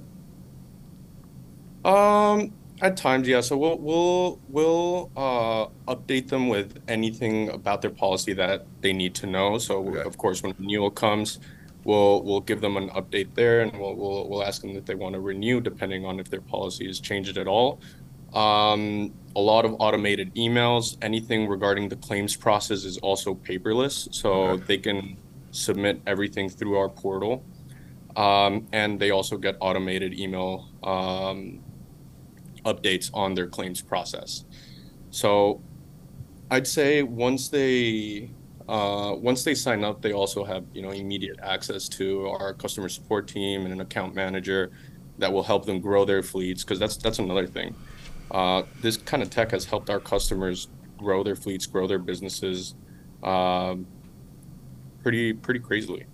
Um, 1.86 2.54
at 2.82 2.98
times, 2.98 3.28
yeah. 3.28 3.42
So 3.42 3.58
we'll 3.58 3.78
we'll 3.78 4.40
we'll 4.50 5.12
uh, 5.16 5.68
update 5.94 6.30
them 6.30 6.50
with 6.50 6.80
anything 6.88 7.50
about 7.50 7.82
their 7.82 7.92
policy 7.92 8.34
that 8.34 8.66
they 8.82 8.94
need 8.94 9.14
to 9.16 9.28
know. 9.28 9.58
So 9.58 9.88
Okay. 9.90 10.02
of 10.02 10.18
course, 10.18 10.42
when 10.44 10.54
renewal 10.58 10.90
comes, 10.90 11.40
we'll 11.84 12.24
we'll 12.24 12.42
give 12.42 12.62
them 12.62 12.78
an 12.78 12.90
update 12.90 13.34
there, 13.36 13.62
and 13.62 13.72
we'll 13.80 13.96
we'll, 13.96 14.28
we'll 14.30 14.44
ask 14.44 14.62
them 14.62 14.72
if 14.72 14.86
they 14.86 14.96
want 14.96 15.14
to 15.14 15.20
renew, 15.22 15.62
depending 15.62 16.06
on 16.06 16.20
if 16.20 16.30
their 16.30 16.42
policy 16.42 16.88
has 16.88 17.00
changed 17.00 17.38
at 17.38 17.48
all. 17.48 17.80
Um, 18.34 19.14
a 19.36 19.42
lot 19.42 19.66
of 19.66 19.76
automated 19.80 20.34
emails. 20.36 20.98
Anything 21.02 21.48
regarding 21.48 21.90
the 21.90 21.98
claims 21.98 22.36
process 22.36 22.84
is 22.84 22.98
also 23.00 23.36
paperless, 23.36 24.12
so 24.14 24.32
Okay. 24.34 24.64
they 24.68 24.78
can 24.78 25.18
submit 25.52 26.02
everything 26.08 26.50
through 26.50 26.78
our 26.78 26.90
portal. 26.90 27.44
Um, 28.16 28.68
and 28.74 29.00
they 29.00 29.12
also 29.12 29.38
get 29.38 29.56
automated 29.62 30.18
email 30.20 30.68
um, 30.84 31.60
updates 32.66 33.10
on 33.14 33.34
their 33.34 33.48
claims 33.48 33.82
process. 33.82 34.46
So 35.10 35.62
I'd 36.50 36.68
say 36.68 37.04
once 37.04 37.50
they 37.50 38.32
uh, 38.68 39.16
once 39.16 39.44
they 39.44 39.56
sign 39.56 39.84
up, 39.84 40.02
they 40.02 40.14
also 40.14 40.44
have 40.44 40.66
you 40.74 40.82
know 40.82 40.92
immediate 40.92 41.40
access 41.42 41.90
to 41.90 42.28
our 42.28 42.54
customer 42.54 42.90
support 42.90 43.28
team 43.28 43.64
and 43.64 43.74
an 43.74 43.82
account 43.82 44.16
manager 44.16 44.72
that 45.18 45.32
will 45.32 45.44
help 45.44 45.66
them 45.66 45.80
grow 45.80 46.06
their 46.06 46.24
fleets 46.24 46.64
because 46.64 46.80
that's 46.80 46.98
that's 46.98 47.20
another 47.20 47.48
thing. 47.48 47.76
Uh, 48.32 48.64
this 48.82 48.98
kind 48.98 49.22
of 49.22 49.30
tech 49.30 49.52
has 49.52 49.66
helped 49.66 49.90
our 49.90 50.00
customers 50.00 50.70
grow 50.98 51.24
their 51.24 51.36
fleets, 51.36 51.66
grow 51.66 51.86
their 51.88 52.00
businesses, 52.00 52.76
um, 53.24 53.86
pretty 55.04 55.34
pretty 55.34 55.60
crazily. 55.60 56.06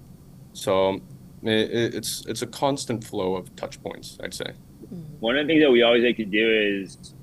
So 0.53 1.01
it, 1.43 1.93
it's 1.95 2.25
it's 2.25 2.41
a 2.41 2.47
constant 2.47 3.03
flow 3.03 3.36
of 3.36 3.55
touch 3.55 3.81
points, 3.83 4.17
I'd 4.23 4.33
say. 4.33 4.53
Mm-hmm. 4.93 5.19
one 5.19 5.38
of 5.38 5.45
the 5.45 5.54
things 5.54 5.63
that 5.63 5.71
we 5.71 5.84
always 5.84 6.04
like 6.04 6.17
to 6.17 6.26
do 6.26 6.82
is 6.82 7.13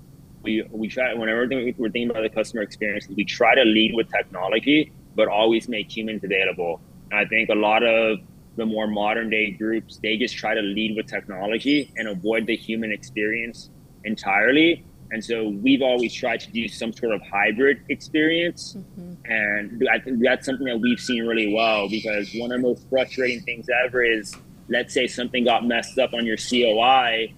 we 0.42 0.62
we 0.70 0.88
try 0.88 1.14
whenever 1.14 1.46
we're 1.78 1.90
thinking, 1.90 2.10
about 2.10 2.22
the 2.22 2.28
customer 2.28 2.62
experience 2.62 3.08
we 3.08 3.24
try 3.24 3.54
to 3.54 3.64
lead 3.64 3.94
with 3.94 4.10
technology 4.10 4.92
but 5.16 5.28
always 5.28 5.68
make 5.68 5.96
humans 5.96 6.22
available. 6.24 6.80
And 7.10 7.20
i 7.20 7.24
think 7.24 7.48
a 7.48 7.54
lot 7.54 7.82
of 7.82 8.18
the 8.56 8.66
more 8.66 8.86
modern 8.86 9.30
day 9.30 9.50
groups 9.50 9.98
they 10.02 10.16
just 10.16 10.36
try 10.36 10.54
to 10.54 10.60
lead 10.60 10.96
with 10.96 11.06
technology 11.06 11.90
and 11.96 12.08
avoid 12.08 12.46
the 12.46 12.56
human 12.56 12.92
experience 12.92 13.70
entirely. 14.04 14.84
And 15.10 15.24
so 15.24 15.48
we've 15.48 15.82
always 15.82 16.12
tried 16.12 16.40
to 16.40 16.50
do 16.50 16.66
some 16.66 16.92
sort 16.92 17.14
of 17.14 17.20
hybrid 17.22 17.82
experience. 17.88 18.74
Mm-hmm. 18.76 19.30
And 19.30 19.88
I 19.92 19.98
think 19.98 20.22
that's 20.22 20.44
something 20.44 20.66
that 20.66 20.80
we've 20.80 20.98
seen 20.98 21.24
really 21.24 21.52
well 21.54 21.88
because 21.88 22.30
one 22.34 22.50
of 22.52 22.60
the 22.60 22.68
most 22.68 22.88
frustrating 22.90 23.40
things 23.42 23.66
ever 23.86 24.02
is 24.02 24.34
let's 24.68 24.92
say 24.92 25.06
something 25.06 25.44
got 25.44 25.66
messed 25.66 25.98
up 25.98 26.14
on 26.14 26.26
your 26.26 26.36
COI 26.36 27.32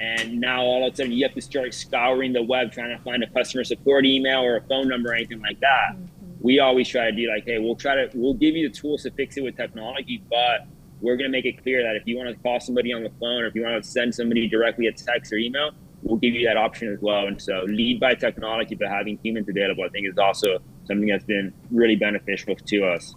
and 0.00 0.40
now 0.40 0.62
all 0.62 0.86
of 0.86 0.92
a 0.92 0.96
sudden 0.96 1.12
you 1.12 1.24
have 1.24 1.34
to 1.34 1.40
start 1.40 1.74
scouring 1.74 2.32
the 2.32 2.42
web 2.42 2.72
trying 2.72 2.96
to 2.96 3.02
find 3.02 3.22
a 3.22 3.30
customer 3.30 3.64
support 3.64 4.04
email 4.06 4.40
or 4.40 4.56
a 4.56 4.62
phone 4.62 4.88
number 4.88 5.10
or 5.10 5.14
anything 5.14 5.40
like 5.40 5.58
that. 5.60 5.92
Mm-hmm. 5.92 6.04
We 6.40 6.60
always 6.60 6.88
try 6.88 7.10
to 7.10 7.16
be 7.16 7.26
like, 7.26 7.44
hey, 7.44 7.58
we'll 7.58 7.74
try 7.76 7.96
to 7.96 8.10
we'll 8.14 8.34
give 8.34 8.54
you 8.54 8.68
the 8.68 8.74
tools 8.74 9.02
to 9.02 9.10
fix 9.10 9.36
it 9.36 9.42
with 9.42 9.56
technology, 9.56 10.22
but 10.30 10.68
we're 11.00 11.16
gonna 11.16 11.28
make 11.28 11.44
it 11.44 11.62
clear 11.62 11.82
that 11.82 11.96
if 11.96 12.04
you 12.06 12.16
want 12.16 12.28
to 12.28 12.36
call 12.42 12.60
somebody 12.60 12.92
on 12.92 13.02
the 13.02 13.10
phone 13.20 13.42
or 13.42 13.46
if 13.46 13.54
you 13.54 13.62
want 13.62 13.82
to 13.82 13.88
send 13.88 14.14
somebody 14.14 14.48
directly 14.48 14.86
a 14.86 14.92
text 14.92 15.32
or 15.32 15.36
email, 15.36 15.72
we'll 16.02 16.18
give 16.18 16.34
you 16.34 16.46
that 16.46 16.56
option 16.56 16.92
as 16.92 17.00
well. 17.00 17.26
And 17.26 17.40
so 17.40 17.64
lead 17.66 17.98
by 17.98 18.14
technology 18.14 18.74
but 18.76 18.88
having 18.88 19.18
humans 19.22 19.48
available, 19.48 19.84
I 19.84 19.88
think 19.88 20.08
is 20.08 20.18
also 20.18 20.58
something 20.86 21.08
that's 21.08 21.24
been 21.24 21.52
really 21.70 21.96
beneficial 21.96 22.54
to 22.54 22.84
us. 22.84 23.14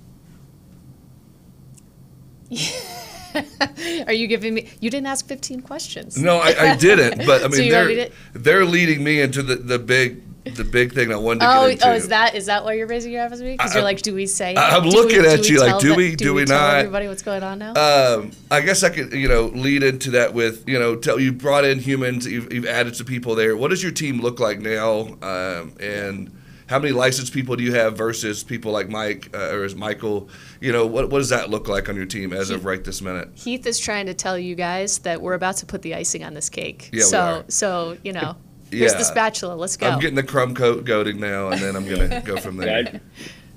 Are 4.07 4.13
you 4.13 4.27
giving 4.27 4.53
me? 4.53 4.69
You 4.79 4.89
didn't 4.89 5.07
ask 5.07 5.27
15 5.27 5.61
questions. 5.61 6.17
No, 6.17 6.37
I, 6.37 6.71
I 6.71 6.75
didn't. 6.75 7.25
But 7.25 7.41
I 7.43 7.49
So 7.49 7.57
mean, 7.57 7.67
you 7.67 7.73
want 7.73 7.87
they're 7.95 8.09
they're 8.33 8.65
leading 8.65 9.03
me 9.03 9.21
into 9.21 9.41
the, 9.43 9.55
the 9.55 9.79
big 9.79 10.21
the 10.55 10.63
big 10.63 10.91
thing 10.93 11.09
that 11.09 11.15
I 11.15 11.17
wanted 11.19 11.41
to 11.41 11.45
Oh, 11.55 11.61
get 11.67 11.71
into. 11.73 11.87
oh, 11.89 11.93
is 11.93 12.07
that 12.07 12.33
is 12.33 12.47
that 12.47 12.63
why 12.65 12.73
you're 12.73 12.87
raising 12.87 13.11
your 13.11 13.21
eyebrows 13.23 13.41
at 13.41 13.45
me? 13.45 13.51
Because 13.53 13.71
I- 13.73 13.75
you're 13.75 13.83
like, 13.83 14.01
do 14.01 14.15
we 14.15 14.25
say? 14.25 14.55
I'm 14.57 14.81
Do 14.83 14.89
we- 14.89 14.95
looking 14.95 15.21
do 15.21 15.27
at 15.29 15.39
we 15.41 15.47
you 15.49 15.59
like, 15.59 15.69
tell 15.69 15.79
do 15.79 15.89
the- 15.89 15.95
we- 15.95 16.15
do 16.15 16.33
we 16.33 16.45
tell 16.45 16.57
not? 16.59 16.75
Everybody, 16.77 17.07
what's 17.07 17.21
going 17.21 17.43
on 17.43 17.59
now? 17.59 17.73
Um, 17.75 18.31
I 18.49 18.61
guess 18.61 18.81
I 18.83 18.89
could, 18.89 19.13
you 19.13 19.27
know, 19.27 19.45
lead 19.53 19.83
into 19.83 20.09
that 20.11 20.33
with, 20.33 20.67
you 20.67 20.79
know, 20.79 20.95
tell 20.95 21.19
you 21.19 21.31
brought 21.31 21.63
in 21.63 21.77
humans, 21.77 22.25
you've, 22.25 22.51
you've 22.51 22.65
added 22.65 22.95
some 22.95 23.05
people 23.05 23.35
there. 23.35 23.55
What 23.55 23.69
does 23.69 23.83
your 23.83 23.91
team 23.91 24.19
look 24.19 24.39
like 24.39 24.59
now? 24.59 25.15
Um, 25.21 25.73
and 25.79 26.31
how 26.71 26.79
many 26.79 26.93
licensed 26.93 27.33
people 27.33 27.57
do 27.57 27.63
you 27.63 27.73
have 27.73 27.97
versus 27.97 28.43
people 28.43 28.71
like 28.71 28.87
Mike 28.87 29.29
uh, 29.33 29.49
or 29.49 29.65
is 29.65 29.75
Michael? 29.75 30.29
You 30.61 30.71
know, 30.71 30.85
what, 30.87 31.09
what 31.09 31.17
does 31.17 31.27
that 31.27 31.49
look 31.49 31.67
like 31.67 31.89
on 31.89 31.97
your 31.97 32.05
team 32.05 32.31
as 32.31 32.49
of 32.49 32.63
right 32.63 32.81
this 32.81 33.01
minute? 33.01 33.29
Heath 33.35 33.67
is 33.67 33.77
trying 33.77 34.05
to 34.05 34.13
tell 34.13 34.39
you 34.39 34.55
guys 34.55 34.99
that 34.99 35.21
we're 35.21 35.33
about 35.33 35.57
to 35.57 35.65
put 35.65 35.81
the 35.81 35.93
icing 35.93 36.23
on 36.23 36.33
this 36.33 36.49
cake. 36.49 36.89
Yeah, 36.93 36.99
we 36.99 37.01
so 37.01 37.19
are. 37.19 37.43
so 37.49 37.97
you 38.03 38.13
know, 38.13 38.37
here's 38.71 38.93
Yeah. 38.93 38.99
the 38.99 39.03
spatula. 39.03 39.53
Let's 39.53 39.75
go. 39.75 39.89
I'm 39.89 39.99
getting 39.99 40.15
the 40.15 40.23
crumb 40.23 40.55
coat 40.55 40.85
goading 40.85 41.19
now, 41.19 41.49
and 41.49 41.61
then 41.61 41.75
I'm 41.75 41.87
gonna 41.87 42.21
go 42.25 42.37
from 42.37 42.55
there. 42.55 42.77
I'd, 42.77 43.01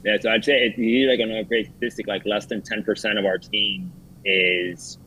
yeah, 0.04 0.16
so 0.20 0.30
I'd 0.32 0.44
say 0.44 0.66
if 0.66 0.76
you 0.76 0.84
need 0.84 1.08
like 1.08 1.20
another 1.20 1.44
great 1.44 1.66
statistic, 1.66 2.08
like 2.08 2.26
less 2.26 2.46
than 2.46 2.62
ten 2.62 2.82
percent 2.82 3.16
of 3.16 3.24
our 3.24 3.38
team 3.38 3.92
is 4.24 4.98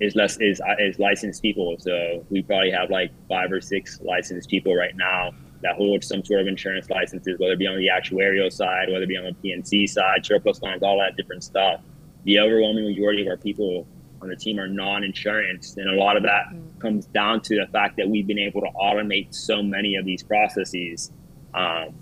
is 0.00 0.14
less 0.14 0.36
is 0.40 0.62
is 0.78 1.00
licensed 1.00 1.42
people. 1.42 1.74
So 1.80 2.24
we 2.30 2.42
probably 2.42 2.70
have 2.70 2.88
like 2.88 3.10
five 3.28 3.50
or 3.50 3.60
six 3.60 4.00
licensed 4.00 4.48
people 4.48 4.76
right 4.76 4.94
now 4.94 5.32
that 5.62 5.76
hold 5.76 6.02
some 6.02 6.24
sort 6.24 6.40
of 6.40 6.46
insurance 6.46 6.88
licenses, 6.90 7.38
whether 7.38 7.52
it 7.52 7.58
be 7.58 7.66
on 7.66 7.76
the 7.76 7.88
actuarial 7.88 8.52
side, 8.52 8.88
whether 8.88 9.04
it 9.04 9.08
be 9.08 9.16
on 9.16 9.24
the 9.24 9.34
P&C 9.34 9.86
side, 9.86 10.24
surplus 10.24 10.62
lines, 10.62 10.82
all 10.82 10.98
that 10.98 11.16
different 11.16 11.44
stuff. 11.44 11.80
The 12.24 12.38
overwhelming 12.38 12.84
majority 12.84 13.22
of 13.22 13.28
our 13.28 13.36
people 13.36 13.86
on 14.22 14.28
the 14.28 14.36
team 14.36 14.58
are 14.58 14.68
non-insurance, 14.68 15.76
and 15.76 15.88
a 15.88 15.94
lot 15.94 16.16
of 16.16 16.22
that 16.22 16.44
comes 16.78 17.06
down 17.06 17.40
to 17.42 17.56
the 17.56 17.66
fact 17.72 17.96
that 17.96 18.08
we've 18.08 18.26
been 18.26 18.38
able 18.38 18.60
to 18.60 18.68
automate 18.80 19.34
so 19.34 19.62
many 19.62 19.96
of 19.96 20.04
these 20.04 20.22
processes. 20.22 21.10
Um, 21.54 21.94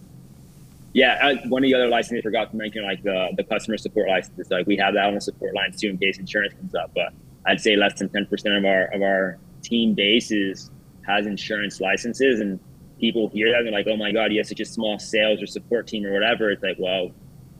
yeah, 0.92 1.34
one 1.46 1.62
of 1.62 1.68
the 1.68 1.74
other 1.74 1.88
licenses 1.88 2.20
I 2.20 2.22
forgot 2.22 2.50
to 2.50 2.56
mention, 2.56 2.82
like 2.82 3.02
the 3.02 3.28
the 3.36 3.44
customer 3.44 3.76
support 3.76 4.08
licenses. 4.08 4.50
Like 4.50 4.66
we 4.66 4.76
have 4.78 4.94
that 4.94 5.04
on 5.04 5.14
the 5.14 5.20
support 5.20 5.54
lines 5.54 5.80
too, 5.80 5.90
in 5.90 5.98
case 5.98 6.18
insurance 6.18 6.54
comes 6.54 6.74
up. 6.74 6.90
But 6.94 7.12
I'd 7.46 7.60
say 7.60 7.76
less 7.76 7.98
than 7.98 8.08
ten 8.08 8.26
percent 8.26 8.56
of 8.56 8.64
our 8.64 8.86
of 8.86 9.02
our 9.02 9.38
team 9.62 9.94
bases 9.94 10.70
has 11.06 11.26
insurance 11.26 11.80
licenses, 11.80 12.40
and 12.40 12.58
people 12.98 13.28
hear 13.28 13.50
that 13.50 13.58
and 13.58 13.66
they're 13.66 13.72
like, 13.74 13.86
"Oh 13.88 13.96
my 13.96 14.12
God, 14.12 14.32
you 14.32 14.38
have 14.38 14.46
such 14.46 14.60
a 14.60 14.64
small 14.64 14.98
sales 14.98 15.42
or 15.42 15.46
support 15.46 15.86
team 15.86 16.04
or 16.06 16.12
whatever." 16.12 16.50
It's 16.50 16.62
like, 16.62 16.76
well, 16.78 17.10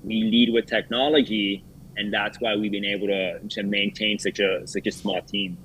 we 0.04 0.22
lead 0.24 0.52
with 0.52 0.66
technology, 0.66 1.64
and 1.96 2.12
that's 2.12 2.38
why 2.40 2.56
we've 2.56 2.72
been 2.72 2.84
able 2.84 3.06
to 3.08 3.38
to 3.40 3.62
maintain 3.62 4.18
such 4.18 4.38
a 4.40 4.66
such 4.66 4.86
a 4.86 4.92
small 4.92 5.20
team. 5.22 5.56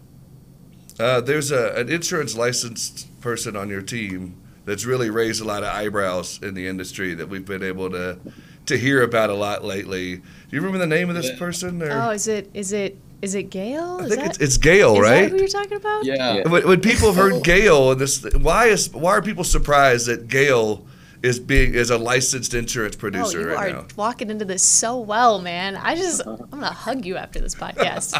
Uh, 1.00 1.20
there's 1.22 1.52
a, 1.52 1.74
an 1.76 1.90
insurance 1.90 2.38
licensed 2.38 3.08
person 3.20 3.56
on 3.56 3.68
your 3.70 3.82
team 3.82 4.36
that's 4.66 4.86
really 4.86 5.10
raised 5.10 5.42
a 5.42 5.44
lot 5.46 5.64
of 5.64 5.70
eyebrows 5.70 6.40
in 6.44 6.54
the 6.54 6.68
industry 6.68 7.14
that 7.16 7.28
we've 7.28 7.46
been 7.46 7.64
able 7.64 7.90
to 7.90 8.18
to 8.66 8.78
hear 8.78 9.02
about 9.02 9.30
a 9.30 9.34
lot 9.34 9.64
lately. 9.64 10.16
Do 10.18 10.24
you 10.52 10.60
remember 10.62 10.78
the 10.78 10.88
name 10.88 11.10
of 11.10 11.16
this 11.16 11.30
Yeah. 11.32 11.38
person? 11.40 11.82
Or? 11.82 11.92
oh, 11.92 12.10
is 12.12 12.28
it 12.28 12.50
is 12.54 12.72
it 12.74 12.98
is 13.24 13.36
it 13.36 13.50
Gail? 13.50 14.00
I 14.02 14.04
Is 14.04 14.10
think 14.10 14.22
that, 14.22 14.30
it's, 14.32 14.40
it's 14.40 14.58
Gail, 14.58 15.00
right? 15.00 15.24
is 15.24 15.30
that 15.30 15.32
who 15.32 15.38
you're 15.38 15.48
talking 15.48 15.78
about? 15.78 16.04
Yeah. 16.04 16.34
Yeah. 16.36 16.48
When, 16.50 16.68
when 16.68 16.82
people 16.82 17.08
have 17.08 17.16
heard 17.16 17.42
Gail, 17.44 17.94
and 17.94 18.02
this 18.02 18.22
why 18.34 18.66
is 18.66 18.92
why 18.94 19.12
are 19.12 19.22
people 19.22 19.46
surprised 19.46 20.08
that 20.08 20.28
Gail 20.28 20.86
is 21.24 21.40
being 21.40 21.74
is 21.74 21.90
a 21.90 21.98
licensed 21.98 22.54
insurance 22.54 22.98
producer. 22.98 23.40
Oh, 23.40 23.44
producer 23.44 23.50
you 23.50 23.56
right 23.56 23.74
are 23.76 23.82
now? 23.84 23.88
walking 23.96 24.30
into 24.30 24.44
this 24.44 24.62
so 24.62 25.00
well, 25.00 25.42
man. 25.42 25.78
I 25.78 25.96
just 25.96 26.22
I'm 26.28 26.36
gonna 26.50 26.66
hug 26.74 27.06
you 27.06 27.16
after 27.16 27.40
this 27.40 27.56
podcast. 27.56 28.20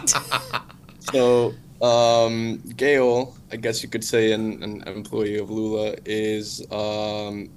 So, 1.12 1.54
um, 1.82 2.60
Gail, 2.78 3.36
I 3.52 3.58
guess 3.58 3.84
you 3.84 3.90
could 3.90 4.06
say 4.06 4.32
an, 4.32 4.64
an 4.64 4.84
employee 4.88 5.38
of 5.38 5.50
Lula, 5.52 5.96
is 6.06 6.66
um, 6.72 7.50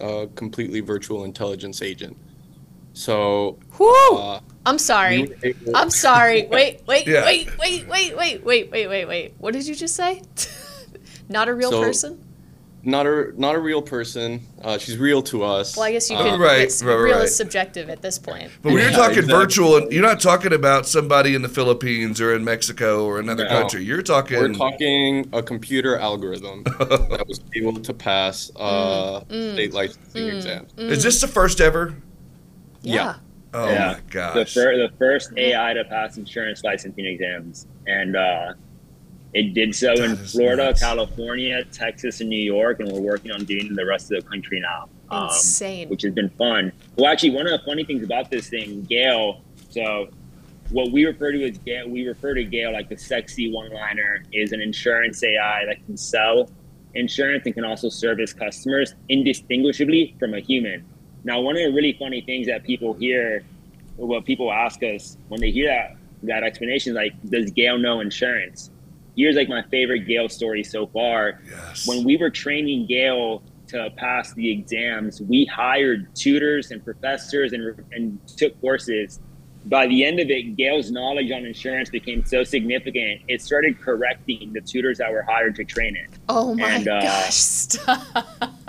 a 0.00 0.26
completely 0.34 0.80
virtual 0.80 1.22
intelligence 1.22 1.82
agent. 1.82 2.16
So, 2.94 3.60
Whew! 3.76 4.16
uh, 4.18 4.40
I'm 4.66 4.78
sorry. 4.78 5.22
we 5.22 5.28
were 5.28 5.36
able- 5.42 5.76
I'm 5.76 5.90
sorry. 5.90 6.46
Wait, 6.50 6.82
wait, 6.86 7.06
Yeah. 7.06 7.24
wait, 7.24 7.48
wait, 7.58 7.86
wait, 7.88 8.16
wait, 8.16 8.44
wait, 8.44 8.70
wait, 8.70 8.86
wait, 8.88 9.04
wait. 9.06 9.34
What 9.38 9.52
did 9.52 9.66
you 9.66 9.74
just 9.74 9.94
say? 9.94 10.22
Not 11.28 11.48
a 11.48 11.54
real 11.54 11.70
So- 11.70 11.82
person? 11.82 12.20
not 12.86 13.06
a 13.06 13.32
not 13.40 13.54
a 13.54 13.58
real 13.58 13.80
person. 13.80 14.42
Uh, 14.60 14.76
she's 14.76 14.98
real 14.98 15.22
to 15.22 15.42
us. 15.42 15.74
Well, 15.74 15.86
I 15.86 15.92
guess 15.92 16.10
you 16.10 16.18
Uh, 16.18 16.22
could. 16.32 16.38
Right, 16.38 16.60
it's 16.60 16.82
right, 16.82 16.92
real 16.94 17.14
right. 17.16 17.24
is 17.24 17.34
subjective 17.34 17.88
at 17.88 18.02
this 18.02 18.18
point. 18.18 18.50
But 18.60 18.72
when 18.74 18.82
you're 18.82 18.90
Yeah, 18.90 18.96
talking 18.96 19.20
exactly. 19.20 19.32
virtual, 19.40 19.90
you're 19.90 20.02
not 20.02 20.20
talking 20.20 20.52
about 20.52 20.86
somebody 20.86 21.34
in 21.34 21.40
the 21.40 21.48
Philippines 21.48 22.20
or 22.20 22.34
in 22.34 22.44
Mexico 22.44 23.06
or 23.06 23.18
another 23.20 23.44
No. 23.44 23.48
country. 23.58 23.82
You're 23.84 24.02
talking. 24.02 24.38
We're 24.38 24.52
talking 24.52 25.26
a 25.32 25.42
computer 25.42 25.96
algorithm 25.96 26.64
that 26.64 27.24
was 27.26 27.40
able 27.56 27.80
to 27.80 27.94
pass 27.94 28.50
uh, 28.56 29.20
Mm, 29.30 29.54
state 29.54 29.72
licensing 29.72 30.22
mm, 30.26 30.36
exams. 30.36 30.72
is 30.76 31.02
this 31.02 31.22
the 31.22 31.28
first 31.28 31.62
ever? 31.62 31.94
Yeah. 32.82 33.14
Oh 33.54 33.68
Yeah. 33.70 33.86
my 33.86 33.94
the, 33.94 34.00
gosh! 34.10 34.54
fir- 34.54 34.76
the 34.76 34.92
first 34.98 35.30
AI 35.36 35.74
to 35.74 35.84
pass 35.84 36.16
insurance 36.18 36.64
licensing 36.64 37.06
exams, 37.06 37.66
and 37.86 38.16
uh, 38.16 38.54
it 39.32 39.54
did 39.54 39.74
so 39.74 39.92
in 39.92 40.16
Florida, 40.16 40.64
nuts. 40.66 40.80
California, 40.80 41.64
Texas, 41.66 42.20
and 42.20 42.28
New 42.28 42.36
York, 42.38 42.80
and 42.80 42.90
we're 42.90 43.00
working 43.00 43.30
on 43.30 43.44
doing 43.44 43.66
it 43.66 43.70
in 43.70 43.74
the 43.76 43.86
rest 43.86 44.10
of 44.12 44.22
the 44.22 44.28
country 44.28 44.60
now, 44.60 44.88
um, 45.10 45.24
Insane. 45.28 45.88
which 45.88 46.02
has 46.02 46.12
been 46.12 46.30
fun. 46.30 46.72
Well, 46.96 47.10
actually, 47.10 47.30
one 47.30 47.46
of 47.46 47.52
the 47.52 47.64
funny 47.64 47.84
things 47.84 48.02
about 48.02 48.28
this 48.30 48.48
thing, 48.48 48.82
Gail. 48.82 49.42
So, 49.70 50.08
what 50.70 50.90
we 50.90 51.04
refer 51.04 51.30
to 51.30 51.44
as 51.48 51.56
Gail, 51.58 51.88
we 51.88 52.06
refer 52.08 52.34
to 52.34 52.42
Gail 52.42 52.72
like 52.72 52.88
the 52.88 52.96
sexy 52.98 53.52
one-liner 53.52 54.24
is 54.32 54.50
an 54.52 54.60
insurance 54.60 55.22
AI 55.22 55.64
that 55.66 55.84
can 55.86 55.96
sell 55.96 56.50
insurance 56.94 57.44
and 57.46 57.54
can 57.54 57.64
also 57.64 57.88
service 57.88 58.32
customers 58.32 58.94
indistinguishably 59.08 60.16
from 60.18 60.34
a 60.34 60.40
human. 60.40 60.84
Now, 61.24 61.40
one 61.40 61.56
of 61.56 61.62
the 61.62 61.72
really 61.72 61.94
funny 61.98 62.20
things 62.20 62.46
that 62.46 62.64
people 62.64 62.92
hear, 62.94 63.42
or 63.98 64.06
what 64.06 64.24
people 64.24 64.52
ask 64.52 64.82
us 64.82 65.16
when 65.28 65.40
they 65.40 65.50
hear 65.50 65.68
that 65.68 65.96
that 66.24 66.42
explanation, 66.42 66.92
is 66.92 66.96
like, 66.96 67.12
does 67.30 67.50
Gail 67.50 67.78
know 67.78 68.00
insurance? 68.00 68.70
Here's 69.16 69.36
like 69.36 69.48
my 69.48 69.62
favorite 69.70 70.00
Gail 70.06 70.28
story 70.28 70.64
so 70.64 70.86
far. 70.86 71.40
yes. 71.48 71.86
When 71.86 72.04
we 72.04 72.16
were 72.16 72.30
training 72.30 72.86
Gail 72.86 73.42
to 73.68 73.90
pass 73.96 74.32
the 74.34 74.50
exams, 74.50 75.20
we 75.22 75.44
hired 75.46 76.14
tutors 76.14 76.70
and 76.70 76.84
professors 76.84 77.52
and, 77.52 77.74
and 77.92 78.18
took 78.26 78.58
courses. 78.60 79.20
By 79.66 79.86
the 79.86 80.04
end 80.04 80.20
of 80.20 80.28
it, 80.28 80.56
Gail's 80.56 80.90
knowledge 80.90 81.30
on 81.30 81.46
insurance 81.46 81.88
became 81.88 82.22
so 82.26 82.44
significant, 82.44 83.22
it 83.28 83.40
started 83.40 83.80
correcting 83.80 84.52
the 84.52 84.60
tutors 84.60 84.98
that 84.98 85.10
were 85.10 85.22
hired 85.22 85.54
to 85.56 85.64
train 85.64 85.96
it. 85.96 86.10
oh 86.28 86.54
my 86.54 86.70
and, 86.72 86.86
uh, 86.88 87.00
gosh! 87.00 87.34
Stop. 87.34 88.02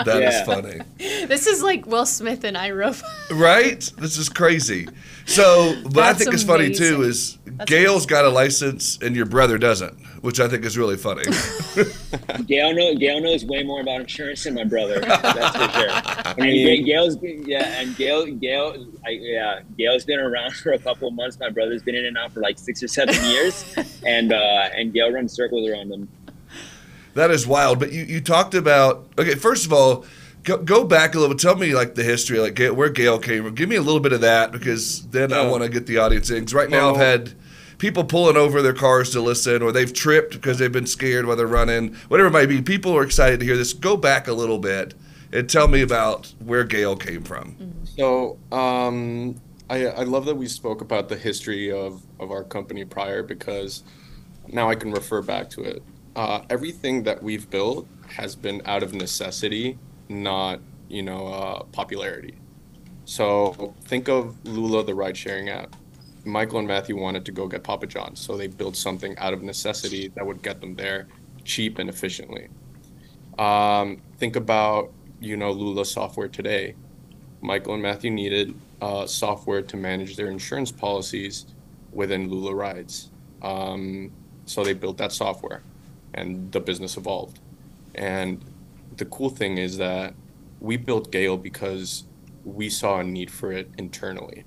That 0.06 0.24
is 0.24 0.34
Yeah. 0.36 0.44
funny, 0.46 0.80
this 1.26 1.48
is 1.48 1.62
like 1.64 1.86
Will 1.86 2.06
Smith 2.06 2.44
and 2.44 2.56
iRobot. 2.58 3.04
right? 3.32 3.80
This 3.98 4.18
is 4.18 4.30
crazy. 4.30 4.88
So, 5.26 5.74
what 5.84 5.98
I 5.98 6.14
That's 6.14 6.20
think 6.24 6.34
is 6.36 6.44
funny 6.44 6.74
too 6.74 6.98
amazing. 7.04 7.10
is 7.10 7.38
Gail's 7.66 8.06
got 8.06 8.26
a 8.26 8.30
license 8.30 9.00
and 9.02 9.16
your 9.16 9.26
brother 9.26 9.58
doesn't, 9.58 9.94
which 10.24 10.40
I 10.40 10.48
think 10.48 10.66
is 10.66 10.78
really 10.78 10.98
funny. 10.98 11.24
Gail 12.46 12.74
know 12.76 12.96
Gail 12.96 13.22
knows 13.22 13.44
way 13.46 13.64
more 13.64 13.82
about 13.82 14.02
insurance 14.02 14.44
than 14.44 14.54
my 14.54 14.64
brother. 14.66 15.00
That's 15.00 15.58
for 15.58 15.80
sure. 15.80 15.90
And 16.38 16.52
Ga- 16.54 16.84
Gail's 16.84 17.18
yeah, 17.22 17.80
and 17.82 17.96
Gail 17.96 18.26
Gail 18.28 18.86
I, 19.06 19.12
yeah 19.12 19.60
Gail's 19.78 20.06
been 20.06 20.20
around 20.20 20.54
for 20.58 20.74
a 20.74 20.80
couple 20.80 21.08
of 21.08 21.14
months. 21.16 21.40
My 21.40 21.50
brother's 21.50 21.82
been 21.82 21.96
in 21.96 22.06
and 22.06 22.18
out 22.18 22.32
for 22.34 22.42
like 22.42 22.60
six 22.60 22.84
or 22.84 22.88
seven 22.88 23.16
years, 23.32 23.64
and 24.06 24.32
uh, 24.34 24.70
and 24.76 24.94
Gail 24.94 25.12
runs 25.12 25.34
circles 25.34 25.68
around 25.68 25.92
him. 25.92 26.08
That 27.16 27.32
is 27.32 27.48
wild. 27.48 27.80
But 27.80 27.92
you, 27.94 28.04
you 28.04 28.22
talked 28.22 28.54
about 28.54 29.08
okay. 29.18 29.36
First 29.36 29.66
of 29.66 29.74
all, 29.74 30.06
go, 30.46 30.58
go 30.58 30.86
back 30.86 31.14
a 31.16 31.20
little. 31.20 31.36
Tell 31.36 31.56
me 31.56 31.76
like 31.76 31.96
the 31.96 32.04
history, 32.04 32.40
like 32.40 32.56
Ga- 32.56 32.70
where 32.70 32.90
Gail 32.90 33.20
came 33.20 33.44
from. 33.44 33.56
Give 33.56 33.68
me 33.68 33.76
a 33.76 33.82
little 33.82 34.00
bit 34.00 34.14
of 34.14 34.22
that 34.22 34.52
because 34.54 35.06
then 35.08 35.34
I 35.34 35.46
want 35.52 35.64
to 35.64 35.70
get 35.70 35.86
the 35.88 35.98
audience 35.98 36.30
in. 36.30 36.46
'Cause 36.46 36.54
right 36.54 36.70
now 36.70 36.92
I've 36.92 36.98
had 36.98 37.34
people 37.78 38.06
pulling 38.06 38.38
over 38.38 38.62
their 38.62 38.74
cars 38.74 39.10
to 39.12 39.20
listen, 39.22 39.62
or 39.62 39.72
they've 39.74 39.92
tripped 39.92 40.32
because 40.34 40.58
they've 40.60 40.72
been 40.72 40.88
scared 40.88 41.26
while 41.26 41.36
they're 41.36 41.46
running, 41.48 41.94
whatever 42.08 42.30
it 42.30 42.32
might 42.32 42.48
be. 42.48 42.62
People 42.62 42.96
are 42.96 43.04
excited 43.04 43.40
to 43.42 43.46
hear 43.46 43.58
this. 43.58 43.74
Go 43.74 43.98
back 43.98 44.28
a 44.30 44.34
little 44.34 44.60
bit 44.60 44.94
and 45.34 45.50
tell 45.50 45.68
me 45.68 45.82
about 45.82 46.34
where 46.40 46.64
Gail 46.64 46.96
came 46.96 47.22
from. 47.24 47.56
So, 47.98 48.38
um, 48.52 49.36
I, 49.70 49.88
I 49.88 50.04
love 50.04 50.26
that 50.26 50.36
we 50.36 50.48
spoke 50.48 50.80
about 50.82 51.10
the 51.10 51.18
history 51.18 51.72
of, 51.72 52.02
of 52.20 52.32
our 52.32 52.44
company 52.44 52.86
prior 52.86 53.24
because 53.24 53.84
now 54.48 54.70
I 54.70 54.76
can 54.76 54.92
refer 54.92 55.22
back 55.22 55.50
to 55.52 55.64
it. 55.64 55.82
Uh, 56.16 56.42
everything 56.50 57.04
that 57.04 57.22
we've 57.22 57.50
built 57.50 57.88
has 58.08 58.36
been 58.36 58.62
out 58.66 58.84
of 58.84 58.94
necessity, 58.94 59.78
not, 60.10 60.60
you 60.90 61.04
know, 61.04 61.28
uh, 61.28 61.64
popularity. 61.66 62.36
So 63.06 63.74
think 63.86 64.10
of 64.10 64.36
Lula, 64.46 64.84
the 64.84 64.96
ride 64.96 65.16
sharing 65.16 65.50
app. 65.50 65.76
Michael 66.26 66.60
and 66.60 66.68
Matthew 66.68 66.98
wanted 66.98 67.24
to 67.26 67.32
go 67.32 67.48
get 67.48 67.64
Papa 67.64 67.86
John's, 67.86 68.20
so 68.20 68.36
they 68.36 68.48
built 68.48 68.76
something 68.76 69.16
out 69.20 69.34
of 69.34 69.44
necessity 69.44 70.08
that 70.16 70.26
would 70.26 70.42
get 70.42 70.60
them 70.60 70.76
there 70.76 71.08
cheap 71.44 71.78
and 71.78 71.88
efficiently. 71.88 72.48
Um, 73.38 74.02
think 74.18 74.36
about, 74.36 74.92
you 75.20 75.38
know, 75.38 75.52
Lula 75.52 75.86
software 75.86 76.28
today. 76.28 76.76
Michael 77.42 77.76
and 77.76 77.84
Matthew 77.84 78.10
needed 78.10 78.56
uh, 78.82 79.06
software 79.06 79.62
to 79.62 79.78
manage 79.78 80.16
their 80.16 80.30
insurance 80.30 80.72
policies 80.72 81.46
within 81.92 82.30
Lula 82.30 82.56
Rides. 82.56 83.12
Um, 83.44 84.12
so 84.46 84.64
they 84.64 84.74
built 84.74 84.98
that 84.98 85.12
software 85.12 85.62
and 86.16 86.52
the 86.52 86.60
business 86.60 86.98
evolved. 86.98 87.40
And 87.94 88.44
the 88.98 89.06
cool 89.06 89.30
thing 89.30 89.58
is 89.58 89.78
that 89.78 90.14
we 90.60 90.78
built 90.78 91.12
Gail 91.12 91.38
because 91.38 92.06
we 92.44 92.70
saw 92.70 93.00
a 93.00 93.04
need 93.04 93.32
for 93.32 93.52
it 93.52 93.70
internally. 93.78 94.46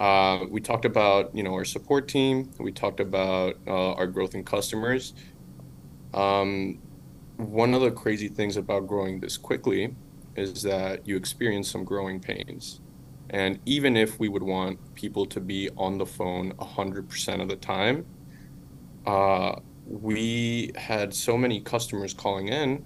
Uh, 0.00 0.40
we 0.50 0.60
talked 0.60 0.84
about, 0.84 1.34
you 1.34 1.42
know, 1.42 1.54
our 1.54 1.64
support 1.64 2.08
team. 2.08 2.50
We 2.58 2.72
talked 2.72 3.00
about 3.00 3.56
uh, 3.66 3.92
our 3.92 4.06
growth 4.06 4.34
in 4.34 4.44
customers. 4.44 5.14
Um, 6.12 6.80
one 7.36 7.74
of 7.74 7.80
the 7.80 7.90
crazy 7.90 8.28
things 8.28 8.56
about 8.56 8.86
growing 8.86 9.20
this 9.20 9.36
quickly 9.36 9.94
is 10.36 10.62
that 10.62 11.06
you 11.06 11.16
experience 11.16 11.70
some 11.70 11.84
growing 11.84 12.20
pains. 12.20 12.80
And 13.30 13.58
even 13.66 13.96
if 13.96 14.18
we 14.18 14.28
would 14.28 14.42
want 14.42 14.78
people 14.94 15.26
to 15.26 15.40
be 15.40 15.70
on 15.76 15.98
the 15.98 16.06
phone 16.06 16.52
100% 16.54 17.40
of 17.40 17.48
the 17.48 17.56
time, 17.56 18.04
uh, 19.06 19.56
we 19.86 20.72
had 20.76 21.14
so 21.14 21.36
many 21.36 21.60
customers 21.60 22.14
calling 22.14 22.48
in 22.48 22.84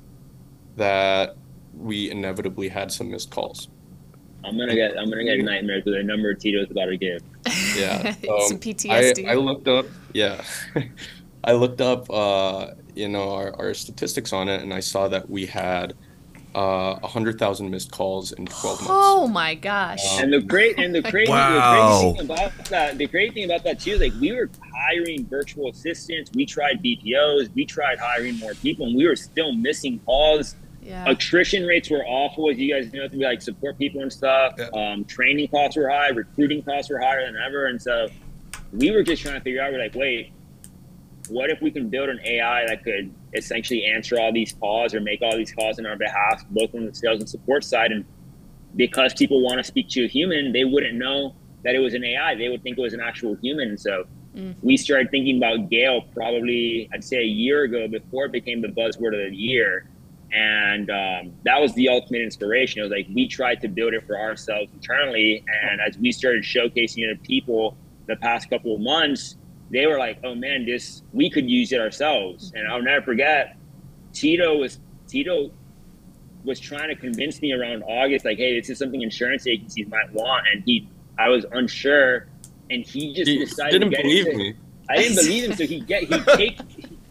that 0.79 1.37
we 1.75 2.11
inevitably 2.11 2.69
had 2.69 2.91
some 2.91 3.11
missed 3.11 3.31
calls. 3.31 3.69
I'm 4.45 4.57
gonna 4.57 4.75
get 4.75 4.97
I'm 4.99 5.11
gonna 5.11 5.25
get 5.25 5.39
nightmares 5.45 5.85
with 5.85 5.95
the 5.95 6.03
number 6.03 6.31
of 6.31 6.39
Tito's 6.39 6.71
about 6.71 6.87
to 6.87 6.97
give. 6.97 7.23
Yeah. 7.77 8.13
Some 8.47 8.57
um, 8.57 8.61
PTSD. 8.61 9.27
I, 9.27 9.33
I 9.33 9.35
looked 9.35 9.69
up, 9.69 9.87
yeah. 10.13 10.43
I 11.45 11.53
looked 11.53 11.81
up, 11.81 12.11
uh, 12.11 12.73
you 12.95 13.09
know, 13.09 13.33
our, 13.33 13.55
our 13.57 13.75
statistics 13.75 14.33
on 14.33 14.49
it, 14.49 14.63
and 14.63 14.73
I 14.73 14.81
saw 14.81 15.09
that 15.09 15.29
we 15.31 15.47
had 15.47 15.95
uh, 16.55 16.99
100,000 17.01 17.71
missed 17.71 17.91
calls 17.93 18.33
in 18.33 18.47
12 18.47 18.81
months. 18.81 18.87
Oh 18.89 19.29
my 19.29 19.55
gosh. 19.55 20.01
And 20.21 20.33
the 20.33 20.41
great 20.41 20.79
and 20.79 20.95
the 20.95 21.03
crazy, 21.03 21.31
Wow. 21.31 21.55
the 21.55 22.15
crazy 22.15 22.17
thing 22.17 22.25
about 22.25 22.65
that, 22.67 22.99
the 22.99 23.07
great 23.07 23.35
thing 23.35 23.45
about 23.45 23.65
that 23.65 23.81
too, 23.81 23.93
is 23.93 24.01
like 24.01 24.13
we 24.21 24.33
were 24.33 24.51
hiring 24.75 25.27
virtual 25.27 25.71
assistants, 25.71 26.31
we 26.35 26.47
tried 26.47 26.83
BPOs, 26.83 27.55
we 27.55 27.65
tried 27.65 27.99
hiring 27.99 28.37
more 28.39 28.55
people, 28.55 28.87
and 28.87 28.97
we 28.97 29.07
were 29.07 29.17
still 29.17 29.53
missing 29.53 30.01
calls. 30.05 30.57
Yeah. 30.89 31.05
Attrition 31.07 31.67
rates 31.67 31.91
were 31.91 32.03
awful, 32.07 32.49
as 32.49 32.57
you 32.59 32.73
guys 32.73 32.91
know, 32.95 33.07
to 33.07 33.17
be 33.17 33.23
like 33.25 33.43
support 33.43 33.77
people 33.77 34.01
and 34.01 34.11
stuff. 34.13 34.55
Yeah. 34.59 34.69
Um, 34.75 35.05
training 35.05 35.49
costs 35.49 35.77
were 35.77 35.89
high, 35.91 36.09
recruiting 36.09 36.63
costs 36.63 36.91
were 36.91 36.99
higher 36.99 37.27
than 37.27 37.37
ever, 37.47 37.67
and 37.67 37.81
so 37.81 38.09
we 38.73 38.91
were 38.91 39.03
just 39.03 39.21
trying 39.23 39.35
to 39.35 39.41
figure 39.43 39.61
out. 39.63 39.71
We're 39.73 39.81
like, 39.81 39.95
wait, 39.95 40.33
what 41.29 41.51
if 41.51 41.61
we 41.61 41.71
can 41.71 41.91
build 41.91 42.09
an 42.09 42.21
AI 42.25 42.67
that 42.69 42.83
could 42.85 43.13
essentially 43.35 43.85
answer 43.85 44.19
all 44.19 44.33
these 44.33 44.55
calls 44.55 44.95
or 44.95 45.01
make 45.01 45.21
all 45.21 45.37
these 45.37 45.53
calls 45.53 45.79
on 45.79 45.85
our 45.85 45.97
behalf, 45.97 46.43
both 46.51 46.75
on 46.75 46.87
the 46.87 46.95
sales 46.95 47.21
and 47.21 47.29
support 47.29 47.65
side? 47.65 47.93
And 47.93 48.07
because 48.75 49.13
people 49.13 49.43
want 49.43 49.59
to 49.59 49.65
speak 49.65 49.91
to 49.91 50.05
a 50.05 50.09
human, 50.09 50.53
they 50.53 50.65
wouldn't 50.65 50.95
know 50.95 51.35
that 51.65 51.75
it 51.75 51.81
was 51.81 51.93
an 51.93 52.03
AI. 52.05 52.35
They 52.35 52.49
would 52.49 52.63
think 52.63 52.79
it 52.79 52.81
was 52.81 52.95
an 52.95 53.01
actual 53.01 53.35
human. 53.37 53.69
And 53.69 53.81
so 53.81 54.05
Mm. 54.37 54.55
we 54.63 54.77
started 54.77 55.11
thinking 55.11 55.39
about 55.39 55.69
Gail 55.71 56.03
probably, 56.15 56.89
I'd 56.93 57.03
say, 57.03 57.17
a 57.19 57.27
year 57.27 57.63
ago 57.65 57.89
before 57.89 58.27
it 58.27 58.33
became 58.33 58.61
the 58.61 58.69
buzzword 58.69 59.15
of 59.25 59.31
the 59.31 59.37
year. 59.37 59.89
And 60.33 60.91
um, 60.91 61.33
that 61.45 61.61
was 61.61 61.75
the 61.75 61.89
ultimate 61.89 62.23
inspiration. 62.23 62.81
It 62.81 62.83
was 62.83 62.93
like 62.93 63.07
we 63.15 63.27
tried 63.27 63.61
to 63.63 63.69
build 63.69 63.95
it 63.95 64.07
for 64.07 64.19
ourselves 64.19 64.71
internally. 64.75 65.45
And 65.65 65.81
as 65.81 65.97
we 65.99 66.13
started 66.13 66.43
showcasing 66.45 66.99
it 66.99 67.15
to 67.15 67.21
people 67.23 67.77
the 68.07 68.17
past 68.17 68.51
couple 68.51 68.75
of 68.75 68.81
months, 68.81 69.37
they 69.71 69.87
were 69.87 69.99
like, 69.99 70.19
"Oh 70.25 70.35
man, 70.35 70.67
this 70.67 71.03
we 71.13 71.31
could 71.31 71.49
use 71.49 71.73
it 71.73 71.81
ourselves." 71.81 72.53
And 72.55 72.67
I'll 72.69 72.83
never 72.83 73.05
forget, 73.05 73.57
Tito 74.13 74.57
was 74.57 74.81
Tito 75.07 75.51
was 76.45 76.61
trying 76.61 76.89
to 76.89 76.97
convince 76.97 77.41
me 77.43 77.53
around 77.53 77.83
August, 77.83 78.25
like, 78.25 78.39
"Hey, 78.39 78.59
this 78.59 78.71
is 78.71 78.79
something 78.79 79.03
insurance 79.03 79.47
agencies 79.47 79.87
might 79.89 80.13
want," 80.13 80.47
and 80.53 80.63
he, 80.65 80.89
I 81.19 81.29
was 81.29 81.45
unsure, 81.53 82.27
and 82.71 82.85
he 82.85 83.15
just 83.15 83.29
He 83.31 83.39
decided 83.39 83.81
didn't 83.81 83.91
to 83.91 83.97
get 83.97 84.03
believe 84.03 84.35
me. 84.35 84.55
I 84.91 84.97
didn't 84.97 85.17
believe 85.17 85.45
him, 85.51 85.57
so 85.57 85.67
he 85.67 85.81
get 85.81 86.05
he 86.05 86.21
take 86.37 86.59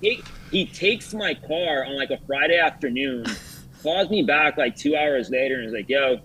take, 0.01 0.25
he 0.51 0.65
takes 0.65 1.13
my 1.13 1.33
car 1.33 1.85
on 1.85 1.95
like 1.95 2.09
a 2.11 2.19
Friday 2.27 2.57
afternoon, 2.59 3.25
calls 3.83 4.09
me 4.09 4.23
back 4.23 4.57
like 4.57 4.75
two 4.75 4.95
hours 4.95 5.29
later, 5.29 5.55
and 5.55 5.65
is 5.67 5.73
like, 5.73 5.89
"Yo, 5.89 6.19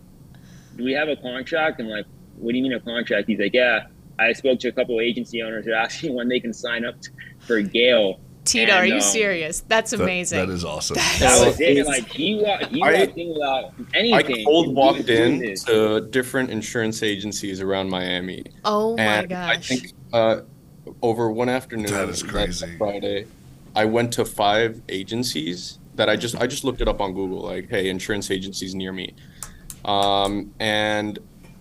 do 0.76 0.84
we 0.84 0.92
have 0.92 1.08
a 1.08 1.16
contract?" 1.16 1.80
I'm 1.80 1.88
like, 1.88 2.06
"What 2.36 2.52
do 2.52 2.56
you 2.56 2.62
mean 2.62 2.72
a 2.74 2.80
contract?" 2.80 3.28
He's 3.28 3.38
like, 3.38 3.54
"Yeah." 3.54 3.86
I 4.18 4.34
spoke 4.34 4.60
to 4.60 4.68
a 4.68 4.72
couple 4.72 4.98
of 4.98 5.02
agency 5.02 5.42
owners. 5.42 5.64
They're 5.64 5.74
asking 5.74 6.14
when 6.14 6.28
they 6.28 6.38
can 6.38 6.52
sign 6.52 6.84
up 6.84 7.00
t- 7.00 7.08
for 7.40 7.60
Gail. 7.62 8.20
Tito, 8.44 8.70
are 8.72 8.86
you 8.86 8.96
um, 8.96 9.00
serious? 9.00 9.60
That's 9.66 9.92
That- 9.92 10.00
amazing. 10.02 10.38
that 10.38 10.52
is 10.52 10.64
awesome. 10.64 10.96
That 10.96 11.34
So 11.38 11.46
was 11.46 11.58
it. 11.58 11.86
Like 11.86 12.06
he 12.08 12.34
walked, 12.36 12.66
he 12.66 12.82
I- 12.82 12.92
walked 13.06 13.16
in 13.18 13.32
without 13.32 13.72
I 13.94 14.42
cold 14.44 14.74
walked 14.76 14.98
was 14.98 15.08
in 15.08 15.38
this. 15.38 15.64
to 15.64 16.02
different 16.10 16.50
insurance 16.50 17.02
agencies 17.02 17.60
around 17.62 17.88
Miami. 17.88 18.44
oh 18.64 18.96
my 18.98 19.02
and 19.02 19.28
gosh. 19.30 19.48
I 19.56 19.56
think 19.56 19.92
uh, 20.12 20.40
over 21.00 21.30
one 21.32 21.48
afternoon, 21.48 21.86
That 21.90 22.08
is 22.10 22.22
crazy. 22.22 22.76
Friday, 22.76 23.26
I 23.74 23.84
went 23.84 24.12
to 24.14 24.24
five 24.24 24.82
agencies 24.88 25.78
that 25.94 26.08
I 26.08 26.16
just 26.16 26.36
I 26.36 26.46
just 26.46 26.64
looked 26.64 26.80
it 26.80 26.88
up 26.88 27.00
on 27.00 27.12
Google, 27.14 27.40
like, 27.40 27.68
hey, 27.68 27.88
insurance 27.88 28.30
agencies 28.30 28.74
near 28.74 28.92
me. 28.92 29.14
Um, 29.84 30.52
and 30.60 31.18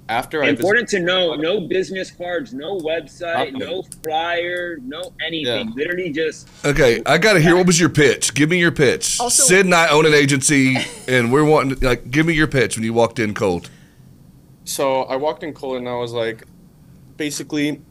after 0.09 0.43
I 0.43 0.49
Important 0.49 0.89
to 0.89 0.99
know: 0.99 1.36
no 1.36 1.62
business 1.68 2.12
cards, 2.12 2.53
no 2.53 2.78
website, 2.78 3.53
Nothing. 3.53 3.59
no 3.59 3.84
flyer, 4.03 4.78
no 4.84 5.14
anything. 5.26 5.70
Yeah. 5.70 5.74
Literally 5.74 6.12
just 6.12 6.49
Okay, 6.66 7.01
I 7.05 7.18
got 7.18 7.34
to 7.34 7.39
hear 7.39 7.55
what 7.55 7.66
was 7.66 7.80
your 7.80 7.89
pitch? 7.89 8.34
Give 8.34 8.49
me 8.49 8.59
your 8.59 8.72
pitch. 8.72 9.20
Also- 9.20 9.43
Sid 9.43 9.66
and 9.66 9.74
I 9.74 9.88
own 9.89 10.05
an 10.05 10.14
agency, 10.14 10.78
and 11.07 11.32
we're 11.32 11.45
wanting 11.45 11.80
like, 11.80 12.12
give 12.12 12.26
me 12.26 12.34
your 12.34 12.47
pitch 12.47 12.76
when 12.76 12.84
you 12.84 12.93
walked 12.93 13.20
in 13.20 13.34
cold. 13.34 13.70
So 14.66 15.03
I 15.03 15.16
walked 15.16 15.43
in 15.43 15.53
cold 15.53 15.78
and 15.78 15.88
I 15.89 15.95
was 15.95 16.12
like, 16.14 16.43
basically, 17.18 17.82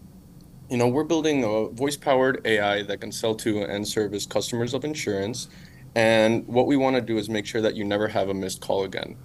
you 0.71 0.77
know, 0.77 0.87
we're 0.87 1.05
building 1.05 1.43
a 1.43 1.69
voice 1.69 1.97
powered 1.97 2.41
AI 2.47 2.83
that 2.85 3.01
can 3.01 3.11
sell 3.11 3.35
to 3.35 3.63
and 3.65 3.87
service 3.87 4.25
customers 4.25 4.73
of 4.73 4.85
insurance. 4.85 5.49
And 5.97 6.47
what 6.47 6.69
we 6.69 6.77
want 6.77 6.95
to 6.95 7.03
do 7.03 7.19
is 7.19 7.29
make 7.29 7.45
sure 7.45 7.61
that 7.61 7.75
you 7.75 7.85
never 7.85 8.07
have 8.07 8.29
a 8.29 8.35
missed 8.35 8.61
call 8.61 8.85
again. 8.85 9.17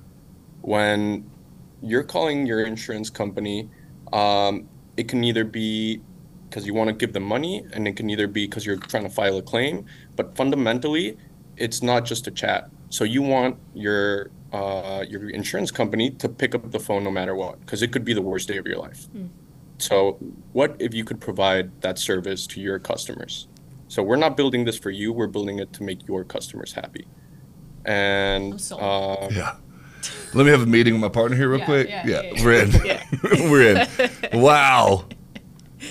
When 0.61 1.29
you're 1.83 2.03
calling 2.03 2.47
your 2.47 2.65
insurance 2.65 3.11
company, 3.11 3.69
um, 4.11 4.67
it 4.97 5.07
can 5.07 5.23
either 5.23 5.43
be 5.43 6.01
because 6.49 6.65
you 6.65 6.73
want 6.73 6.87
to 6.87 6.93
give 6.93 7.13
them 7.13 7.23
money, 7.23 7.65
and 7.73 7.87
it 7.87 7.95
can 7.95 8.09
either 8.09 8.27
be 8.27 8.47
because 8.47 8.65
you're 8.65 8.77
trying 8.77 9.03
to 9.03 9.09
file 9.09 9.37
a 9.37 9.41
claim. 9.41 9.85
But 10.15 10.35
fundamentally, 10.35 11.17
it's 11.57 11.83
not 11.83 12.05
just 12.05 12.27
a 12.27 12.31
chat. 12.31 12.69
So 12.89 13.03
you 13.03 13.21
want 13.21 13.57
your 13.73 14.31
uh, 14.53 15.03
your 15.07 15.29
insurance 15.29 15.69
company 15.69 16.09
to 16.11 16.29
pick 16.29 16.55
up 16.55 16.71
the 16.71 16.79
phone 16.79 17.03
no 17.03 17.11
matter 17.11 17.35
what, 17.35 17.59
because 17.59 17.81
it 17.81 17.91
could 17.91 18.05
be 18.05 18.13
the 18.13 18.21
worst 18.21 18.47
day 18.47 18.57
of 18.57 18.65
your 18.65 18.77
life. 18.77 19.07
So 19.77 20.17
what 20.53 20.75
if 20.79 20.93
you 20.93 21.03
could 21.03 21.19
provide 21.19 21.69
that 21.81 21.97
service 21.99 22.47
to 22.47 22.61
your 22.61 22.79
customers? 22.79 23.47
So 23.87 24.01
we're 24.03 24.15
not 24.15 24.35
building 24.37 24.65
this 24.65 24.77
for 24.77 24.89
you. 24.89 25.11
We're 25.13 25.27
building 25.27 25.59
it 25.59 25.71
to 25.73 25.83
make 25.83 26.07
your 26.07 26.23
customers 26.23 26.73
happy. 26.73 27.05
I'm 27.85 27.91
And 27.93 28.71
uh, 28.79 29.27
Yeah. 29.31 29.55
Let 30.33 30.45
me 30.45 30.51
have 30.51 30.61
a 30.61 30.65
meeting 30.65 30.93
with 30.93 31.01
my 31.01 31.09
partner 31.09 31.35
here 31.37 31.49
real 31.49 31.59
Yeah, 31.59 31.65
quick. 31.65 31.89
yeah, 31.89 32.05
Yeah, 32.07 32.21
yeah, 32.21 32.43
we're 32.43 32.61
in. 32.63 32.71
yeah. 32.85 33.03
we're 33.49 33.75
in. 34.33 34.41
Wow. 34.41 35.05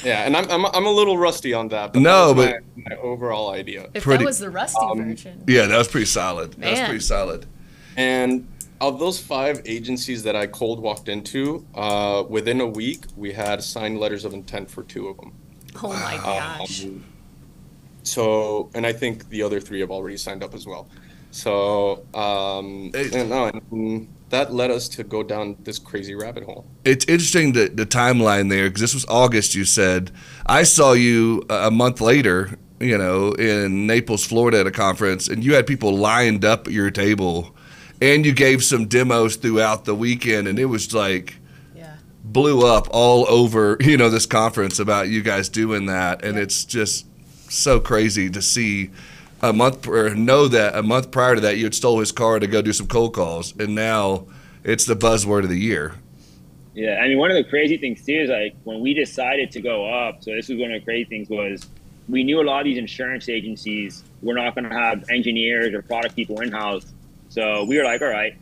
yeah, 0.05 0.23
and 0.25 0.37
I'm, 0.37 0.49
I'm 0.51 0.67
I'm 0.67 0.87
a 0.87 0.91
little 0.91 1.19
rusty 1.19 1.53
on 1.53 1.69
that. 1.69 1.93
But 1.93 2.01
No, 2.03 2.33
that 2.33 2.37
was 2.37 2.47
but- 2.47 2.63
my, 2.77 2.95
my 2.97 3.03
overall 3.03 3.51
idea. 3.51 3.89
if 3.95 4.03
pretty- 4.05 4.25
that 4.25 4.27
was 4.27 4.39
the 4.39 4.51
rusty 4.51 4.79
um, 4.85 4.99
version. 5.05 5.45
Yeah, 5.49 5.67
that 5.67 5.77
was 5.79 5.89
pretty 5.89 6.07
solid. 6.07 6.53
That 6.55 6.71
was 6.71 6.79
Man. 6.81 6.89
pretty 6.89 7.05
solid. 7.05 7.47
And 7.97 8.47
of 8.89 8.99
those 8.99 9.19
five 9.19 9.63
agencies 9.65 10.23
that 10.23 10.37
I 10.37 10.47
cold 10.47 10.81
walked 10.81 11.09
into, 11.09 11.65
uh, 11.75 12.25
within 12.29 12.61
a 12.61 12.67
week 12.67 13.05
we 13.17 13.33
had 13.33 13.63
signed 13.63 13.99
letters 14.01 14.25
of 14.25 14.35
intent 14.35 14.71
for 14.71 14.83
two 14.83 15.09
of 15.09 15.17
them. 15.17 15.33
Oh 15.83 15.89
my 15.93 16.17
gosh. 16.17 16.85
Um, 16.85 17.05
so, 18.03 18.71
and 18.75 18.87
I 18.87 18.93
think 18.93 19.29
the 19.31 19.43
other 19.43 19.61
three 19.61 19.81
have 19.81 19.91
already 19.91 20.17
signed 20.17 20.43
up 20.43 20.55
as 20.55 20.67
well. 20.67 20.89
So, 21.31 22.05
um, 22.15 22.91
Hey. 22.95 23.11
and, 23.21 23.31
no, 23.31 23.51
and 23.73 24.09
that 24.31 24.53
led 24.53 24.71
us 24.71 24.89
to 24.91 25.05
go 25.05 25.23
down 25.23 25.57
this 25.65 25.79
crazy 25.79 26.15
rabbit 26.15 26.45
hole. 26.45 26.65
It's 26.85 27.05
interesting 27.07 27.53
the, 27.53 27.69
the 27.69 27.87
timeline 27.87 28.51
there 28.51 28.69
because 28.69 28.81
this 28.81 28.95
was 28.95 29.05
August. 29.09 29.55
You 29.55 29.65
said 29.65 30.11
I 30.47 30.63
saw 30.65 30.93
you 30.93 31.43
a 31.51 31.69
a 31.69 31.71
month 31.71 32.01
later, 32.01 32.57
you 32.79 32.99
know, 32.99 33.33
in 33.33 33.87
Naples, 33.87 34.25
Florida, 34.25 34.61
at 34.61 34.67
a 34.67 34.71
conference, 34.71 35.27
and 35.29 35.43
you 35.45 35.55
had 35.55 35.67
people 35.67 35.97
lined 35.97 36.45
up 36.45 36.67
at 36.69 36.73
your 36.73 36.91
table, 36.91 37.55
and 38.01 38.25
you 38.27 38.33
gave 38.33 38.63
some 38.63 38.87
demos 38.87 39.37
throughout 39.37 39.85
the 39.85 39.95
weekend, 39.95 40.49
and 40.49 40.59
it 40.59 40.67
was 40.67 40.93
like 40.95 41.37
Yeah. 41.75 41.97
blew 42.23 42.67
up 42.67 42.89
all 42.91 43.27
over 43.29 43.77
you 43.81 43.97
know 43.97 44.11
this 44.11 44.27
conference 44.27 44.79
about 44.79 45.09
you 45.09 45.23
guys 45.23 45.49
doing 45.49 45.87
that, 45.87 46.25
and 46.25 46.39
it's 46.39 46.65
just 46.65 47.07
so 47.51 47.79
crazy 47.81 48.29
to 48.31 48.43
see 48.43 48.91
a 49.43 49.53
month 49.53 49.87
or 49.87 50.15
know 50.15 50.49
that 50.49 50.75
a 50.75 50.83
month 50.83 51.11
prior 51.11 51.35
to 51.35 51.41
that 51.43 51.59
you 51.59 51.65
had 51.65 51.75
stole 51.75 52.01
his 52.01 52.13
car 52.13 52.39
to 52.39 52.47
go 52.47 52.63
do 52.63 52.73
some 52.73 52.87
cold 52.87 53.15
calls, 53.15 53.55
and 53.59 53.75
now 53.75 54.27
it's 54.65 54.87
the 54.87 54.97
buzzword 54.97 55.43
of 55.43 55.51
the 55.51 55.59
year. 55.59 55.95
Yeah, 56.75 56.99
I 57.01 57.09
mean, 57.09 57.19
one 57.19 57.31
of 57.31 57.37
the 57.37 57.45
crazy 57.45 57.77
things 57.77 58.05
too 58.05 58.15
is 58.15 58.31
like 58.31 58.57
when 58.65 58.81
we 58.81 58.95
decided 58.95 59.51
to 59.53 59.61
go 59.61 59.87
up. 59.87 60.25
So 60.25 60.35
this 60.35 60.49
was 60.49 60.59
one 60.59 60.73
of 60.73 60.81
the 60.81 60.85
crazy 60.85 61.05
things 61.05 61.29
was 61.29 61.67
we 62.09 62.25
knew 62.25 62.41
a 62.41 62.43
lot 62.43 62.61
of 62.61 62.65
these 62.65 62.79
insurance 62.79 63.29
agencies 63.29 64.03
were 64.23 64.35
not 64.35 64.55
going 64.55 64.69
to 64.69 64.75
have 64.75 65.05
engineers 65.09 65.73
or 65.73 65.83
product 65.83 66.17
people 66.17 66.41
in 66.41 66.51
house. 66.51 66.93
So 67.35 67.65
we 67.65 67.77
were 67.77 67.83
like, 67.83 68.01
all 68.01 68.07
right, 68.07 68.37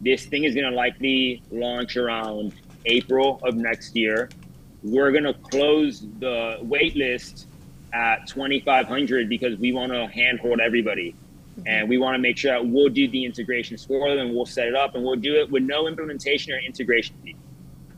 this 0.00 0.24
thing 0.24 0.44
is 0.44 0.54
going 0.54 0.70
to 0.70 0.74
likely 0.74 1.42
launch 1.50 1.98
around 1.98 2.54
April 2.86 3.38
of 3.42 3.56
next 3.56 3.94
year. 3.94 4.30
We're 4.82 5.12
going 5.12 5.24
to 5.24 5.34
close 5.34 6.06
the 6.18 6.56
wait 6.62 6.96
list 6.96 7.46
at 7.92 8.26
2,500 8.26 9.28
because 9.28 9.58
we 9.58 9.72
want 9.72 9.92
to 9.92 10.06
handhold 10.06 10.60
everybody. 10.60 11.10
Mm-hmm. 11.10 11.62
And 11.68 11.88
we 11.90 11.98
want 11.98 12.14
to 12.14 12.18
make 12.18 12.38
sure 12.38 12.52
that 12.52 12.66
we'll 12.66 12.88
do 12.88 13.06
the 13.06 13.26
integrations 13.26 13.84
for 13.84 14.08
them 14.08 14.18
and 14.18 14.34
we'll 14.34 14.46
set 14.46 14.66
it 14.66 14.74
up 14.74 14.94
and 14.94 15.04
we'll 15.04 15.16
do 15.16 15.34
it 15.34 15.50
with 15.50 15.64
no 15.64 15.86
implementation 15.86 16.54
or 16.54 16.58
integration 16.58 17.16
fee. 17.22 17.36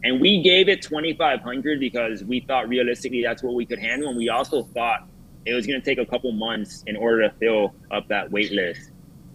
And 0.03 0.20
we 0.20 0.42
gave 0.42 0.68
it 0.68 0.82
2,500 0.82 1.78
because 1.78 2.24
we 2.24 2.40
thought 2.40 2.68
realistically 2.68 3.22
that's 3.22 3.44
what 3.44 3.55
we 3.55 3.66
could 3.66 3.78
handle. 3.78 4.09
And 4.09 4.18
we 4.18 4.30
also 4.30 4.64
thought 4.64 5.07
it 5.46 5.55
was 5.55 5.64
going 5.64 5.80
to 5.80 5.84
take 5.84 5.98
a 5.98 6.11
couple 6.11 6.32
months 6.32 6.82
in 6.88 6.96
order 6.96 7.28
to 7.28 7.34
fill 7.36 7.72
up 7.92 8.09
that 8.09 8.32
wait 8.32 8.51
list. 8.51 8.89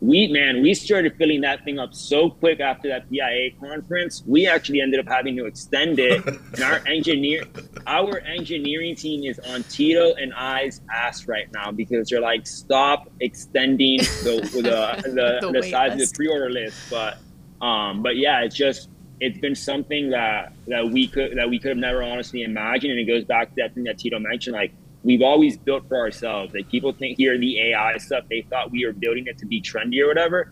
We, 0.05 0.27
man, 0.27 0.61
we 0.61 0.75
started 0.75 1.15
filling 1.17 1.41
that 1.41 1.63
thing 1.63 1.79
up 1.79 1.95
so 1.95 2.29
quick 2.29 2.59
after 2.59 2.87
that 2.89 3.09
PIA 3.09 3.51
conference. 3.59 4.21
We 4.27 4.47
actually 4.47 4.81
ended 4.81 4.99
up 4.99 5.07
having 5.07 5.35
to 5.37 5.45
extend 5.45 5.97
it. 5.97 6.23
and 6.25 6.61
our 6.61 6.81
engineer, 6.87 7.43
our 7.87 8.19
engineering 8.19 8.95
team 8.95 9.23
is 9.23 9.39
on 9.39 9.63
Tito 9.63 10.13
and 10.13 10.31
I's 10.35 10.81
ass 10.93 11.27
right 11.27 11.51
now 11.51 11.71
because 11.71 12.09
they're 12.09 12.21
like, 12.21 12.45
stop 12.45 13.09
extending 13.19 13.97
the 13.97 14.47
the, 14.53 14.61
the, 14.61 15.39
The 15.41 15.61
the, 15.61 15.69
size 15.71 15.93
of 15.93 15.99
the 15.99 16.11
pre-order 16.15 16.51
list. 16.51 16.77
But 16.91 17.17
um, 17.65 18.03
but 18.03 18.15
yeah, 18.15 18.43
it's 18.43 18.55
just 18.55 18.89
it's 19.19 19.39
been 19.39 19.55
something 19.55 20.11
that 20.11 20.53
that 20.67 20.87
we 20.87 21.07
could 21.07 21.37
that 21.37 21.49
we 21.49 21.57
could 21.57 21.69
have 21.69 21.77
never 21.77 22.03
honestly 22.03 22.43
imagined, 22.43 22.91
and 22.91 22.99
it 22.99 23.05
goes 23.05 23.25
back 23.25 23.49
to 23.49 23.55
that 23.57 23.73
thing 23.73 23.85
that 23.85 23.97
Tito 23.97 24.19
mentioned. 24.19 24.55
Like 24.55 24.73
we've 25.05 25.21
always 25.21 25.55
built 25.55 25.87
for 25.87 25.97
ourselves. 25.97 26.53
Like 26.53 26.67
people 26.67 26.91
think 26.91 27.17
here 27.17 27.37
the 27.37 27.61
AI 27.71 27.97
stuff, 27.97 28.25
they 28.29 28.41
thought 28.49 28.71
we 28.71 28.85
were 28.85 28.91
building 28.91 29.25
it 29.27 29.37
to 29.37 29.45
be 29.45 29.61
trendy 29.61 30.01
or 30.01 30.07
whatever. 30.07 30.51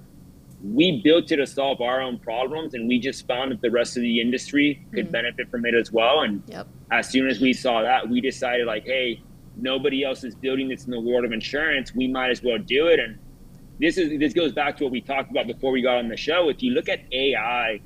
We 0.64 1.02
built 1.04 1.32
it 1.32 1.38
to 1.38 1.48
solve 1.48 1.82
our 1.82 2.00
own 2.02 2.20
problems, 2.20 2.74
and 2.76 2.88
we 2.88 3.00
just 3.00 3.28
found 3.28 3.52
that 3.52 3.62
the 3.62 3.72
rest 3.72 3.98
of 3.98 4.04
the 4.04 4.22
industry 4.22 4.80
could 4.94 5.08
Mhm. 5.08 5.12
benefit 5.12 5.50
from 5.50 5.66
it 5.66 5.74
as 5.74 5.92
well. 5.92 6.22
And 6.22 6.44
Yep. 6.48 6.68
as 6.92 7.10
soon 7.10 7.28
as 7.28 7.42
we 7.42 7.52
saw 7.52 7.82
that, 7.82 8.08
we 8.08 8.22
decided 8.22 8.68
like, 8.68 8.86
hey, 8.86 9.20
nobody 9.58 10.04
else 10.04 10.24
is 10.24 10.36
building 10.36 10.68
this 10.70 10.86
in 10.86 10.92
the 10.92 11.02
world 11.02 11.26
of 11.26 11.32
insurance. 11.34 11.94
We 11.96 12.08
might 12.08 12.30
as 12.30 12.44
well 12.44 12.60
do 12.60 12.88
it. 12.88 13.00
And 13.00 13.18
this 13.80 13.98
is 13.98 14.18
this 14.20 14.34
goes 14.34 14.54
back 14.54 14.78
to 14.78 14.84
what 14.84 14.92
we 14.94 15.02
talked 15.02 15.32
about 15.32 15.48
before 15.48 15.72
we 15.72 15.82
got 15.82 15.98
on 15.98 16.08
the 16.10 16.16
show. 16.16 16.48
If 16.50 16.62
you 16.62 16.72
look 16.72 16.88
at 16.88 17.02
AI 17.12 17.82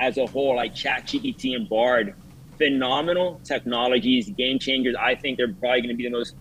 as 0.00 0.16
a 0.16 0.26
whole, 0.26 0.56
like 0.56 0.74
ChatGPT 0.74 1.54
and 1.54 1.68
Bard, 1.68 2.14
phenomenal 2.60 3.40
technologies, 3.42 4.28
game 4.30 4.58
changers. 4.58 4.94
I 5.00 5.14
think 5.14 5.38
they're 5.38 5.52
probably 5.52 5.80
going 5.80 5.88
to 5.88 5.94
be 5.94 6.04
the 6.04 6.10
most 6.10 6.34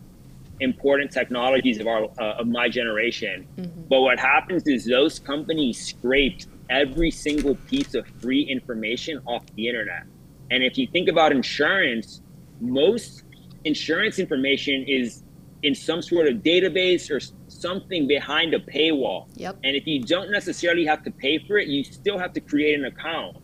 important 0.60 1.12
technologies 1.12 1.80
of 1.80 1.88
our 1.88 2.04
uh, 2.20 2.42
of 2.42 2.48
my 2.48 2.68
generation. 2.68 3.48
But 3.90 4.02
what 4.02 4.20
happens 4.20 4.64
is 4.68 4.86
those 4.86 5.18
companies 5.18 5.76
scraped 5.92 6.48
every 6.70 7.10
single 7.10 7.56
piece 7.56 7.96
of 7.96 8.06
free 8.22 8.42
information 8.42 9.22
off 9.26 9.44
the 9.56 9.68
internet. 9.70 10.04
And 10.52 10.62
if 10.64 10.78
you 10.78 10.88
think 10.88 11.08
about 11.08 11.32
insurance, 11.32 12.22
most 12.60 13.24
insurance 13.64 14.20
information 14.20 14.84
is 14.88 15.24
in 15.64 15.74
some 15.76 16.02
sort 16.02 16.28
of 16.28 16.36
database 16.38 17.10
or 17.10 17.20
something 17.48 18.08
behind 18.08 18.54
a 18.54 18.60
paywall. 18.60 19.28
Yep. 19.36 19.58
And 19.64 19.76
if 19.76 19.88
you 19.88 20.02
don't 20.04 20.32
necessarily 20.32 20.86
have 20.86 21.04
to 21.04 21.12
pay 21.12 21.38
for 21.38 21.58
it, 21.58 21.68
you 21.68 21.84
still 21.84 22.18
have 22.18 22.34
to 22.34 22.42
create 22.42 22.78
an 22.78 22.86
account. 22.86 23.38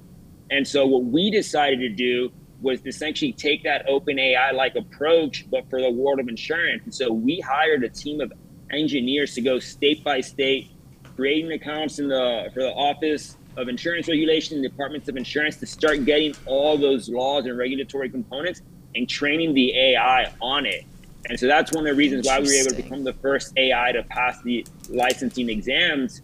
And 0.52 0.68
so 0.68 0.86
what 0.86 1.06
we 1.06 1.32
decided 1.32 1.80
to 1.80 1.90
do 1.90 2.32
was 2.66 2.82
to 2.82 2.90
essentially 2.90 3.32
take 3.32 3.64
that 3.64 3.88
OpenAI 3.88 4.52
like 4.54 4.76
approach, 4.76 5.46
but 5.50 5.70
for 5.70 5.80
the 5.80 5.90
world 5.90 6.20
of 6.20 6.28
insurance. 6.28 6.82
And 6.84 6.94
so 6.94 7.14
we 7.14 7.40
hired 7.40 7.84
a 7.84 7.90
team 7.90 8.20
of 8.20 8.34
engineers 8.72 9.36
to 9.36 9.42
go 9.42 9.60
state 9.60 10.04
by 10.04 10.20
state, 10.20 10.72
creating 11.16 11.52
accounts 11.52 12.00
in 12.00 12.10
the 12.10 12.50
for 12.54 12.62
the 12.62 12.74
Office 12.74 13.38
of 13.56 13.70
Insurance 13.70 14.08
Regulation, 14.10 14.58
and 14.58 14.64
Departments 14.64 15.08
of 15.08 15.16
Insurance 15.16 15.58
to 15.58 15.66
start 15.66 16.04
getting 16.04 16.36
all 16.46 16.78
those 16.78 17.08
laws 17.08 17.46
and 17.46 17.58
regulatory 17.58 18.10
components 18.10 18.62
and 18.96 19.08
training 19.08 19.54
the 19.54 19.78
AI 19.78 20.34
on 20.42 20.66
it. 20.66 20.84
And 21.28 21.40
so 21.40 21.48
that's 21.48 21.72
one 21.72 21.86
of 21.86 21.92
the 21.92 21.96
reasons 21.96 22.26
why 22.26 22.40
we 22.40 22.48
were 22.48 22.54
able 22.54 22.72
to 22.72 22.76
become 22.76 23.04
the 23.04 23.14
first 23.14 23.54
AI 23.58 23.92
to 23.94 24.04
pass 24.04 24.42
the 24.42 24.66
licensing 24.90 25.50
exams. 25.50 26.22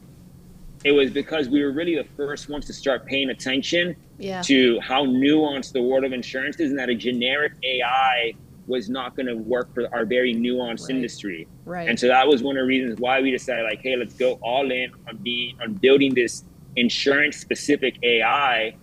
It 0.84 0.92
was 0.94 1.12
because 1.12 1.50
we 1.50 1.64
were 1.64 1.72
really 1.72 1.96
the 1.96 2.08
first 2.18 2.50
ones 2.50 2.66
to 2.66 2.74
start 2.74 3.06
paying 3.06 3.30
attention 3.30 3.96
Yeah. 4.18 4.42
to 4.44 4.80
how 4.82 5.06
nuanced 5.06 5.74
the 5.74 5.82
world 5.82 6.04
of 6.04 6.14
insurance 6.14 6.60
is 6.60 6.72
and 6.72 6.80
that 6.80 6.90
a 6.90 6.96
generic 6.96 7.54
AI 7.64 8.34
was 8.68 8.90
not 8.90 9.16
going 9.16 9.26
to 9.28 9.36
work 9.36 9.74
for 9.74 9.94
our 9.94 10.06
very 10.06 10.34
nuanced 10.34 10.88
Right. 10.88 10.96
industry. 10.96 11.48
Right. 11.66 11.90
And 11.90 12.00
so 12.00 12.08
that 12.08 12.28
was 12.28 12.42
one 12.42 12.58
of 12.58 12.62
the 12.64 12.68
reasons 12.68 13.00
why 13.00 13.22
we 13.22 13.32
decided 13.32 13.64
like, 13.66 13.82
hey, 13.82 13.96
let's 13.96 14.14
go 14.14 14.34
all 14.42 14.72
in 14.72 14.92
on 15.08 15.18
being 15.18 15.56
on 15.62 15.74
building 15.74 16.14
this 16.16 16.44
insurance 16.76 17.38
specific 17.38 17.96
AI. 18.04 18.76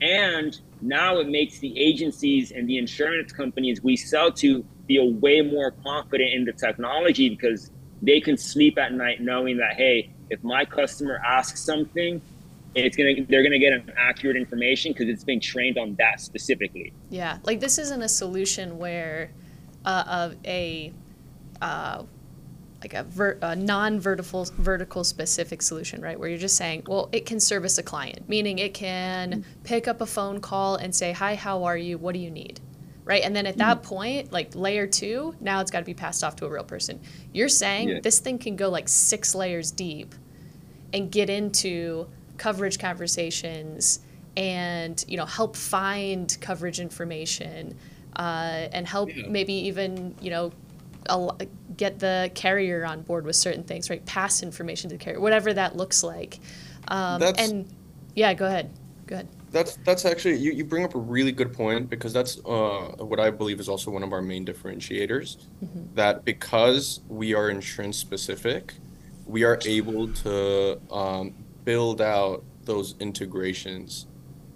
And 0.00 0.58
now 0.82 1.18
it 1.20 1.28
makes 1.28 1.58
the 1.60 1.78
agencies 1.78 2.50
and 2.50 2.68
the 2.68 2.76
insurance 2.76 3.32
companies 3.32 3.82
we 3.82 3.96
sell 3.96 4.30
to 4.32 4.64
feel 4.88 5.12
way 5.12 5.40
more 5.42 5.70
confident 5.70 6.32
in 6.34 6.44
the 6.44 6.52
technology 6.52 7.28
because 7.28 7.70
they 8.02 8.20
can 8.20 8.36
sleep 8.36 8.76
at 8.78 8.92
night 8.92 9.20
knowing 9.22 9.56
that, 9.58 9.74
hey, 9.74 10.10
if 10.30 10.42
my 10.42 10.64
customer 10.64 11.20
asks 11.24 11.60
something, 11.62 12.20
it's 12.74 12.96
gonna 12.96 13.14
they're 13.28 13.42
gonna 13.42 13.58
get 13.58 13.72
an 13.72 13.92
accurate 13.96 14.36
information 14.36 14.92
because 14.92 15.08
it's 15.08 15.24
been 15.24 15.40
trained 15.40 15.78
on 15.78 15.94
that 15.96 16.20
specifically. 16.20 16.92
Yeah, 17.10 17.38
like 17.44 17.60
this 17.60 17.78
isn't 17.78 18.02
a 18.02 18.08
solution 18.08 18.78
where 18.78 19.30
uh, 19.84 20.04
of 20.06 20.36
a 20.44 20.92
uh, 21.62 22.02
like 22.82 22.92
a, 22.92 23.04
ver- 23.04 23.38
a 23.40 23.56
non-vertical 23.56 24.46
vertical 24.58 25.04
specific 25.04 25.62
solution, 25.62 26.02
right? 26.02 26.20
Where 26.20 26.28
you're 26.28 26.38
just 26.38 26.56
saying, 26.56 26.84
well, 26.86 27.08
it 27.12 27.24
can 27.24 27.40
service 27.40 27.78
a 27.78 27.82
client, 27.82 28.28
meaning 28.28 28.58
it 28.58 28.74
can 28.74 29.44
pick 29.64 29.88
up 29.88 30.00
a 30.00 30.06
phone 30.06 30.40
call 30.40 30.76
and 30.76 30.94
say, 30.94 31.12
"Hi, 31.12 31.34
how 31.34 31.64
are 31.64 31.76
you? 31.76 31.96
What 31.96 32.12
do 32.12 32.18
you 32.18 32.30
need?" 32.30 32.60
Right, 33.06 33.22
and 33.22 33.34
then 33.36 33.46
at 33.46 33.56
that 33.58 33.84
point, 33.84 34.32
like 34.32 34.54
layer 34.56 34.86
two, 34.86 35.34
now 35.40 35.60
it's 35.60 35.70
got 35.70 35.78
to 35.78 35.84
be 35.84 35.94
passed 35.94 36.24
off 36.24 36.34
to 36.36 36.46
a 36.46 36.50
real 36.50 36.64
person. 36.64 37.00
You're 37.32 37.48
saying 37.48 37.88
Yeah. 37.88 38.00
this 38.02 38.18
thing 38.18 38.36
can 38.36 38.56
go 38.56 38.68
like 38.68 38.88
six 38.88 39.32
layers 39.32 39.70
deep 39.70 40.12
and 40.92 41.08
get 41.10 41.30
into 41.30 42.08
coverage 42.36 42.80
conversations 42.80 44.00
and 44.36 45.04
you 45.08 45.16
know 45.16 45.24
help 45.24 45.54
find 45.56 46.36
coverage 46.40 46.80
information 46.80 47.76
uh, 48.16 48.66
and 48.72 48.86
help 48.88 49.14
Yeah. 49.14 49.28
maybe 49.28 49.52
even 49.54 50.14
you 50.20 50.30
know 50.30 50.52
get 51.76 52.00
the 52.00 52.30
carrier 52.34 52.84
on 52.84 53.02
board 53.02 53.24
with 53.24 53.36
certain 53.36 53.62
things 53.62 53.88
right 53.88 54.04
pass 54.04 54.42
information 54.42 54.90
to 54.90 54.96
the 54.96 55.04
carrier 55.04 55.20
whatever 55.20 55.54
that 55.54 55.76
looks 55.76 56.02
like 56.02 56.40
um, 56.88 57.20
and 57.38 57.72
yeah 58.16 58.34
go 58.34 58.46
ahead 58.46 58.68
go 59.06 59.14
ahead 59.14 59.28
That's 59.56 59.78
that's 59.84 60.04
actually 60.04 60.36
you, 60.36 60.52
you 60.52 60.64
bring 60.66 60.84
up 60.84 60.94
a 60.94 60.98
really 60.98 61.32
good 61.32 61.54
point 61.54 61.88
because 61.88 62.12
that's 62.12 62.36
uh, 62.44 62.94
what 62.98 63.18
I 63.18 63.30
believe 63.30 63.58
is 63.58 63.70
also 63.70 63.90
one 63.90 64.02
of 64.02 64.12
our 64.12 64.20
main 64.20 64.44
differentiators. 64.44 65.38
That 65.94 66.26
because 66.26 67.00
we 67.08 67.32
are 67.32 67.48
insurance 67.48 67.96
specific, 67.96 68.74
we 69.24 69.44
are 69.44 69.58
able 69.64 70.12
to 70.24 70.78
um, 70.90 71.34
build 71.64 72.02
out 72.02 72.44
those 72.64 72.96
integrations 73.00 74.06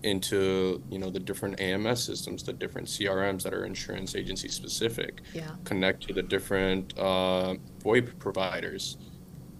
into 0.02 0.82
you 0.90 0.98
know 0.98 1.08
the 1.08 1.20
different 1.20 1.58
AMS 1.60 2.04
systems, 2.04 2.42
the 2.42 2.52
different 2.52 2.86
CRMs 2.86 3.42
that 3.44 3.54
are 3.54 3.64
insurance 3.64 4.14
agency 4.14 4.48
specific. 4.48 5.22
yeah 5.32 5.52
connect 5.64 6.06
to 6.08 6.12
the 6.12 6.22
different 6.22 6.92
uh, 6.98 7.54
VoIP 7.82 8.18
providers 8.18 8.98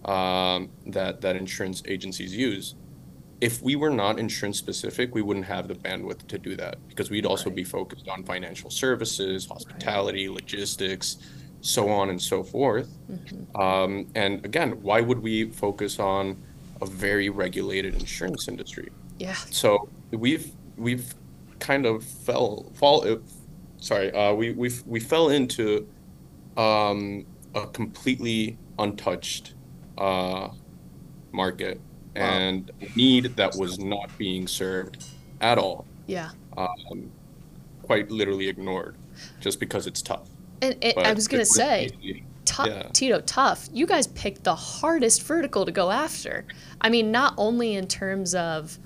um, 0.05 0.69
that 0.85 1.21
that 1.21 1.35
insurance 1.35 1.81
agencies 1.87 2.35
use. 2.35 2.75
If 3.41 3.61
we 3.61 3.75
were 3.75 3.89
not 3.89 4.19
insurance 4.19 4.57
specific, 4.57 5.13
we 5.15 5.21
wouldn't 5.21 5.47
have 5.47 5.67
the 5.67 5.75
bandwidth 5.75 6.27
to 6.27 6.37
do 6.37 6.55
that 6.57 6.77
because 6.87 7.09
we'd 7.09 7.25
also 7.25 7.49
Right. 7.49 7.55
be 7.57 7.63
focused 7.63 8.07
on 8.07 8.23
financial 8.23 8.69
services, 8.69 9.47
hospitality, 9.47 10.29
logistics, 10.29 11.17
so 11.61 11.89
on 11.89 12.09
and 12.09 12.21
so 12.21 12.43
forth. 12.43 12.89
Mm-hmm. 13.11 13.59
Um, 13.59 14.07
and 14.15 14.45
again, 14.45 14.81
why 14.81 15.01
would 15.01 15.19
we 15.19 15.49
focus 15.49 15.99
on 15.99 16.37
a 16.81 16.85
very 16.85 17.29
regulated 17.29 17.93
insurance 17.95 18.47
industry. 18.47 18.89
Yeah. 19.19 19.35
So 19.51 19.87
we've 20.11 20.51
we've 20.77 21.13
kind 21.59 21.85
of 21.85 22.03
fell 22.03 22.71
fall 22.73 23.07
uh, 23.07 23.17
sorry 23.77 24.11
uh, 24.13 24.33
we 24.33 24.51
we 24.53 24.71
we 24.85 24.99
fell 24.99 25.29
into 25.29 25.87
um, 26.57 27.25
a 27.53 27.67
completely 27.67 28.57
untouched 28.79 29.53
uh, 29.97 30.49
market 31.31 31.79
Wow. 32.15 32.23
and 32.23 32.71
a 32.81 32.87
need 32.97 33.35
that 33.37 33.55
was 33.55 33.79
not 33.79 34.15
being 34.17 34.47
served 34.47 35.05
at 35.39 35.57
all 35.57 35.85
Yeah. 36.07 36.29
um, 36.57 37.09
quite 37.83 38.11
literally 38.11 38.47
ignored 38.49 38.95
just 39.39 39.59
because 39.59 39.87
it's 39.87 40.01
tough 40.01 40.27
And, 40.61 40.75
and 40.81 40.93
I 40.97 41.03
But 41.03 41.15
was 41.15 41.27
gonna 41.27 41.45
say, 41.45 41.89
tough, 42.45 42.67
Yeah. 42.67 42.83
Tito, 42.93 43.21
tough. 43.21 43.69
You 43.73 43.85
guys 43.87 44.07
picked 44.07 44.43
the 44.43 44.55
hardest 44.55 45.23
vertical 45.23 45.65
to 45.65 45.71
go 45.71 45.89
after. 45.89 46.45
I 46.81 46.89
mean, 46.89 47.11
not 47.11 47.33
only 47.37 47.75
in 47.75 47.87
terms 47.87 48.35
of 48.35 48.77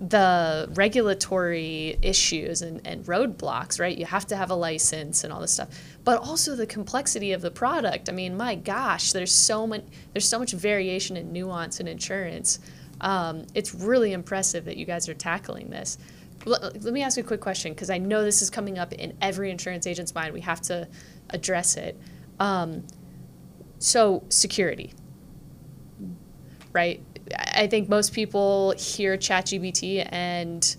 the 0.00 0.68
regulatory 0.74 1.98
issues 2.02 2.62
and, 2.62 2.80
and 2.86 3.04
roadblocks, 3.06 3.80
right? 3.80 3.96
You 3.96 4.06
have 4.06 4.26
to 4.28 4.36
have 4.36 4.50
a 4.50 4.54
license 4.54 5.24
and 5.24 5.32
all 5.32 5.40
this 5.40 5.52
stuff, 5.52 5.68
but 6.04 6.18
also 6.18 6.54
the 6.54 6.66
complexity 6.66 7.32
of 7.32 7.40
the 7.42 7.50
product. 7.50 8.08
I 8.08 8.12
mean, 8.12 8.36
my 8.36 8.54
gosh, 8.54 9.12
there's 9.12 9.34
so 9.34 9.66
much 9.66 9.82
there's 10.12 10.28
so 10.28 10.38
much 10.38 10.52
variation 10.52 11.16
and 11.16 11.32
nuance 11.32 11.80
in 11.80 11.88
insurance. 11.88 12.60
Um, 13.00 13.46
it's 13.54 13.74
really 13.74 14.12
impressive 14.12 14.64
that 14.66 14.76
you 14.76 14.84
guys 14.84 15.08
are 15.08 15.14
tackling 15.14 15.70
this. 15.70 15.98
Let, 16.44 16.82
let 16.82 16.92
me 16.92 17.02
ask 17.02 17.16
you 17.16 17.24
a 17.24 17.26
quick 17.26 17.40
question 17.40 17.72
because 17.72 17.90
I 17.90 17.98
know 17.98 18.22
this 18.22 18.42
is 18.42 18.50
coming 18.50 18.78
up 18.78 18.92
in 18.92 19.16
every 19.20 19.50
insurance 19.50 19.86
agent's 19.86 20.14
mind. 20.14 20.32
We 20.32 20.40
have 20.42 20.60
to 20.62 20.88
address 21.30 21.76
it. 21.76 22.00
Um, 22.38 22.84
so 23.78 24.24
security, 24.28 24.92
right? 26.72 27.02
I 27.36 27.66
think 27.66 27.88
most 27.88 28.12
people 28.12 28.74
hear 28.78 29.16
ChatGPT 29.16 30.06
and 30.10 30.76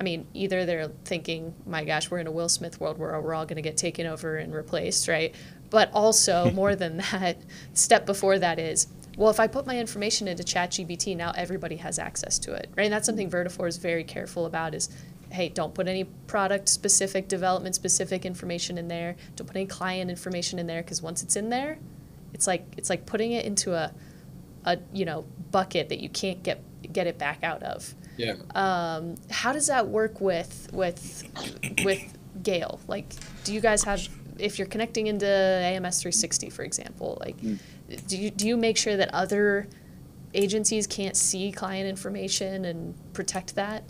I 0.00 0.04
mean, 0.04 0.26
either 0.32 0.64
they're 0.64 0.92
thinking, 1.04 1.54
my 1.66 1.84
gosh, 1.84 2.10
we're 2.10 2.18
in 2.18 2.28
a 2.28 2.30
Will 2.30 2.48
Smith 2.48 2.80
world 2.80 2.98
where 2.98 3.20
we're 3.20 3.34
all 3.34 3.46
going 3.46 3.56
to 3.56 3.62
get 3.62 3.76
taken 3.76 4.06
over 4.06 4.36
and 4.36 4.54
replaced, 4.54 5.08
right? 5.08 5.34
But 5.70 5.90
also, 5.92 6.50
more 6.54 6.76
than 6.76 6.98
that, 6.98 7.38
step 7.74 8.06
before 8.06 8.38
that 8.38 8.58
is, 8.58 8.86
well, 9.16 9.30
if 9.30 9.40
I 9.40 9.48
put 9.48 9.66
my 9.66 9.76
information 9.76 10.28
into 10.28 10.44
ChatGPT, 10.44 11.16
now 11.16 11.32
everybody 11.34 11.76
has 11.76 11.98
access 11.98 12.38
to 12.40 12.52
it, 12.52 12.70
right? 12.76 12.84
And 12.84 12.92
that's 12.92 13.06
something 13.06 13.28
Vertafore 13.28 13.66
is 13.66 13.76
very 13.76 14.04
careful 14.04 14.46
about 14.46 14.74
is, 14.76 14.88
hey, 15.30 15.48
don't 15.48 15.74
put 15.74 15.88
any 15.88 16.04
product 16.04 16.68
specific, 16.68 17.26
development 17.26 17.74
specific 17.74 18.24
information 18.24 18.78
in 18.78 18.86
there. 18.86 19.16
Don't 19.34 19.48
put 19.48 19.56
any 19.56 19.66
client 19.66 20.10
information 20.10 20.60
in 20.60 20.68
there 20.68 20.82
because 20.82 21.02
once 21.02 21.24
it's 21.24 21.34
in 21.34 21.50
there, 21.50 21.78
it's 22.32 22.46
like 22.46 22.64
it's 22.76 22.88
like 22.88 23.06
putting 23.06 23.32
it 23.32 23.44
into 23.44 23.74
a, 23.74 23.92
a 24.64 24.78
you 24.92 25.04
know 25.04 25.24
bucket 25.50 25.88
that 25.88 26.00
you 26.00 26.08
can't 26.08 26.42
get 26.42 26.62
get 26.92 27.06
it 27.06 27.18
back 27.18 27.42
out 27.42 27.62
of. 27.62 27.94
yeah 28.16 28.34
Um, 28.54 29.16
how 29.30 29.52
does 29.52 29.66
that 29.66 29.88
work 29.88 30.20
with 30.20 30.68
with 30.72 31.24
with 31.84 32.16
Gail? 32.42 32.80
Like, 32.86 33.12
do 33.44 33.52
you 33.52 33.60
guys 33.60 33.84
have 33.84 34.08
if 34.38 34.58
you're 34.58 34.68
connecting 34.68 35.08
into 35.08 35.26
AMS 35.26 36.00
360, 36.00 36.50
for 36.50 36.62
example, 36.62 37.18
like, 37.20 37.36
do 38.06 38.16
you 38.16 38.30
do 38.30 38.46
you 38.46 38.56
make 38.56 38.76
sure 38.76 38.96
that 38.96 39.12
other 39.12 39.68
agencies 40.34 40.86
can't 40.86 41.16
see 41.16 41.50
client 41.50 41.88
information 41.88 42.64
and 42.64 42.94
protect 43.12 43.54
that? 43.56 43.82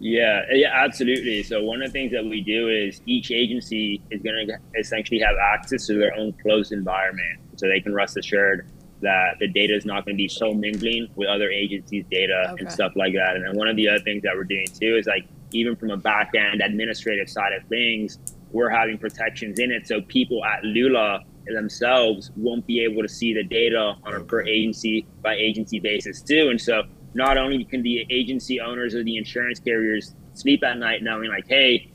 Yeah, 0.00 0.42
yeah, 0.52 0.70
absolutely. 0.72 1.42
So 1.42 1.64
one 1.64 1.82
of 1.82 1.88
the 1.88 1.92
things 1.92 2.12
that 2.12 2.24
we 2.24 2.40
do 2.40 2.68
is 2.68 3.00
each 3.06 3.30
agency 3.32 4.00
is 4.10 4.22
going 4.22 4.46
to 4.46 4.58
essentially 4.78 5.18
have 5.20 5.34
access 5.36 5.86
to 5.86 5.94
their 5.94 6.14
own 6.14 6.34
closed 6.34 6.70
environment, 6.72 7.40
so 7.56 7.66
they 7.66 7.80
can 7.80 7.92
rest 7.94 8.16
assured 8.16 8.68
that 9.00 9.36
the 9.38 9.48
data 9.48 9.74
is 9.74 9.84
not 9.84 10.04
going 10.04 10.16
to 10.16 10.22
be 10.22 10.28
so 10.28 10.52
mingling 10.52 11.08
with 11.14 11.28
other 11.28 11.50
agencies' 11.50 12.04
data 12.10 12.50
Okay. 12.52 12.62
and 12.64 12.72
stuff 12.72 12.92
like 12.96 13.14
that. 13.14 13.36
And 13.36 13.44
then 13.46 13.56
one 13.56 13.68
of 13.68 13.76
the 13.76 13.88
other 13.88 14.00
things 14.00 14.22
that 14.22 14.34
we're 14.34 14.44
doing 14.44 14.66
too 14.66 14.96
is 14.96 15.06
like 15.06 15.26
even 15.52 15.76
from 15.76 15.90
a 15.90 15.96
back 15.96 16.32
end 16.34 16.60
administrative 16.60 17.28
side 17.28 17.52
of 17.52 17.64
things, 17.68 18.18
we're 18.50 18.70
having 18.70 18.98
protections 18.98 19.58
in 19.58 19.70
it 19.70 19.86
so 19.86 20.00
people 20.02 20.44
at 20.44 20.64
Lula 20.64 21.20
themselves 21.46 22.30
won't 22.36 22.66
be 22.66 22.80
able 22.84 23.02
to 23.02 23.08
see 23.08 23.32
the 23.32 23.42
data 23.42 23.94
on 24.04 24.14
a 24.14 24.20
per 24.20 24.42
agency 24.42 25.06
by 25.22 25.34
agency 25.34 25.78
basis 25.80 26.20
too. 26.20 26.48
And 26.50 26.60
so 26.60 26.82
not 27.14 27.38
only 27.38 27.64
can 27.64 27.82
the 27.82 28.06
agency 28.10 28.60
owners 28.60 28.94
or 28.94 29.02
the 29.02 29.16
insurance 29.16 29.58
carriers 29.58 30.14
sleep 30.34 30.62
at 30.62 30.76
night 30.78 31.02
knowing 31.02 31.30
like, 31.30 31.46
hey, 31.48 31.90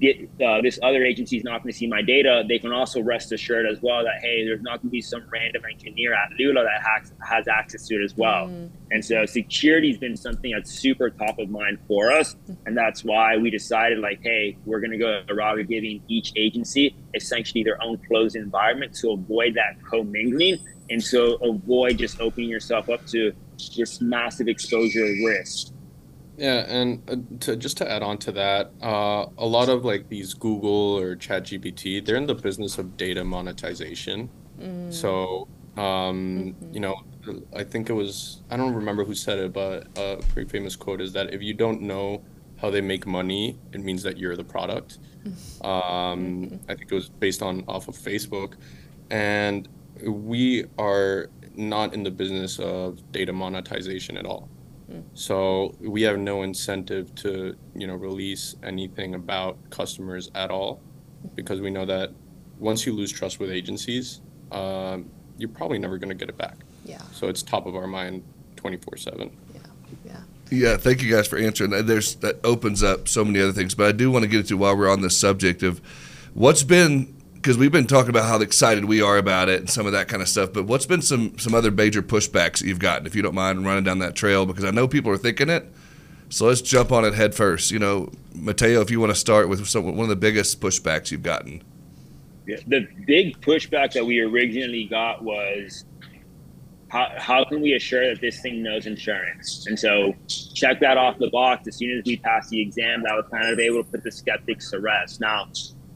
get 0.00 0.16
uh, 0.44 0.60
this 0.62 0.78
other 0.82 1.04
agency 1.04 1.36
is 1.36 1.44
not 1.44 1.62
going 1.62 1.72
to 1.72 1.78
see 1.78 1.86
my 1.86 2.02
data. 2.02 2.44
They 2.48 2.58
can 2.58 2.72
also 2.72 3.00
rest 3.00 3.32
assured 3.32 3.66
as 3.66 3.80
well 3.82 4.02
that 4.04 4.20
hey, 4.22 4.44
there's 4.44 4.62
not 4.62 4.80
going 4.82 4.88
to 4.88 4.92
be 4.92 5.00
some 5.00 5.22
random 5.30 5.62
engineer 5.70 6.14
at 6.14 6.30
Lula 6.38 6.64
that 6.64 6.82
has, 6.82 7.12
has 7.26 7.48
access 7.48 7.86
to 7.88 7.94
it 7.96 8.04
as 8.04 8.16
well. 8.16 8.46
And 8.90 9.04
so 9.04 9.26
security 9.26 9.88
has 9.90 9.98
been 9.98 10.16
something 10.16 10.50
that's 10.50 10.70
super 10.70 11.10
top 11.10 11.38
of 11.38 11.50
mind 11.50 11.78
for 11.86 12.10
us, 12.10 12.36
and 12.66 12.76
that's 12.76 13.04
why 13.04 13.36
we 13.36 13.50
decided 13.50 13.98
like, 13.98 14.20
hey, 14.22 14.56
we're 14.64 14.80
going 14.80 14.92
to 14.92 14.98
go 14.98 15.22
a 15.28 15.34
route 15.34 15.60
of 15.60 15.68
giving 15.68 16.02
each 16.08 16.32
agency 16.36 16.96
essentially 17.14 17.62
their 17.64 17.82
own 17.82 17.98
closed 18.08 18.36
environment 18.36 18.94
to 18.94 19.10
avoid 19.10 19.54
that 19.54 19.82
commingling, 19.88 20.58
and 20.90 21.02
so 21.02 21.34
avoid 21.36 21.98
just 21.98 22.20
opening 22.20 22.48
yourself 22.48 22.88
up 22.88 23.04
to 23.06 23.32
this 23.76 24.00
massive 24.00 24.48
exposure 24.48 25.04
risk. 25.24 25.72
Yeah, 26.38 26.64
and 26.68 27.02
uh, 27.10 27.16
to 27.40 27.56
just 27.56 27.76
to 27.78 27.90
add 27.90 28.02
on 28.02 28.16
to 28.18 28.32
that, 28.32 28.70
uh, 28.80 29.26
a 29.36 29.44
lot 29.44 29.68
of 29.68 29.84
like 29.84 30.08
these 30.08 30.34
Google 30.34 30.96
or 30.96 31.16
ChatGPT, 31.16 32.04
they're 32.04 32.14
in 32.16 32.26
the 32.26 32.34
business 32.34 32.78
of 32.78 32.96
data 32.96 33.24
monetization. 33.24 34.30
So, 34.92 35.48
um, 35.76 36.54
you 36.72 36.78
know, 36.80 36.94
I 37.54 37.64
think 37.64 37.90
it 37.90 37.92
was, 37.92 38.42
I 38.50 38.56
don't 38.56 38.72
remember 38.72 39.04
who 39.04 39.14
said 39.14 39.38
it, 39.38 39.52
but 39.52 39.88
a 39.96 40.16
pretty 40.32 40.48
famous 40.48 40.76
quote 40.76 41.00
is 41.00 41.12
that 41.12 41.34
if 41.34 41.42
you 41.42 41.54
don't 41.54 41.82
know 41.82 42.22
how 42.60 42.70
they 42.70 42.80
make 42.80 43.04
money, 43.06 43.58
it 43.72 43.80
means 43.80 44.02
that 44.04 44.16
you're 44.16 44.36
the 44.36 44.44
product. 44.44 44.98
Um, 45.62 46.60
I 46.68 46.74
think 46.74 46.90
it 46.90 46.94
was 46.94 47.08
based 47.08 47.42
on 47.42 47.64
off 47.68 47.88
of 47.88 47.96
Facebook, 47.96 48.54
and 49.10 49.68
we 50.00 50.64
are 50.78 51.28
not 51.56 51.92
in 51.92 52.04
the 52.04 52.10
business 52.10 52.58
of 52.60 53.10
data 53.12 53.32
monetization 53.32 54.16
at 54.16 54.24
all. 54.24 54.48
So 55.14 55.74
we 55.80 56.02
have 56.02 56.18
no 56.18 56.42
incentive 56.42 57.14
to, 57.16 57.54
you 57.74 57.86
know, 57.86 57.94
release 57.94 58.56
anything 58.62 59.14
about 59.14 59.56
customers 59.70 60.30
at 60.34 60.50
all, 60.50 60.80
because 61.34 61.60
we 61.60 61.70
know 61.70 61.84
that 61.84 62.10
once 62.58 62.86
you 62.86 62.92
lose 62.94 63.12
trust 63.12 63.38
with 63.38 63.50
agencies, 63.50 64.20
um, 64.52 65.10
you're 65.36 65.48
probably 65.50 65.78
never 65.78 65.98
going 65.98 66.08
to 66.08 66.14
get 66.14 66.28
it 66.28 66.38
back. 66.38 66.56
Yeah, 66.84 67.02
So 67.12 67.28
it's 67.28 67.42
top 67.42 67.66
of 67.66 67.76
our 67.76 67.86
mind, 67.86 68.22
twenty 68.56 68.78
four 68.78 68.96
seven. 68.96 69.30
yeah. 69.54 69.60
Yeah, 70.04 70.20
Yeah, 70.50 70.76
thank 70.78 71.02
you 71.02 71.10
guys 71.14 71.26
for 71.26 71.38
answering. 71.38 71.70
that. 71.72 71.86
There's 71.86 72.14
that 72.16 72.40
opens 72.44 72.82
up 72.82 73.08
so 73.08 73.24
many 73.24 73.40
other 73.40 73.52
things, 73.52 73.74
but 73.74 73.86
I 73.86 73.92
do 73.92 74.10
want 74.10 74.22
to 74.22 74.28
get 74.28 74.40
into 74.40 74.56
while 74.56 74.76
we're 74.76 74.90
on 74.90 75.02
this 75.02 75.16
subject 75.18 75.62
of 75.62 75.80
what's 76.34 76.62
been 76.62 77.14
because 77.48 77.56
we've 77.56 77.72
been 77.72 77.86
talking 77.86 78.10
about 78.10 78.28
how 78.28 78.38
excited 78.42 78.84
we 78.84 79.00
are 79.00 79.16
about 79.16 79.48
it 79.48 79.58
and 79.58 79.70
some 79.70 79.86
of 79.86 79.92
that 79.92 80.06
kind 80.06 80.20
of 80.20 80.28
stuff. 80.28 80.52
But 80.52 80.64
what's 80.66 80.84
been 80.84 81.00
some 81.00 81.38
some 81.38 81.54
other 81.54 81.70
major 81.70 82.02
pushbacks 82.02 82.58
that 82.58 82.66
you've 82.66 82.78
gotten, 82.78 83.06
if 83.06 83.16
you 83.16 83.22
don't 83.22 83.34
mind 83.34 83.64
running 83.64 83.84
down 83.84 84.00
that 84.00 84.14
trail, 84.14 84.44
because 84.44 84.64
I 84.66 84.70
know 84.70 84.86
people 84.86 85.10
are 85.10 85.16
thinking 85.16 85.48
it. 85.48 85.66
So 86.28 86.44
let's 86.44 86.60
jump 86.60 86.92
on 86.92 87.06
it 87.06 87.14
head 87.14 87.34
first. 87.34 87.70
You 87.70 87.78
know, 87.78 88.12
Mateo, 88.34 88.82
if 88.82 88.90
you 88.90 89.00
want 89.00 89.12
to 89.12 89.18
start 89.18 89.48
with 89.48 89.66
some, 89.66 89.84
one 89.84 90.00
of 90.00 90.08
the 90.10 90.16
biggest 90.16 90.60
pushbacks 90.60 91.10
you've 91.10 91.22
gotten. 91.22 91.64
Yeah, 92.46 92.58
the 92.66 92.86
big 93.06 93.40
pushback 93.40 93.94
that 93.94 94.04
we 94.04 94.20
originally 94.20 94.84
got 94.84 95.24
was 95.24 95.86
how, 96.88 97.10
how 97.16 97.44
can 97.44 97.62
we 97.62 97.72
assure 97.72 98.10
that 98.10 98.20
this 98.20 98.42
thing 98.42 98.62
knows 98.62 98.84
insurance? 98.84 99.66
And 99.66 99.78
so 99.78 100.14
check 100.54 100.80
that 100.80 100.98
off 100.98 101.16
the 101.16 101.30
box. 101.30 101.66
As 101.66 101.76
soon 101.76 101.96
as 101.98 102.04
we 102.04 102.18
passed 102.18 102.50
the 102.50 102.60
exam, 102.60 103.04
that 103.04 103.14
was 103.14 103.24
kind 103.30 103.48
of 103.50 103.58
able 103.58 103.84
to 103.84 103.90
put 103.90 104.04
the 104.04 104.12
skeptics 104.12 104.70
to 104.72 104.80
rest. 104.80 105.22
Now, 105.22 105.46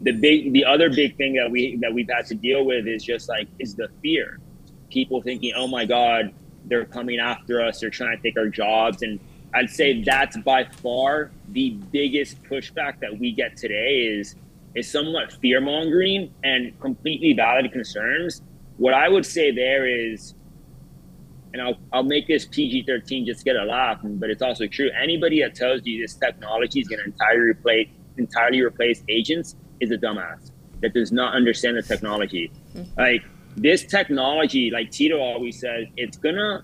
the 0.03 0.13
big, 0.13 0.53
the 0.53 0.65
other 0.65 0.91
big 0.91 1.17
thing 1.17 1.35
that 1.35 1.51
we 1.51 1.77
that 1.77 1.93
we've 1.93 2.09
had 2.09 2.27
to 2.27 2.35
deal 2.35 2.65
with 2.65 2.87
is 2.87 3.05
just 3.05 3.29
like 3.29 3.49
is 3.59 3.75
the 3.75 3.89
fear. 4.03 4.41
People 4.91 5.23
thinking, 5.23 5.53
oh 5.57 5.69
my 5.69 5.85
God, 5.85 6.35
they're 6.67 6.85
coming 6.85 7.19
after 7.19 7.63
us. 7.63 7.81
They're 7.81 7.91
trying 7.91 8.17
to 8.17 8.23
take 8.23 8.37
our 8.37 8.49
jobs. 8.49 9.03
And 9.03 9.21
I'd 9.55 9.71
say 9.71 10.03
that's 10.03 10.37
by 10.39 10.65
far 10.65 11.31
the 11.49 11.71
biggest 11.93 12.43
pushback 12.45 13.01
that 13.01 13.17
we 13.19 13.33
get 13.33 13.57
today 13.57 14.17
is 14.19 14.35
is 14.75 14.91
somewhat 14.91 15.33
fear 15.35 15.61
mongering 15.61 16.33
and 16.43 16.79
completely 16.81 17.35
valid 17.35 17.71
concerns. 17.73 18.43
What 18.79 18.95
I 18.95 19.09
would 19.09 19.27
say 19.27 19.51
there 19.51 19.87
is, 19.87 20.35
and 21.53 21.61
I'll, 21.61 21.77
I'll 21.93 22.03
make 22.03 22.27
this 22.27 22.47
PG 22.47 22.85
13 22.87 23.27
just 23.27 23.45
get 23.45 23.55
a 23.55 23.65
laugh, 23.65 24.01
but 24.03 24.31
it's 24.31 24.41
also 24.41 24.67
true. 24.67 24.91
Anybody 24.99 25.43
that 25.43 25.55
tells 25.55 25.83
you 25.85 26.01
this 26.01 26.15
technology 26.15 26.81
is 26.81 26.89
going 26.89 27.01
to 27.01 27.05
entirely 27.05 27.51
replace, 27.51 27.89
entirely 28.17 28.63
replace 28.63 29.03
agents 29.11 29.57
is 29.83 29.91
a 29.91 29.99
dumbass 29.99 30.51
that 30.81 30.95
does 30.95 31.13
not 31.13 31.35
understand 31.35 31.77
the 31.77 31.83
technology. 31.83 32.51
Like 32.97 33.23
this 33.57 33.85
technology, 33.85 34.71
like 34.71 34.91
Tito 34.91 35.19
always 35.19 35.61
says, 35.61 35.87
it's 35.97 36.17
to 36.17 36.63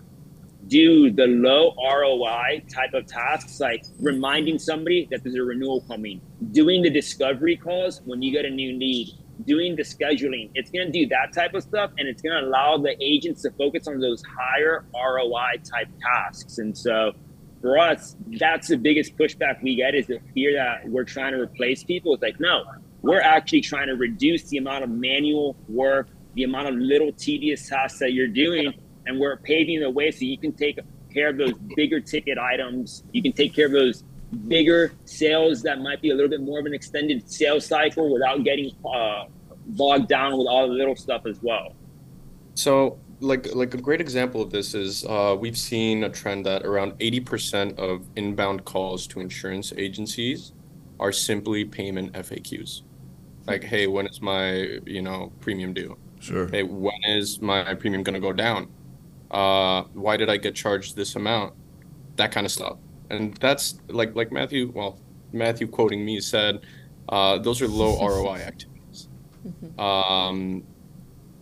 do 0.66 1.10
the 1.10 1.26
low 1.26 1.74
ROI 1.76 2.62
type 2.72 2.92
of 2.94 3.06
tasks, 3.06 3.60
like 3.60 3.84
reminding 4.00 4.58
somebody 4.58 5.08
that 5.10 5.22
there's 5.22 5.36
a 5.36 5.42
renewal 5.42 5.82
coming, 5.82 6.20
doing 6.52 6.82
the 6.82 6.90
discovery 6.90 7.56
calls 7.56 8.02
when 8.04 8.22
you 8.22 8.32
get 8.32 8.44
a 8.44 8.50
new 8.50 8.76
need, 8.76 9.08
doing 9.44 9.76
the 9.76 9.82
scheduling. 9.82 10.50
It's 10.54 10.70
going 10.70 10.86
to 10.86 10.92
do 10.92 11.06
that 11.08 11.32
type 11.32 11.54
of 11.54 11.62
stuff, 11.62 11.90
and 11.96 12.08
it's 12.08 12.22
going 12.22 12.42
to 12.42 12.48
allow 12.48 12.76
the 12.76 12.96
agents 13.02 13.42
to 13.42 13.50
focus 13.52 13.86
on 13.86 14.00
those 14.00 14.22
higher 14.24 14.84
ROI 14.94 15.62
type 15.64 15.88
tasks. 16.02 16.58
And 16.58 16.76
so, 16.76 17.12
for 17.60 17.78
us, 17.78 18.16
that's 18.38 18.68
the 18.68 18.76
biggest 18.76 19.16
pushback 19.16 19.62
we 19.62 19.74
get 19.74 19.94
is 19.94 20.06
the 20.06 20.20
fear 20.34 20.54
that 20.54 20.88
we're 20.88 21.04
trying 21.04 21.32
to 21.32 21.40
replace 21.40 21.82
people. 21.82 22.14
It's 22.14 22.22
like, 22.22 22.38
no, 22.38 22.64
we're 23.02 23.20
actually 23.20 23.60
trying 23.60 23.88
to 23.88 23.94
reduce 23.94 24.44
the 24.44 24.58
amount 24.58 24.84
of 24.84 24.90
manual 24.90 25.56
work, 25.68 26.08
the 26.34 26.44
amount 26.44 26.68
of 26.68 26.74
little 26.74 27.12
tedious 27.12 27.68
tasks 27.68 27.98
that 28.00 28.12
you're 28.12 28.26
doing, 28.26 28.74
and 29.06 29.18
we're 29.18 29.36
paving 29.36 29.80
the 29.80 29.90
way 29.90 30.10
so 30.10 30.24
you 30.24 30.38
can 30.38 30.52
take 30.52 30.78
care 31.12 31.28
of 31.28 31.36
those 31.36 31.54
bigger 31.76 32.00
ticket 32.00 32.38
items. 32.38 33.04
You 33.12 33.22
can 33.22 33.32
take 33.32 33.54
care 33.54 33.66
of 33.66 33.72
those 33.72 34.04
bigger 34.46 34.92
sales 35.04 35.62
that 35.62 35.80
might 35.80 36.02
be 36.02 36.10
a 36.10 36.14
little 36.14 36.28
bit 36.28 36.42
more 36.42 36.60
of 36.60 36.66
an 36.66 36.74
extended 36.74 37.30
sales 37.30 37.64
cycle 37.66 38.12
without 38.12 38.44
getting 38.44 38.70
uh, 38.84 39.24
bogged 39.68 40.08
down 40.08 40.36
with 40.36 40.46
all 40.46 40.68
the 40.68 40.74
little 40.74 40.96
stuff 40.96 41.24
as 41.26 41.40
well. 41.42 41.74
So, 42.54 42.98
like 43.20 43.54
like 43.54 43.74
a 43.74 43.78
great 43.78 44.00
example 44.00 44.42
of 44.42 44.50
this 44.50 44.74
is 44.74 45.04
uh, 45.06 45.36
we've 45.38 45.58
seen 45.58 46.04
a 46.04 46.10
trend 46.10 46.46
that 46.46 46.64
around 46.64 46.92
80% 46.98 47.78
of 47.78 48.06
inbound 48.16 48.64
calls 48.64 49.06
to 49.08 49.20
insurance 49.20 49.72
agencies 49.76 50.52
are 51.00 51.12
simply 51.12 51.64
payment 51.64 52.12
FAQs. 52.12 52.82
Like, 53.46 53.64
hey, 53.64 53.86
when 53.86 54.06
is 54.06 54.20
my 54.20 54.80
you 54.84 55.02
know 55.02 55.32
premium 55.40 55.72
due? 55.72 55.96
Sure. 56.20 56.48
Hey, 56.48 56.62
when 56.62 57.02
is 57.04 57.40
my 57.40 57.74
premium 57.74 58.02
gonna 58.02 58.20
go 58.20 58.32
down? 58.32 58.68
Uh, 59.30 59.82
why 59.92 60.16
did 60.16 60.28
I 60.30 60.36
get 60.36 60.54
charged 60.54 60.96
this 60.96 61.16
amount? 61.16 61.54
That 62.16 62.32
kind 62.32 62.44
of 62.44 62.52
stuff. 62.52 62.78
And 63.10 63.34
that's 63.36 63.80
like 63.88 64.14
like 64.14 64.32
Matthew. 64.32 64.72
Well, 64.74 64.98
Matthew 65.32 65.66
quoting 65.68 66.04
me 66.04 66.20
said, 66.20 66.60
uh, 67.08 67.38
those 67.38 67.62
are 67.62 67.68
low 67.68 67.98
ROI 68.06 68.36
activities. 68.36 69.08
Um, 69.78 70.64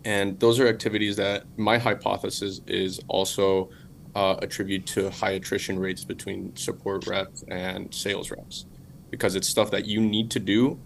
and 0.05 0.39
those 0.39 0.59
are 0.59 0.67
activities 0.67 1.17
that 1.17 1.43
my 1.57 1.77
hypothesis 1.77 2.61
is 2.67 3.01
also 3.07 3.69
uh, 4.15 4.35
attribute 4.41 4.85
to 4.87 5.09
high 5.09 5.31
attrition 5.31 5.77
rates 5.77 6.03
between 6.05 6.55
support 6.55 7.05
reps 7.07 7.43
and 7.49 7.93
sales 7.93 8.31
reps 8.31 8.65
because 9.11 9.35
it's 9.35 9.47
stuff 9.47 9.69
that 9.71 9.85
you 9.85 9.99
need 10.01 10.31
to 10.31 10.39
do 10.39 10.79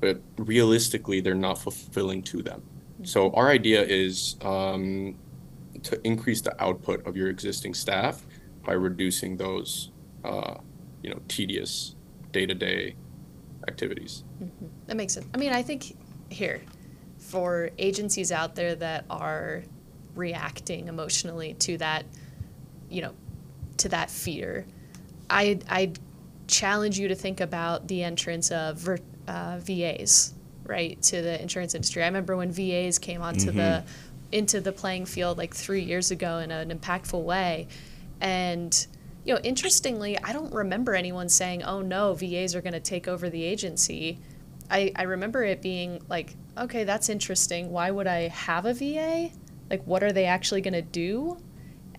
but 0.00 0.20
realistically 0.36 1.20
they're 1.20 1.34
not 1.34 1.58
fulfilling 1.58 2.22
to 2.22 2.42
them. 2.42 2.62
So 3.02 3.30
our 3.32 3.48
idea 3.48 3.82
is 3.82 4.36
um, 4.42 5.16
to 5.82 6.00
increase 6.06 6.40
the 6.40 6.60
output 6.62 7.06
of 7.06 7.16
your 7.16 7.28
existing 7.28 7.74
staff 7.74 8.26
by 8.64 8.72
reducing 8.72 9.36
those 9.36 9.90
uh, 10.24 10.54
you 11.02 11.10
know 11.10 11.20
tedious 11.28 11.94
day-to-day 12.32 12.94
activities. 13.68 14.24
That 14.86 14.96
makes 14.96 15.14
sense. 15.14 15.26
I 15.34 15.38
mean, 15.38 15.52
I 15.52 15.62
think 15.62 15.96
here, 16.30 16.60
for 17.18 17.70
agencies 17.78 18.32
out 18.32 18.54
there 18.54 18.74
that 18.76 19.04
are 19.10 19.62
reacting 20.14 20.88
emotionally 20.88 21.54
to 21.54 21.78
that, 21.78 22.04
you 22.88 23.02
know, 23.02 23.14
to 23.78 23.88
that 23.88 24.10
fear, 24.10 24.66
I 25.28 25.58
I 25.68 25.92
challenge 26.46 26.98
you 26.98 27.08
to 27.08 27.14
think 27.14 27.40
about 27.40 27.88
the 27.88 28.02
entrance 28.02 28.50
of 28.50 28.78
ver, 28.78 28.98
uh, 29.30 29.58
VAs, 29.60 30.34
right, 30.64 31.00
to 31.02 31.22
the 31.22 31.40
insurance 31.40 31.74
industry. 31.74 32.02
I 32.02 32.06
remember 32.06 32.36
when 32.36 32.50
VAs 32.50 32.98
came 32.98 33.22
onto 33.22 33.52
the 33.52 33.84
into 34.32 34.60
the 34.60 34.72
playing 34.72 35.06
field 35.06 35.38
like 35.38 35.54
three 35.54 35.82
years 35.82 36.10
ago 36.10 36.38
in 36.38 36.50
an 36.50 36.76
impactful 36.76 37.22
way, 37.22 37.68
and 38.20 38.86
you 39.24 39.34
know, 39.34 39.40
interestingly, 39.42 40.18
I 40.18 40.32
don't 40.32 40.52
remember 40.52 40.94
anyone 40.94 41.28
saying, 41.28 41.62
"Oh 41.62 41.80
no, 41.80 42.14
VAs 42.14 42.54
are 42.54 42.60
going 42.60 42.72
to 42.72 42.80
take 42.80 43.06
over 43.06 43.30
the 43.30 43.44
agency." 43.44 44.18
I, 44.70 44.92
I 44.94 45.02
remember 45.02 45.42
it 45.42 45.62
being 45.62 46.00
like, 46.08 46.36
okay, 46.56 46.84
that's 46.84 47.08
interesting. 47.08 47.70
Why 47.70 47.90
would 47.90 48.06
I 48.06 48.28
have 48.28 48.66
a 48.66 48.72
VA? 48.72 49.30
Like, 49.68 49.84
what 49.84 50.04
are 50.04 50.12
they 50.12 50.26
actually 50.26 50.60
going 50.60 50.74
to 50.74 50.82
do? 50.82 51.38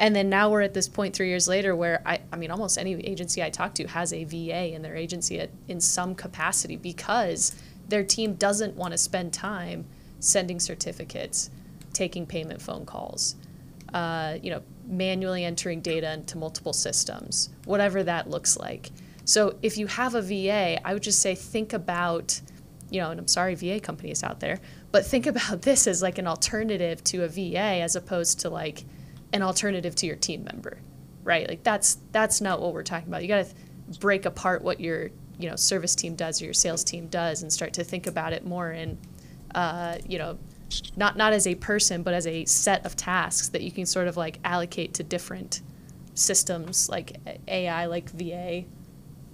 And 0.02 0.16
then 0.16 0.30
now 0.30 0.50
we're 0.50 0.64
at 0.64 0.74
this 0.74 0.90
point 0.90 1.16
three 1.16 1.30
years 1.30 1.48
later 1.48 1.76
where 1.76 2.02
I, 2.08 2.22
I 2.34 2.36
mean, 2.36 2.50
almost 2.50 2.80
any 2.80 2.94
agency 3.06 3.44
I 3.44 3.52
talk 3.52 3.76
to 3.76 3.86
has 3.86 4.12
a 4.12 4.24
VA 4.24 4.74
in 4.74 4.82
their 4.82 4.96
agency 4.96 5.40
at, 5.40 5.52
in 5.68 5.80
some 5.80 6.16
capacity 6.16 6.76
because 6.76 7.56
their 7.88 8.04
team 8.04 8.34
doesn't 8.34 8.76
want 8.76 8.94
to 8.94 8.98
spend 8.98 9.32
time 9.32 9.86
sending 10.20 10.60
certificates, 10.60 11.52
taking 11.94 12.26
payment 12.26 12.64
phone 12.64 12.84
calls, 12.84 13.36
uh, 13.94 14.40
you 14.42 14.50
know, 14.50 14.64
manually 14.88 15.46
entering 15.46 15.82
data 15.82 16.12
into 16.14 16.36
multiple 16.36 16.74
systems, 16.74 17.50
whatever 17.66 18.02
that 18.02 18.28
looks 18.28 18.58
like. 18.58 18.90
So 19.26 19.56
if 19.62 19.78
you 19.78 19.86
have 19.86 20.16
a 20.16 20.22
VA, 20.24 20.80
I 20.84 20.94
would 20.94 21.04
just 21.04 21.20
say 21.20 21.36
think 21.36 21.74
about, 21.74 22.42
you 22.90 23.00
know, 23.02 23.12
and 23.12 23.20
I'm 23.20 23.28
sorry, 23.28 23.54
VA 23.54 23.80
companies 23.80 24.24
out 24.24 24.40
there, 24.40 24.62
but 24.92 25.06
think 25.06 25.26
about 25.28 25.62
this 25.62 25.86
as 25.86 26.02
like 26.02 26.18
an 26.18 26.26
alternative 26.26 27.04
to 27.04 27.24
a 27.24 27.28
VA 27.28 27.84
as 27.84 27.96
opposed 27.96 28.40
to 28.40 28.50
like 28.50 28.84
an 29.34 29.42
alternative 29.42 29.96
to 29.96 30.06
your 30.06 30.16
team 30.16 30.44
member, 30.44 30.78
right? 31.24 31.48
Like 31.48 31.64
that's 31.64 31.98
that's 32.12 32.42
not 32.42 32.62
what 32.62 32.74
we're 32.74 32.84
talking 32.84 33.08
about. 33.08 33.22
You 33.22 33.28
got 33.28 33.46
to 33.46 34.00
break 34.00 34.26
apart 34.26 34.62
what 34.62 34.80
your 34.80 35.10
you 35.38 35.50
know 35.50 35.56
service 35.56 35.96
team 35.96 36.16
does 36.16 36.42
or 36.42 36.46
your 36.46 36.54
sales 36.54 36.84
team 36.84 37.08
does 37.08 37.42
and 37.42 37.52
start 37.52 37.74
to 37.74 37.84
think 37.84 38.08
about 38.08 38.34
it 38.34 38.46
more 38.46 38.72
in, 38.72 38.98
uh, 39.56 39.98
you 40.08 40.18
know, 40.18 40.38
not 40.96 41.18
not 41.18 41.34
as 41.34 41.48
a 41.48 41.56
person 41.56 42.04
but 42.04 42.14
as 42.14 42.28
a 42.28 42.46
set 42.46 42.86
of 42.86 42.96
tasks 42.96 43.50
that 43.50 43.62
you 43.62 43.72
can 43.72 43.86
sort 43.86 44.08
of 44.08 44.18
like 44.18 44.40
allocate 44.44 44.94
to 44.96 45.04
different 45.04 45.62
systems 46.14 46.90
like 46.90 47.18
AI 47.48 47.86
like 47.86 48.10
VA 48.12 48.64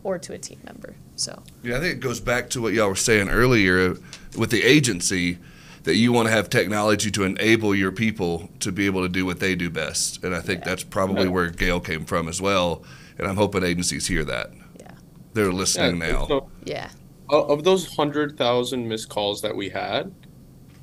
or 0.03 0.17
to 0.19 0.33
a 0.33 0.37
team 0.37 0.59
member. 0.63 0.95
So 1.15 1.41
Yeah, 1.63 1.77
I 1.77 1.79
think 1.79 1.95
it 1.95 1.99
goes 1.99 2.19
back 2.19 2.49
to 2.51 2.61
what 2.61 2.73
y'all 2.73 2.89
were 2.89 2.95
saying 2.95 3.29
earlier 3.29 3.95
with 4.37 4.51
the 4.51 4.63
agency 4.63 5.39
that 5.87 5.95
you 5.95 6.11
want 6.11 6.27
to 6.27 6.31
have 6.33 6.49
technology 6.49 7.09
to 7.09 7.23
enable 7.23 7.73
your 7.73 7.93
people 7.93 8.49
to 8.59 8.73
be 8.73 8.85
able 8.87 9.01
to 9.03 9.07
do 9.07 9.25
what 9.25 9.39
they 9.39 9.55
do 9.55 9.69
best. 9.69 10.21
And 10.21 10.35
I 10.35 10.41
think 10.41 10.65
that's 10.65 10.83
probably 10.83 11.29
where 11.29 11.49
Gail 11.49 11.79
came 11.79 12.03
from 12.03 12.27
as 12.27 12.41
well. 12.41 12.83
And 13.17 13.25
I'm 13.25 13.37
hoping 13.37 13.63
agencies 13.63 14.05
hear 14.05 14.25
that. 14.25 14.51
yeah, 14.77 14.91
They're 15.31 15.53
listening 15.53 16.01
Yeah, 16.01 16.11
now. 16.11 16.27
so- 16.27 16.51
yeah, 16.65 16.89
Of 17.29 17.63
those 17.63 17.95
hundred 17.95 18.37
thousand 18.37 18.85
missed 18.89 19.07
calls 19.07 19.41
that 19.43 19.55
we 19.55 19.69
had, 19.69 20.13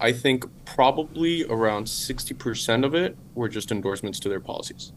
I 0.01 0.11
think 0.11 0.47
probably 0.65 1.45
around 1.45 1.87
sixty 1.87 2.33
percent 2.33 2.83
of 2.87 2.95
it 2.95 3.15
were 3.35 3.51
just 3.51 3.71
endorsements 3.71 4.19
to 4.21 4.31
their 4.31 4.41
policies. 4.41 4.93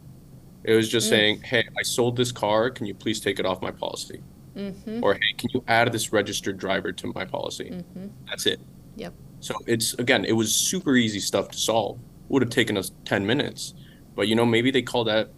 It 0.64 0.74
was 0.74 0.88
just 0.88 1.08
mm. 1.08 1.10
saying, 1.10 1.41
"Hey, 1.41 1.68
I 1.78 1.84
sold 1.84 2.16
this 2.16 2.32
car. 2.32 2.70
Can 2.70 2.86
you 2.86 2.93
please 2.93 3.20
take 3.20 3.39
it 3.39 3.45
off 3.45 3.62
my 3.62 3.72
policy?" 3.72 4.22
Mm-hmm. 4.55 5.03
Or, 5.03 5.14
"Hey, 5.14 5.34
can 5.38 5.49
you 5.53 5.64
add 5.68 5.91
this 5.91 6.12
registered 6.12 6.58
driver 6.58 6.91
to 6.91 7.12
my 7.14 7.26
policy?" 7.26 7.70
Mm-hmm. 7.72 8.08
That's 8.28 8.45
it. 8.45 8.60
Yep. 8.95 9.14
So 9.39 9.55
it's 9.67 9.93
again, 9.95 10.25
it 10.25 10.33
was 10.33 10.53
super 10.55 10.95
easy 10.95 11.19
stuff 11.19 11.49
to 11.49 11.57
solve. 11.57 11.99
Would 12.29 12.41
have 12.41 12.51
taken 12.51 12.77
us 12.77 12.91
ten 13.05 13.25
minutes, 13.25 13.73
but 14.15 14.27
you 14.27 14.35
know, 14.35 14.45
maybe 14.45 14.71
they 14.71 14.81
called 14.81 15.07
at 15.09 15.29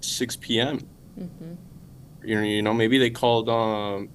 six 0.00 0.36
p.m. 0.36 0.80
You 2.24 2.34
know, 2.36 2.42
you 2.42 2.62
know, 2.62 2.74
maybe 2.74 2.98
they 2.98 3.10
called 3.10 3.48
um, 3.48 4.08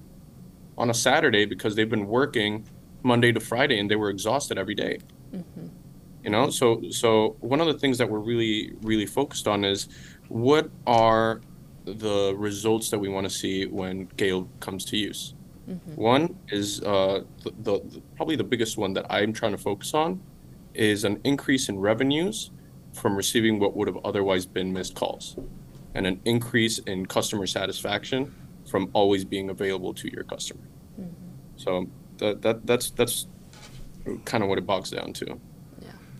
on 0.78 0.90
a 0.90 0.94
Saturday 0.94 1.44
because 1.44 1.74
they've 1.74 1.90
been 1.90 2.06
working 2.06 2.66
Monday 3.02 3.32
to 3.32 3.40
Friday 3.40 3.78
and 3.80 3.90
they 3.90 3.96
were 3.96 4.10
exhausted 4.10 4.58
every 4.58 4.74
day. 4.74 4.98
You 6.24 6.30
know, 6.30 6.50
so 6.50 6.82
so 6.90 7.36
one 7.40 7.60
of 7.60 7.66
the 7.66 7.74
things 7.78 7.98
that 7.98 8.08
we're 8.08 8.20
really 8.20 8.72
really 8.82 9.06
focused 9.06 9.48
on 9.48 9.64
is 9.64 9.88
what 10.28 10.70
are 10.86 11.40
the 11.84 12.32
results 12.36 12.90
that 12.90 12.98
we 12.98 13.08
want 13.08 13.24
to 13.24 13.30
see 13.30 13.66
when 13.66 14.06
Gail 14.16 14.48
comes 14.60 14.84
to 14.86 14.96
use. 14.96 15.34
One 15.94 16.36
is 16.48 16.82
uh, 16.82 17.22
the, 17.42 17.50
the, 17.62 17.80
the 17.88 18.02
probably 18.16 18.36
the 18.36 18.44
biggest 18.44 18.76
one 18.76 18.92
that 18.94 19.06
I'm 19.10 19.32
trying 19.32 19.52
to 19.52 19.58
focus 19.58 19.94
on 19.94 20.20
is 20.74 21.04
an 21.04 21.20
increase 21.24 21.68
in 21.68 21.78
revenues 21.78 22.50
from 22.92 23.16
receiving 23.16 23.58
what 23.58 23.76
would 23.76 23.88
have 23.88 23.98
otherwise 24.04 24.44
been 24.44 24.72
missed 24.72 24.94
calls, 24.94 25.36
and 25.94 26.06
an 26.06 26.20
increase 26.24 26.78
in 26.80 27.06
customer 27.06 27.46
satisfaction 27.46 28.34
from 28.68 28.90
always 28.92 29.24
being 29.24 29.50
available 29.50 29.94
to 29.94 30.10
your 30.12 30.24
customer. 30.24 30.62
So 31.56 31.88
that, 32.18 32.42
that 32.42 32.66
that's 32.66 32.90
that's 32.90 33.26
kind 34.24 34.42
of 34.42 34.48
what 34.48 34.58
it 34.58 34.66
bogs 34.66 34.90
down 34.90 35.12
to. 35.14 35.40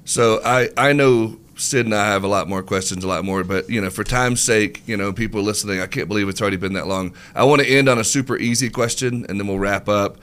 So 0.05 0.40
I, 0.44 0.68
I 0.76 0.92
know 0.92 1.38
Sid 1.57 1.86
and 1.86 1.94
I 1.94 2.07
have 2.09 2.24
a 2.24 2.28
lot 2.28 2.48
more 2.48 2.62
questions, 2.62 3.05
a 3.05 3.09
lot 3.09 3.24
more, 3.24 3.44
but 3.44 3.68
you 3.70 3.80
know, 3.80 3.90
for 3.90 4.03
time's 4.05 4.40
sake, 4.40 4.82
you 4.86 4.96
know, 4.96 5.12
people 5.12 5.42
listening, 5.42 5.80
I 5.80 5.86
can't 5.86 6.09
believe 6.09 6.28
it's 6.28 6.40
already 6.40 6.57
been 6.57 6.72
that 6.72 6.86
long. 6.88 7.14
I 7.34 7.44
want 7.44 7.62
to 7.62 7.68
end 7.68 7.88
on 7.88 7.98
a 7.98 8.05
super 8.05 8.36
easy 8.36 8.68
question, 8.68 9.24
and 9.28 9.38
then 9.38 9.46
we'll 9.46 9.59
wrap 9.59 9.88
up. 9.88 10.16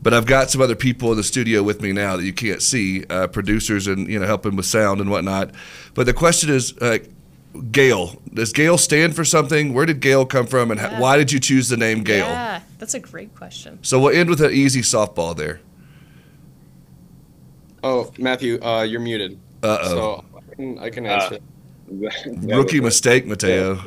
But 0.00 0.14
I've 0.14 0.26
got 0.26 0.48
some 0.48 0.62
other 0.62 0.76
people 0.76 1.10
in 1.10 1.16
the 1.16 1.24
studio 1.24 1.62
with 1.62 1.82
me 1.82 1.92
now 1.92 2.16
that 2.16 2.24
you 2.24 2.32
can't 2.32 2.62
see, 2.62 3.04
uh, 3.10 3.26
producers 3.26 3.86
and 3.88 4.08
you 4.08 4.18
know 4.20 4.26
helping 4.26 4.54
with 4.56 4.66
sound 4.66 5.00
and 5.00 5.10
whatnot. 5.10 5.50
But 5.94 6.06
the 6.06 6.14
question 6.14 6.50
is, 6.50 6.72
uh, 6.78 6.98
Gail, 7.72 8.22
does 8.32 8.52
Gail 8.52 8.78
stand 8.78 9.16
for 9.16 9.24
something? 9.24 9.74
Where 9.74 9.86
did 9.86 10.00
Gail 10.00 10.24
come 10.24 10.46
from, 10.46 10.70
and 10.70 10.80
Yeah. 10.80 10.90
how, 10.90 11.00
why 11.00 11.16
did 11.16 11.32
you 11.32 11.40
choose 11.40 11.68
the 11.68 11.76
name 11.76 12.04
Gail? 12.04 12.26
yeah. 12.26 12.60
That's 12.78 12.94
a 12.94 13.00
great 13.00 13.34
question. 13.34 13.80
So 13.82 13.98
we'll 13.98 14.14
end 14.16 14.30
with 14.30 14.40
an 14.40 14.52
easy 14.52 14.82
softball 14.82 15.36
there. 15.36 15.60
Oh, 17.82 18.10
Matthew, 18.18 18.60
uh, 18.62 18.82
you're 18.82 19.00
muted. 19.00 19.38
Uh 19.62 19.78
oh, 19.82 19.88
So 19.88 20.24
I 20.36 20.54
can, 20.54 20.78
I 20.78 20.90
can 20.90 21.06
Uh, 21.06 21.10
answer. 21.10 21.38
rookie 22.56 22.80
mistake, 22.80 23.26
Mateo. 23.26 23.80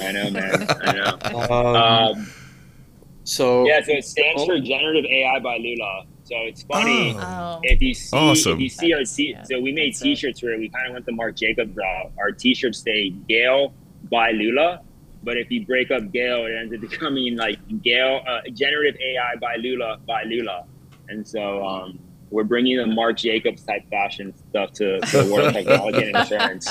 I 0.00 0.12
know, 0.12 0.30
man. 0.30 0.66
I 0.82 0.92
know. 0.92 1.18
Um, 1.50 1.76
Um, 1.76 2.26
so 3.24 3.66
yeah, 3.66 3.80
so 3.82 3.92
it 3.92 4.04
stands 4.04 4.44
for 4.44 4.58
Generative 4.58 5.04
AI 5.04 5.38
by 5.40 5.56
Lula. 5.58 6.04
So 6.24 6.36
it's 6.38 6.62
funny. 6.62 7.14
Oh. 7.16 7.60
If 7.62 7.80
you 7.82 7.92
see, 7.94 8.16
Awesome. 8.16 8.54
if 8.54 8.60
you 8.60 8.68
see 8.68 8.92
our 8.94 9.04
t- 9.04 9.30
yeah, 9.32 9.42
so 9.42 9.60
we 9.60 9.72
made 9.72 9.92
that's. 9.92 10.00
T-shirts 10.02 10.42
where 10.42 10.58
we 10.58 10.68
kind 10.68 10.86
of 10.88 10.92
went 10.94 11.06
the 11.06 11.12
Marc 11.12 11.36
Jacobs 11.36 11.76
route. 11.76 12.12
Our 12.18 12.30
T-shirts 12.32 12.78
say 12.82 13.10
Gail 13.28 13.74
by 14.10 14.30
Lula, 14.30 14.80
but 15.22 15.36
if 15.36 15.50
you 15.50 15.66
break 15.66 15.90
up 15.90 16.10
Gail, 16.12 16.46
it 16.46 16.54
ends 16.54 16.72
up 16.74 16.80
becoming 16.90 17.36
like 17.36 17.58
Gail 17.82 18.20
uh, 18.26 18.40
generative 18.52 18.98
AI 19.00 19.36
by 19.40 19.56
Lula 19.56 19.98
by 20.06 20.22
Lula, 20.24 20.64
and 21.08 21.26
so 21.26 21.64
um, 21.66 21.98
we're 22.30 22.44
bringing 22.44 22.76
the 22.76 22.86
Marc 22.86 23.16
Jacobs 23.18 23.62
type 23.64 23.88
fashion 23.90 24.32
stuff 24.50 24.72
to 24.74 25.00
the 25.12 25.30
world 25.32 25.48
of 25.48 25.52
technology 25.52 26.02
and 26.08 26.16
insurance. 26.16 26.68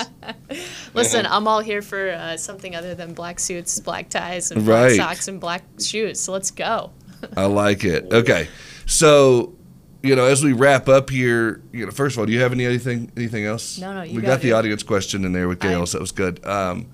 Listen, 0.93 1.25
I'm 1.25 1.47
all 1.47 1.59
here 1.59 1.81
for 1.81 2.11
uh, 2.11 2.37
something 2.37 2.75
other 2.75 2.95
than 2.95 3.13
black 3.13 3.39
suits, 3.39 3.79
black 3.79 4.09
ties, 4.09 4.51
and 4.51 4.63
black 4.65 4.83
Right. 4.89 4.95
socks 4.97 5.27
and 5.27 5.39
black 5.39 5.63
shoes. 5.79 6.19
So 6.19 6.31
let's 6.31 6.51
go. 6.51 6.91
I 7.35 7.45
like 7.45 7.83
it. 7.83 8.11
Okay, 8.13 8.47
so 8.85 9.53
you 10.01 10.15
know, 10.15 10.25
as 10.25 10.41
we 10.43 10.53
wrap 10.53 10.87
up 10.87 11.09
here, 11.09 11.61
you 11.73 11.85
know, 11.85 11.91
first 11.91 12.15
of 12.15 12.19
all, 12.21 12.25
do 12.25 12.31
you 12.31 12.39
have 12.39 12.53
any 12.53 12.65
anything 12.65 13.11
anything 13.17 13.43
else? 13.45 13.77
No, 13.77 13.93
no, 13.93 14.01
you 14.03 14.15
we 14.15 14.21
got 14.21 14.27
got 14.35 14.41
the 14.41 14.49
it. 14.49 14.53
audience 14.53 14.83
question 14.83 15.25
in 15.25 15.33
there 15.33 15.47
with 15.49 15.59
Gail, 15.59 15.85
so 15.85 15.97
that 15.97 16.01
was 16.01 16.13
good. 16.13 16.43
Um, 16.45 16.87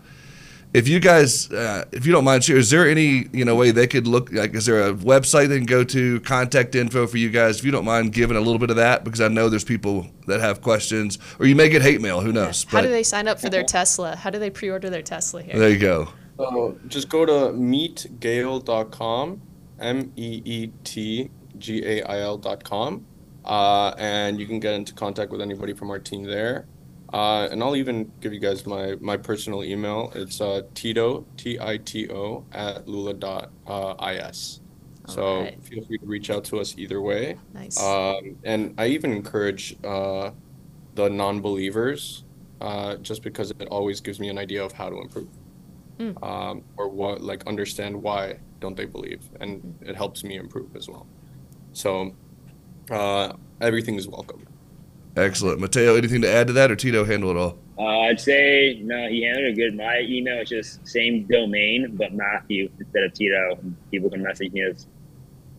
if 0.76 0.90
you 0.90 1.00
guys, 1.00 1.50
uh, 1.52 1.86
if 1.94 2.06
you 2.06 2.12
don't 2.12 2.26
mind, 2.26 2.48
is 2.50 2.70
there 2.70 2.88
any 2.88 3.28
you 3.32 3.46
know 3.46 3.56
way 3.56 3.72
they 3.72 3.88
could 3.88 4.08
look 4.08 4.30
like? 4.34 4.54
Is 4.54 4.66
there 4.66 4.90
a 4.90 4.94
website 4.94 5.48
they 5.48 5.58
can 5.58 5.66
go 5.66 5.86
to, 5.86 6.20
contact 6.20 6.76
info 6.76 7.08
for 7.08 7.18
you 7.18 7.30
guys? 7.30 7.60
If 7.60 7.66
you 7.66 7.72
don't 7.72 7.86
mind 7.86 8.12
giving 8.12 8.36
a 8.36 8.42
little 8.42 8.60
bit 8.60 8.70
of 8.70 8.76
that, 8.76 9.06
because 9.06 9.22
I 9.22 9.30
know 9.30 9.48
there's 9.48 9.64
people 9.64 10.08
that 10.28 10.42
have 10.42 10.62
questions, 10.62 11.18
or 11.40 11.46
you 11.46 11.56
may 11.56 11.70
get 11.70 11.82
hate 11.82 12.02
mail. 12.02 12.20
Who 12.20 12.34
knows? 12.34 12.66
How 12.66 12.82
do 12.82 12.90
they 12.90 13.04
sign 13.04 13.30
up 13.30 13.40
for 13.40 13.50
their 13.50 13.64
Tesla? 13.64 14.18
How 14.18 14.30
do 14.30 14.38
they 14.38 14.50
pre-order 14.50 14.90
their 14.90 15.02
Tesla 15.02 15.42
here? 15.42 15.58
There 15.58 15.70
you 15.70 15.80
go. 15.80 16.10
So 16.38 16.78
just 16.90 17.08
go 17.08 17.26
to 17.26 17.54
meetgail.com, 17.54 19.42
M 19.80 20.12
E 20.18 20.42
E 20.44 20.68
T 20.84 21.32
G 21.58 21.86
A 21.86 22.04
I 22.04 22.20
L.com, 22.20 23.06
uh, 23.46 23.94
and 23.98 24.38
you 24.42 24.46
can 24.46 24.60
get 24.60 24.74
into 24.74 24.94
contact 24.94 25.32
with 25.32 25.40
anybody 25.40 25.72
from 25.72 25.90
our 25.90 26.00
team 26.00 26.24
there. 26.24 26.68
Uh, 27.14 27.48
and 27.52 27.64
I'll 27.64 27.76
even 27.76 28.12
give 28.20 28.34
you 28.34 28.40
guys 28.40 28.66
my, 28.66 28.96
my 29.00 29.16
personal 29.18 29.64
email. 29.64 30.12
It's 30.16 30.42
uh, 30.42 30.64
Tito, 30.74 31.26
T 31.38 31.60
I 31.60 31.78
T 31.78 32.10
O, 32.10 32.46
at 32.52 32.88
lula.is. 32.88 34.62
So 35.08 35.24
Alright. 35.24 35.64
feel 35.64 35.84
free 35.86 36.00
to 36.00 36.06
reach 36.06 36.30
out 36.32 36.44
to 36.46 36.60
us 36.60 36.76
either 36.78 37.00
way. 37.02 37.38
Nice. 37.54 37.82
Um, 37.82 38.38
and 38.44 38.74
I 38.78 38.88
even 38.88 39.12
encourage 39.12 39.76
uh, 39.84 40.32
the 40.96 41.10
non 41.10 41.42
believers 41.42 42.26
uh, 42.62 42.96
just 42.98 43.22
because 43.22 43.52
it 43.52 43.68
always 43.70 44.02
gives 44.02 44.20
me 44.20 44.30
an 44.30 44.38
idea 44.38 44.64
of 44.64 44.72
how 44.72 44.90
to 44.90 44.98
improve 45.00 45.28
Mm. 45.98 46.22
um, 46.24 46.62
or 46.76 46.90
what, 46.90 47.22
like, 47.22 47.48
understand 47.48 47.96
why 47.96 48.38
don't 48.60 48.76
they 48.76 48.84
believe. 48.84 49.30
And 49.40 49.62
Mm-hmm. 49.62 49.90
it 49.90 49.96
helps 49.96 50.26
me 50.26 50.36
improve 50.36 50.76
as 50.76 50.90
well. 50.90 51.08
So 51.72 52.18
uh, 52.92 53.32
everything 53.62 53.96
is 53.96 54.06
welcome. 54.06 54.46
Excellent, 55.16 55.60
Mateo. 55.60 55.96
Anything 55.96 56.22
to 56.22 56.30
add 56.30 56.48
to 56.48 56.54
that, 56.54 56.72
or 56.72 56.76
Tito 56.76 57.06
handle 57.06 57.32
it 57.32 57.38
all? 57.38 57.58
Uh, 57.78 58.02
I'd 58.02 58.20
say 58.20 58.82
no, 58.84 59.08
he 59.08 59.24
handled 59.24 59.46
it 59.46 59.56
good. 59.56 59.76
My 59.76 60.02
email 60.02 60.42
is 60.42 60.50
just 60.50 60.88
same 60.88 61.26
domain, 61.26 61.96
but 61.96 62.14
Matthew 62.14 62.70
instead 62.80 63.04
of 63.04 63.14
Tito. 63.14 63.58
People 63.92 64.10
can 64.10 64.22
message 64.22 64.52
me 64.52 64.62
as 64.62 64.88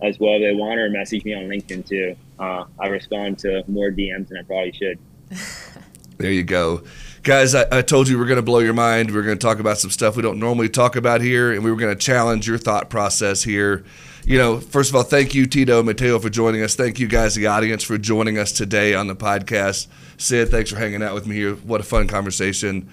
as 0.02 0.18
well 0.20 0.34
if 0.34 0.42
they 0.42 0.54
want, 0.54 0.78
or 0.78 0.90
message 0.90 1.24
me 1.24 1.34
on 1.34 1.44
LinkedIn 1.44 1.86
too. 1.86 2.16
Uh, 2.38 2.64
I 2.78 2.88
respond 2.88 3.38
to 3.40 3.64
more 3.66 3.90
DMs 3.90 4.28
than 4.28 4.38
I 4.38 4.42
probably 4.42 4.72
should. 4.72 4.98
There 6.18 6.32
you 6.32 6.44
go. 6.44 6.82
Guys, 7.22 7.54
I, 7.54 7.66
I 7.70 7.82
told 7.82 8.08
you 8.08 8.18
we're 8.18 8.26
going 8.26 8.36
to 8.36 8.42
blow 8.42 8.60
your 8.60 8.72
mind. 8.72 9.12
We're 9.12 9.22
going 9.22 9.36
to 9.36 9.46
talk 9.46 9.58
about 9.58 9.78
some 9.78 9.90
stuff 9.90 10.16
we 10.16 10.22
don't 10.22 10.38
normally 10.38 10.68
talk 10.68 10.96
about 10.96 11.20
here, 11.20 11.52
and 11.52 11.62
we 11.62 11.70
were 11.70 11.76
going 11.76 11.94
to 11.94 12.00
challenge 12.00 12.48
your 12.48 12.56
thought 12.56 12.88
process 12.88 13.42
here. 13.42 13.84
You 14.26 14.38
know, 14.38 14.58
first 14.58 14.90
of 14.90 14.96
all, 14.96 15.04
thank 15.04 15.36
you, 15.36 15.46
Tito 15.46 15.78
and 15.78 15.86
Mateo, 15.86 16.18
for 16.18 16.28
joining 16.28 16.60
us. 16.64 16.74
Thank 16.74 16.98
you, 16.98 17.06
guys, 17.06 17.36
the 17.36 17.46
audience, 17.46 17.84
for 17.84 17.96
joining 17.96 18.38
us 18.38 18.50
today 18.50 18.92
on 18.92 19.06
the 19.06 19.14
podcast. 19.14 19.86
Sid, 20.18 20.48
thanks 20.48 20.68
for 20.68 20.76
hanging 20.76 21.00
out 21.00 21.14
with 21.14 21.28
me 21.28 21.36
here. 21.36 21.54
What 21.54 21.80
a 21.80 21.84
fun 21.84 22.08
conversation. 22.08 22.88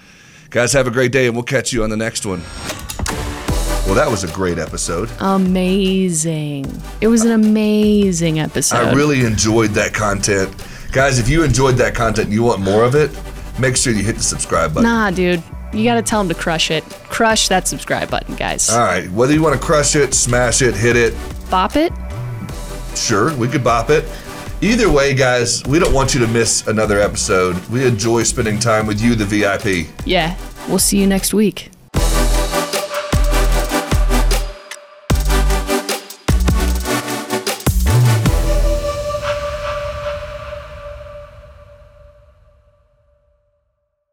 Guys, 0.52 0.74
have 0.74 0.86
a 0.86 0.92
great 0.92 1.12
day, 1.12 1.26
and 1.26 1.36
we'll 1.36 1.44
catch 1.44 1.74
you 1.74 1.84
on 1.84 1.90
the 1.90 1.98
next 1.98 2.28
one. 2.28 2.44
Well, 3.88 3.96
that 3.96 4.08
was 4.12 4.24
a 4.24 4.32
great 4.32 4.60
episode. 4.60 5.10
Amazing. 5.22 6.66
It 7.02 7.08
was 7.08 7.26
an 7.26 7.32
amazing 7.32 8.40
episode. 8.40 8.76
I 8.76 8.94
really 8.94 9.22
enjoyed 9.22 9.72
that 9.72 9.92
content. 9.92 10.56
Guys, 10.92 11.18
if 11.18 11.28
you 11.28 11.44
enjoyed 11.44 11.78
that 11.78 11.96
content 11.96 12.26
and 12.26 12.34
you 12.34 12.44
want 12.44 12.62
more 12.62 12.84
of 12.84 12.94
it, 12.94 13.10
make 13.60 13.76
sure 13.76 13.92
you 13.92 14.04
hit 14.04 14.18
the 14.18 14.24
subscribe 14.24 14.76
button. 14.76 14.88
Nah, 14.88 15.10
dude. 15.10 15.42
You 15.74 15.84
gotta 15.84 16.02
tell 16.02 16.24
them 16.24 16.30
to 16.34 16.40
crush 16.40 16.70
it. 16.72 16.84
Crush 17.10 17.48
that 17.50 17.68
subscribe 17.68 18.10
button, 18.10 18.36
guys. 18.36 18.70
All 18.70 18.80
right, 18.80 19.10
whether 19.12 19.34
you 19.34 19.42
want 19.42 19.60
to 19.60 19.66
crush 19.66 19.96
it, 19.96 20.14
smash 20.14 20.62
it, 20.62 20.76
hit 20.76 20.96
it, 20.96 21.14
Bop 21.50 21.76
it. 21.76 21.92
sure, 22.96 23.36
we 23.36 23.48
could 23.48 23.64
bop 23.64 23.90
it. 23.90 24.06
Either 24.62 24.90
way, 24.90 25.14
guys, 25.14 25.62
we 25.66 25.78
don't 25.78 25.94
want 25.94 26.14
you 26.14 26.20
to 26.22 26.28
miss 26.28 26.66
another 26.68 27.00
episode. 27.00 27.58
We 27.68 27.86
enjoy 27.86 28.24
spending 28.24 28.60
time 28.60 28.88
with 28.88 29.02
you, 29.02 29.14
the 29.16 29.26
VIP. 29.26 29.90
Yeah. 30.06 30.38
We'll 30.70 30.80
see 30.80 30.98
you 31.02 31.06
next 31.08 31.34
week. 31.34 31.70